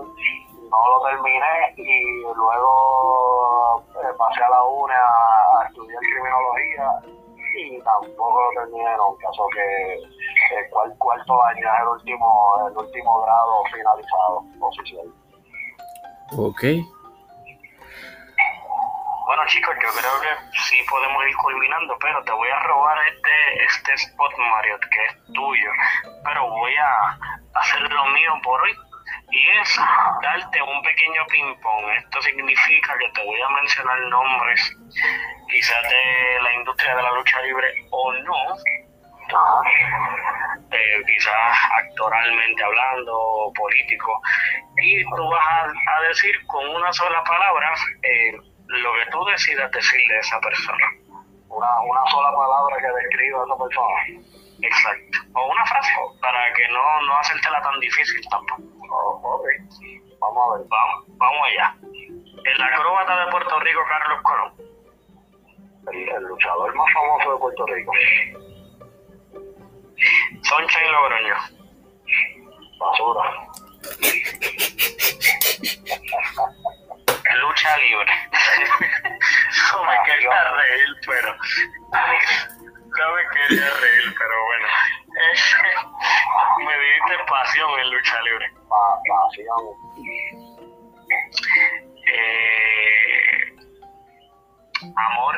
No 0.70 0.90
lo 0.90 1.10
terminé 1.10 1.74
y 1.78 2.22
luego 2.36 3.84
eh, 4.04 4.14
pasé 4.18 4.44
a 4.44 4.50
la 4.50 4.64
UNE 4.66 4.94
a, 4.94 5.62
a 5.62 5.68
estudiar 5.68 6.00
criminología 6.02 7.18
y 7.58 7.82
tampoco 7.82 8.42
lo 8.44 8.62
terminé 8.62 8.96
nunca, 8.98 9.28
so 9.36 9.48
que 9.54 9.94
el 10.60 10.70
cual, 10.70 10.94
cuarto 11.00 11.44
año 11.44 11.68
es 11.74 11.82
el 11.82 11.88
último, 11.88 12.68
el 12.70 12.78
último 12.78 13.22
grado 13.22 13.64
finalizado 13.74 14.44
oficial. 14.60 15.08
Ok. 16.38 16.64
Bueno 19.26 19.44
chicos, 19.48 19.76
yo 19.76 19.90
creo 20.00 20.22
que 20.22 20.58
sí 20.70 20.78
podemos 20.90 21.26
ir 21.28 21.36
culminando, 21.38 21.98
pero 22.00 22.24
te 22.24 22.32
voy 22.32 22.50
a 22.50 22.60
robar 22.60 22.98
este, 23.08 23.64
este 23.66 23.94
spot 23.94 24.32
Marriott 24.38 24.82
que 24.82 25.04
es 25.04 25.34
tuyo, 25.34 25.72
pero 26.24 26.50
voy 26.50 26.74
a 26.76 27.60
hacer 27.60 27.82
lo 27.82 28.06
mío 28.06 28.32
por 28.44 28.62
hoy 28.62 28.74
y 29.30 29.50
es 29.60 29.80
darte 30.22 30.62
un 30.62 30.82
pequeño 30.82 31.26
ping-pong. 31.28 31.86
Esto 31.98 32.22
significa 32.22 32.98
que 32.98 33.10
te 33.10 33.24
voy 33.24 33.42
a 33.42 33.50
mencionar 33.50 34.00
nombres 34.10 34.78
quizás 35.50 35.84
de 35.84 36.42
la 36.42 36.54
industria 36.54 36.96
de 36.96 37.04
la 37.04 37.12
lucha 37.12 37.42
libre 37.42 37.68
o 37.92 38.14
no, 38.14 38.56
eh, 40.72 41.04
quizás 41.06 41.58
actoralmente 41.78 42.64
hablando, 42.64 43.52
político, 43.56 44.22
y 44.78 45.04
tú 45.04 45.30
vas 45.30 45.48
a, 45.48 45.64
a 45.66 46.02
decir 46.08 46.36
con 46.48 46.68
una 46.70 46.92
sola 46.94 47.24
palabra 47.24 47.74
eh, 48.04 48.32
lo 48.68 48.94
que 48.94 49.12
tú 49.12 49.24
decidas 49.26 49.72
decir 49.72 50.08
de 50.10 50.20
esa 50.20 50.40
persona. 50.40 50.86
Una, 51.50 51.80
una 51.82 52.12
sola 52.12 52.32
palabra 52.32 52.78
que 52.78 53.04
describa 53.04 53.42
a 53.42 53.46
esa 53.46 53.58
persona. 53.58 54.37
Exacto. 54.68 55.18
O 55.34 55.48
una 55.48 55.66
frase, 55.66 55.92
para 56.22 56.54
que 56.54 56.68
no, 56.68 57.02
no 57.02 57.18
hacértela 57.20 57.60
tan 57.62 57.80
difícil 57.80 58.22
tampoco. 58.30 58.64
Oh, 58.92 59.22
ok, 59.24 59.48
vamos 60.20 60.44
a 60.44 60.50
ver. 60.58 60.68
Vamos, 60.68 61.06
vamos 61.08 61.48
allá. 61.48 61.74
El 62.44 62.62
acróbata 62.62 63.26
de 63.26 63.32
Puerto 63.32 63.58
Rico, 63.60 63.82
Carlos 63.88 64.22
Colón. 64.24 64.54
El, 65.94 66.10
el 66.10 66.24
luchador 66.24 66.76
más 66.76 66.94
famoso 66.94 67.32
de 67.32 67.38
Puerto 67.40 67.66
Rico. 67.68 67.94
Sunshine 70.44 70.92
Logroño. 70.92 71.36
Basura. 72.80 73.48
Lucha 77.40 77.78
libre. 77.78 78.12
no 79.74 79.84
me 79.86 79.96
quería 80.06 80.52
reír, 80.52 80.90
pero. 81.06 81.36
Quería 83.32 83.70
reír, 83.82 84.16
pero 84.18 84.46
bueno. 84.46 84.68
me 86.66 86.78
diste 86.80 87.24
pasión 87.30 87.80
en 87.80 87.92
lucha 87.92 88.22
libre. 88.22 88.52
pasión. 89.08 89.58
Eh, 92.10 93.56
amor 94.96 95.36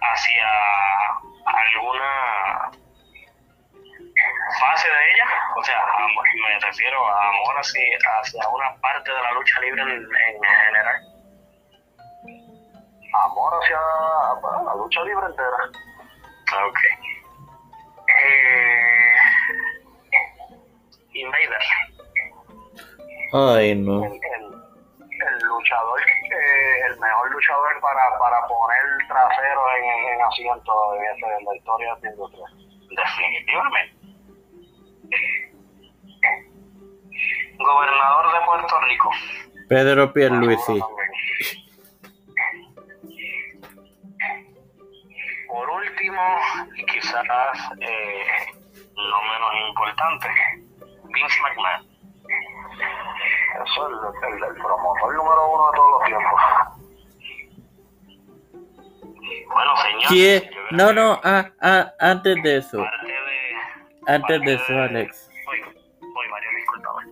hacia 0.00 0.48
alguna 1.44 2.70
fase 4.58 4.88
de 4.88 5.12
ella, 5.12 5.26
o 5.56 5.62
sea, 5.62 5.80
me 6.42 6.58
refiero 6.58 7.06
a 7.06 7.28
amor 7.28 7.56
hacia, 7.58 7.98
hacia 8.20 8.48
una 8.48 8.74
parte 8.80 9.12
de 9.12 9.22
la 9.22 9.32
lucha 9.32 9.60
libre 9.60 9.82
en, 9.82 9.88
en 9.90 10.42
general. 10.42 11.07
Amor 13.12 13.52
hacia 13.62 13.78
bueno, 14.40 14.64
la 14.64 14.74
lucha 14.74 15.02
libre 15.04 15.26
entera. 15.26 15.70
Ok. 16.66 16.78
Eh, 18.24 19.14
Invader. 21.12 21.64
Ay, 23.32 23.74
no. 23.74 24.04
El, 24.04 24.12
el, 24.12 24.44
el 24.44 25.38
luchador, 25.46 26.00
eh, 26.00 26.80
el 26.86 26.98
mejor 27.00 27.30
luchador 27.30 27.80
para, 27.80 28.18
para 28.18 28.46
poner 28.46 28.84
trasero 29.08 29.62
en, 29.76 29.84
en 30.14 30.22
asiento 30.22 30.72
de, 30.92 30.98
de 31.00 31.44
la 31.44 31.56
historia 31.56 31.94
de 31.96 32.00
la 32.02 32.10
industria. 32.10 32.46
Definitivamente. 32.90 33.98
Gobernador 37.58 38.32
de 38.32 38.46
Puerto 38.46 38.80
Rico. 38.82 39.10
Pedro 39.68 40.12
Pierluisi. 40.12 40.80
Por 45.48 45.70
último, 45.70 46.22
y 46.76 46.84
quizás 46.84 47.24
eh, 47.80 48.26
no 48.94 49.22
menos 49.22 49.68
importante, 49.68 50.28
Vince 51.04 51.40
McMahon. 51.42 51.88
Eso 53.64 53.88
es 53.88 54.24
el, 54.28 54.34
el, 54.34 54.44
el 54.44 54.54
promotor 54.62 55.14
número 55.14 55.48
uno 55.48 55.70
de 55.70 55.76
todos 55.76 55.90
los 55.92 56.04
tiempos. 56.04 56.40
Bueno, 59.52 59.76
señor. 59.78 60.08
Creo 60.08 60.66
No, 60.72 60.92
no, 60.92 61.20
ah, 61.24 61.50
ah, 61.62 61.92
antes 61.98 62.42
de 62.42 62.58
eso. 62.58 62.78
Parte 62.78 63.06
de, 63.06 64.14
Antes 64.14 64.40
de 64.40 64.56
parte 64.56 64.72
eso, 64.72 64.82
Alex. 64.82 65.30
Voy, 65.46 65.60
voy, 66.12 66.28
Mario, 66.28 66.50
discúlpame. 66.56 67.02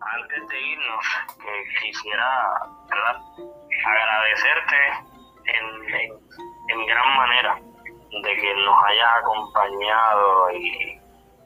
Antes 0.00 0.48
de 0.48 0.60
irnos, 0.60 1.04
que 1.38 1.86
quisiera, 1.86 2.60
¿verdad? 2.88 3.20
Agradecerte 3.86 4.76
en, 5.44 5.94
en, 5.94 6.12
en 6.68 6.86
gran 6.86 7.16
manera 7.16 7.60
de 8.22 8.36
que 8.36 8.54
nos 8.64 8.76
hayas 8.84 9.08
acompañado 9.18 10.50
y, 10.52 11.00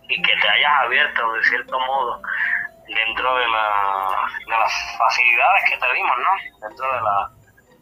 y 0.08 0.22
que 0.22 0.32
te 0.40 0.48
hayas 0.48 0.72
abierto 0.84 1.32
de 1.32 1.42
cierto 1.44 1.78
modo 1.80 2.20
dentro 2.86 3.36
de, 3.36 3.48
la, 3.48 4.26
de 4.46 4.50
las 4.58 4.96
facilidades 4.98 5.62
que 5.70 5.76
te 5.76 5.92
dimos, 5.94 6.16
¿no? 6.18 6.68
Dentro 6.68 6.86
de 6.94 7.00
la, 7.02 7.30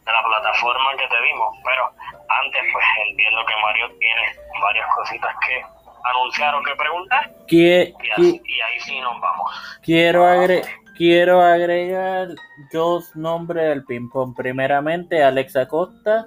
de 0.05 0.11
la 0.11 0.23
plataforma 0.23 0.91
que 0.97 1.07
te 1.07 1.21
dimos. 1.23 1.55
Pero 1.63 1.89
antes, 2.29 2.61
pues 2.73 2.85
entiendo 3.09 3.45
que 3.45 3.53
Mario 3.61 3.87
tiene 3.99 4.35
varias 4.61 4.87
cositas 4.95 5.35
que 5.47 5.63
anunciar 6.03 6.55
o 6.55 6.63
que 6.63 6.75
preguntar. 6.75 7.31
Y, 7.47 7.93
qui- 7.93 8.11
así- 8.13 8.41
y 8.45 8.61
ahí 8.61 8.79
sí 8.81 8.99
nos 9.01 9.19
vamos. 9.21 9.79
quiero, 9.81 10.25
agre- 10.25 10.63
quiero 10.97 11.41
agregar 11.41 12.27
dos 12.73 13.15
nombres 13.15 13.71
al 13.71 13.83
ping-pong. 13.85 14.35
Primeramente, 14.35 15.23
Alex 15.23 15.55
Acosta. 15.55 16.25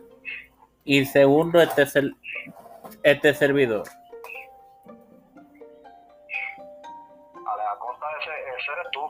Y 0.85 1.05
segundo, 1.05 1.61
este, 1.61 1.87
ser- 1.87 2.13
este 3.03 3.35
servidor. 3.35 3.85
Ese, 8.21 8.73
eres 8.73 8.91
tú. 8.93 9.01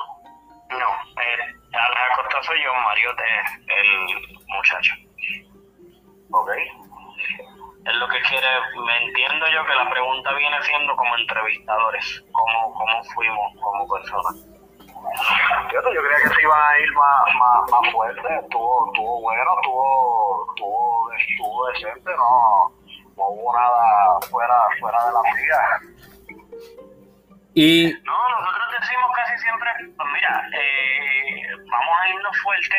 No, 0.70 0.88
eh, 1.20 1.54
soy 2.42 2.62
yo, 2.62 2.72
Mario 2.74 3.10
es 3.10 3.50
el 3.66 4.44
muchacho. 4.46 4.94
Ok. 6.32 6.50
Es 7.86 7.94
lo 7.94 8.08
que 8.08 8.20
quiere, 8.22 8.46
me 8.86 9.04
entiendo 9.04 9.46
yo 9.48 9.64
que 9.66 9.74
la 9.74 9.90
pregunta 9.90 10.32
viene 10.34 10.62
siendo 10.62 10.94
como 10.96 11.16
entrevistadores, 11.16 12.24
cómo, 12.30 12.74
cómo 12.74 13.04
fuimos 13.14 13.52
como 13.60 13.88
personas. 13.88 14.46
Yo 15.72 15.80
creía 15.82 16.18
que 16.22 16.34
se 16.34 16.42
iba 16.42 16.68
a 16.68 16.78
ir 16.80 16.92
más, 16.92 17.34
más, 17.38 17.70
más 17.70 17.92
fuerte. 17.92 18.38
Estuvo, 18.42 18.86
estuvo 18.86 19.20
bueno, 19.22 19.50
estuvo, 19.60 20.46
estuvo, 20.48 21.12
estuvo 21.12 21.66
decente, 21.68 22.10
no, 22.16 22.72
no 23.16 23.28
hubo 23.28 23.52
nada 23.54 24.20
fuera, 24.30 24.54
fuera 24.78 24.98
de 25.06 25.12
la 25.12 25.22
liga. 25.34 25.80
Y 27.54 27.92
No, 28.04 28.28
nosotros 28.30 28.68
decimos 28.80 29.10
casi 29.16 29.38
siempre, 29.38 29.70
pues 29.96 30.08
mira, 30.14 30.48
eh, 30.56 31.42
vamos 31.70 31.94
a 32.00 32.08
irnos 32.08 32.36
fuerte, 32.42 32.76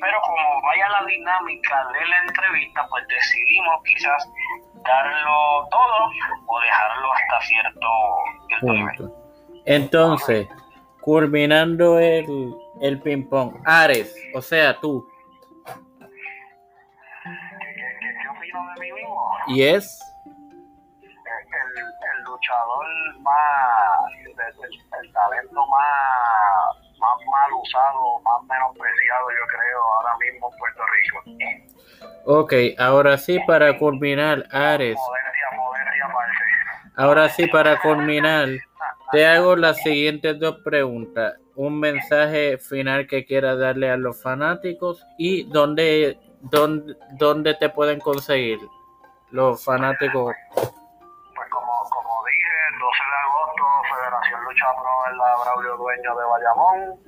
pero 0.00 0.20
como 0.20 0.62
vaya 0.62 0.88
la 0.88 1.04
dinámica 1.06 1.86
de 1.88 2.06
la 2.06 2.18
entrevista, 2.18 2.86
pues 2.88 3.06
decidimos 3.08 3.82
quizás 3.84 4.28
darlo 4.84 5.66
todo 5.70 6.10
o 6.46 6.60
dejarlo 6.60 7.12
hasta 7.12 7.40
cierto, 7.46 7.88
cierto 8.46 8.66
nivel. 8.72 9.12
Entonces, 9.66 10.48
culminando 11.02 11.98
el, 11.98 12.54
el 12.80 13.00
ping-pong. 13.02 13.60
Ares, 13.64 14.14
o 14.34 14.40
sea, 14.40 14.78
tú. 14.80 15.06
¿Qué, 15.66 15.74
qué, 18.00 18.28
opino 18.28 18.60
de 18.74 18.80
mí 18.80 18.92
mismo? 18.92 19.30
¿Y 19.48 19.62
es? 19.62 20.00
el, 21.02 21.78
el 21.82 22.24
luchador 22.24 22.86
más, 23.20 24.12
el, 24.26 25.12
talento 25.12 25.66
más, 25.66 26.98
más 26.98 27.26
mal 27.26 27.52
usado, 27.60 28.20
más 28.20 28.42
menospreciado, 28.48 29.30
yo 29.30 29.46
creo, 29.48 29.80
ahora 29.96 30.16
mismo 30.18 30.50
en 30.52 30.58
Puerto 30.58 30.82
Rico. 30.94 31.18
Ok, 32.24 32.52
ahora 32.78 33.18
sí 33.18 33.38
para 33.46 33.76
culminar, 33.78 34.46
Ares. 34.52 34.96
Modestia 34.96 36.06
aparte. 36.06 36.44
Ahora 36.96 37.28
sí 37.30 37.46
para 37.46 37.80
culminar, 37.80 38.48
te 39.12 39.26
hago 39.26 39.56
las 39.56 39.76
siguientes 39.82 40.40
dos 40.40 40.56
preguntas. 40.64 41.34
Un 41.54 41.78
mensaje 41.78 42.56
final 42.56 43.06
que 43.06 43.26
quieras 43.26 43.58
darle 43.58 43.90
a 43.90 43.98
los 43.98 44.20
fanáticos 44.20 45.06
y 45.18 45.44
dónde, 45.44 46.18
dónde, 46.40 46.96
dónde 47.18 47.54
te 47.54 47.68
pueden 47.68 48.00
conseguir 48.00 48.58
los 49.30 49.62
fanáticos. 49.62 50.34
Pues 50.54 51.48
como, 51.50 51.72
como 51.90 52.24
dije, 52.24 52.48
el 52.72 52.78
12 52.80 53.02
de 53.04 53.18
agosto, 53.20 53.64
Federación 53.94 54.44
Lucha 54.44 54.66
Pro 54.80 55.10
en 55.10 55.18
la 55.18 55.36
Braulio 55.44 55.76
Dueño 55.76 56.16
de 56.16 56.24
Bayamón 56.24 57.00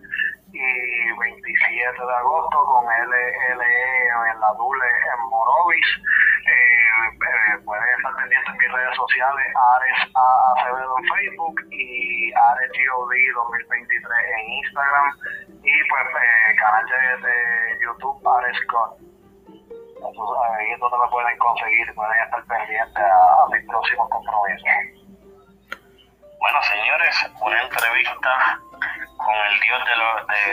y 0.52 1.18
27 1.18 2.06
de 2.06 2.14
agosto 2.14 2.64
con 2.66 2.84
LLE 2.84 4.30
en 4.30 4.40
la 4.40 4.52
Dule 4.58 4.86
en 4.86 5.30
Morovis. 5.30 5.86
Eh, 6.94 7.58
pueden 7.64 7.84
estar 7.96 8.14
pendientes 8.14 8.54
en 8.54 8.58
mis 8.58 8.72
redes 8.72 8.96
sociales, 8.96 9.46
Ares. 9.74 9.98
Acevedo 10.14 10.94
en 10.98 11.04
Facebook 11.04 11.56
y 11.72 12.32
Ares 12.32 12.70
GOD 12.70 13.12
2023 13.34 14.04
en 14.38 14.52
Instagram 14.62 15.08
y 15.62 15.74
pues 15.88 16.06
eh, 16.06 16.56
canal 16.58 16.86
de, 16.86 17.26
de 17.26 17.78
YouTube 17.82 18.28
Ares 18.28 18.56
Scott. 18.62 18.98
Entonces, 20.06 20.36
ahí 20.54 20.70
es 20.70 20.78
donde 20.78 20.98
me 20.98 21.10
pueden 21.10 21.38
conseguir, 21.38 21.94
pueden 21.94 22.20
estar 22.22 22.44
pendientes 22.44 23.04
a, 23.04 23.42
a 23.42 23.46
mis 23.50 23.66
próximos 23.66 24.08
compromisos. 24.10 24.68
Bueno, 26.38 26.62
señores, 26.62 27.14
una 27.40 27.62
entrevista 27.62 28.60
con 29.16 29.34
el 29.34 29.60
dios 29.60 29.80
de, 29.84 29.96
lo, 29.96 30.26
de, 30.26 30.44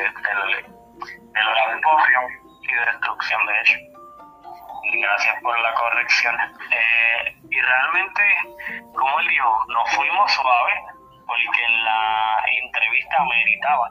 de 1.06 1.44
la 1.44 1.74
destrucción 1.74 2.24
y 2.62 2.74
de 2.74 2.86
destrucción, 2.86 3.46
de 3.46 3.62
hecho. 3.62 4.01
Gracias 4.84 5.42
por 5.42 5.58
la 5.60 5.74
corrección. 5.74 6.36
Eh, 6.72 7.36
y 7.50 7.62
realmente, 7.62 8.24
como 8.94 9.20
él 9.20 9.28
dijo, 9.28 9.66
nos 9.70 9.96
fuimos 9.96 10.32
suave 10.32 10.74
porque 11.32 11.68
la 11.86 12.44
entrevista 12.62 13.24
meritaba 13.24 13.90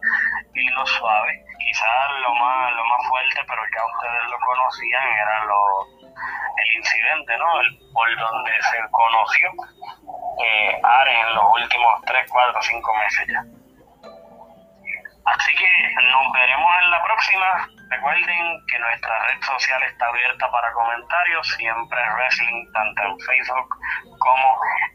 irnos 0.54 0.90
suave. 0.90 1.42
Quizás 1.58 2.10
lo 2.20 2.34
más, 2.34 2.72
lo 2.72 2.84
más 2.84 3.06
fuerte, 3.08 3.40
pero 3.46 3.62
ya 3.74 3.84
ustedes 3.86 4.30
lo 4.30 4.38
conocían, 4.40 5.06
era 5.08 5.44
lo, 5.44 5.86
el 6.58 6.76
incidente, 6.76 7.36
¿no? 7.38 7.60
El, 7.60 7.78
por 7.94 8.18
donde 8.18 8.52
se 8.62 8.78
conoció 8.90 9.48
eh, 10.44 10.80
Ares 10.82 11.18
en 11.28 11.34
los 11.34 11.44
últimos 11.54 12.02
3, 12.06 12.30
4, 12.30 12.62
5 12.62 12.94
meses 12.98 13.26
ya. 13.28 13.44
Así 15.24 15.54
que 15.54 15.68
nos 16.02 16.32
veremos 16.32 16.76
en 16.82 16.90
la 16.90 17.02
próxima. 17.02 17.68
Recuerden 17.90 18.66
que 18.68 18.78
nuestra 18.78 19.26
red 19.26 19.42
social 19.42 19.82
está 19.82 20.06
abierta 20.06 20.48
para 20.50 20.72
comentarios, 20.72 21.46
siempre 21.58 21.98
wrestling, 22.14 22.72
tanto 22.72 23.02
en 23.02 23.18
Facebook 23.18 23.68
como 24.18 24.48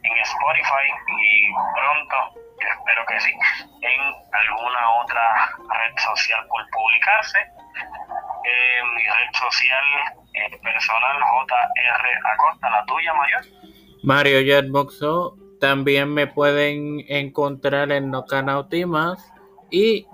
en 0.03 0.17
Spotify 0.19 0.87
y 1.19 1.53
pronto, 1.75 2.39
espero 2.57 3.05
que 3.05 3.19
sí, 3.19 3.31
en 3.81 4.01
alguna 4.31 4.91
otra 5.03 5.49
red 5.77 5.93
social 5.97 6.47
por 6.47 6.61
publicarse. 6.69 7.39
Eh, 7.39 8.81
mi 8.95 9.03
red 9.03 9.31
social 9.33 9.85
eh, 10.33 10.57
personal 10.63 11.17
JR 11.19 12.27
Acosta, 12.33 12.69
la 12.69 12.85
tuya 12.85 13.13
mayor. 13.13 13.41
Mario 14.03 14.39
Jetboxo. 14.39 15.35
También 15.59 16.13
me 16.13 16.27
pueden 16.27 16.99
encontrar 17.07 17.91
en 17.91 18.11
No 18.11 18.25
y 19.71 20.07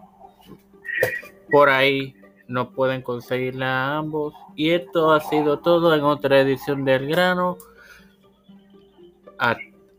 por 1.51 1.69
ahí 1.69 2.15
nos 2.51 2.69
pueden 2.69 3.01
conseguirla 3.01 3.97
ambos. 3.97 4.33
Y 4.55 4.71
esto 4.71 5.11
ha 5.11 5.19
sido 5.21 5.59
todo 5.59 5.95
en 5.95 6.03
otra 6.03 6.39
edición 6.39 6.85
del 6.85 7.07
grano. 7.07 7.57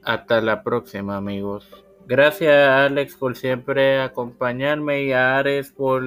Hasta 0.04 0.40
la 0.40 0.62
próxima, 0.62 1.16
amigos. 1.16 1.68
Gracias 2.06 2.54
a 2.54 2.84
Alex 2.84 3.16
por 3.16 3.36
siempre 3.36 4.00
acompañarme 4.00 5.02
y 5.02 5.12
a 5.12 5.38
Ares 5.38 5.72
por, 5.72 6.02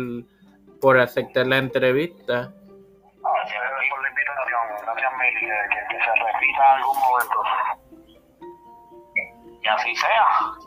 por 0.80 1.00
aceptar 1.00 1.48
la 1.48 1.58
entrevista. 1.58 2.54
Gracias 3.22 3.62
por 3.90 4.02
la 4.02 4.10
invitación. 4.10 4.62
Gracias, 4.84 5.12
Mili, 5.18 5.48
que 5.90 5.98
se 5.98 6.12
repita 6.24 6.76
algún 6.76 6.98
momento. 7.00 7.38
Y 9.62 9.68
así 9.68 9.96
sea. 9.96 10.65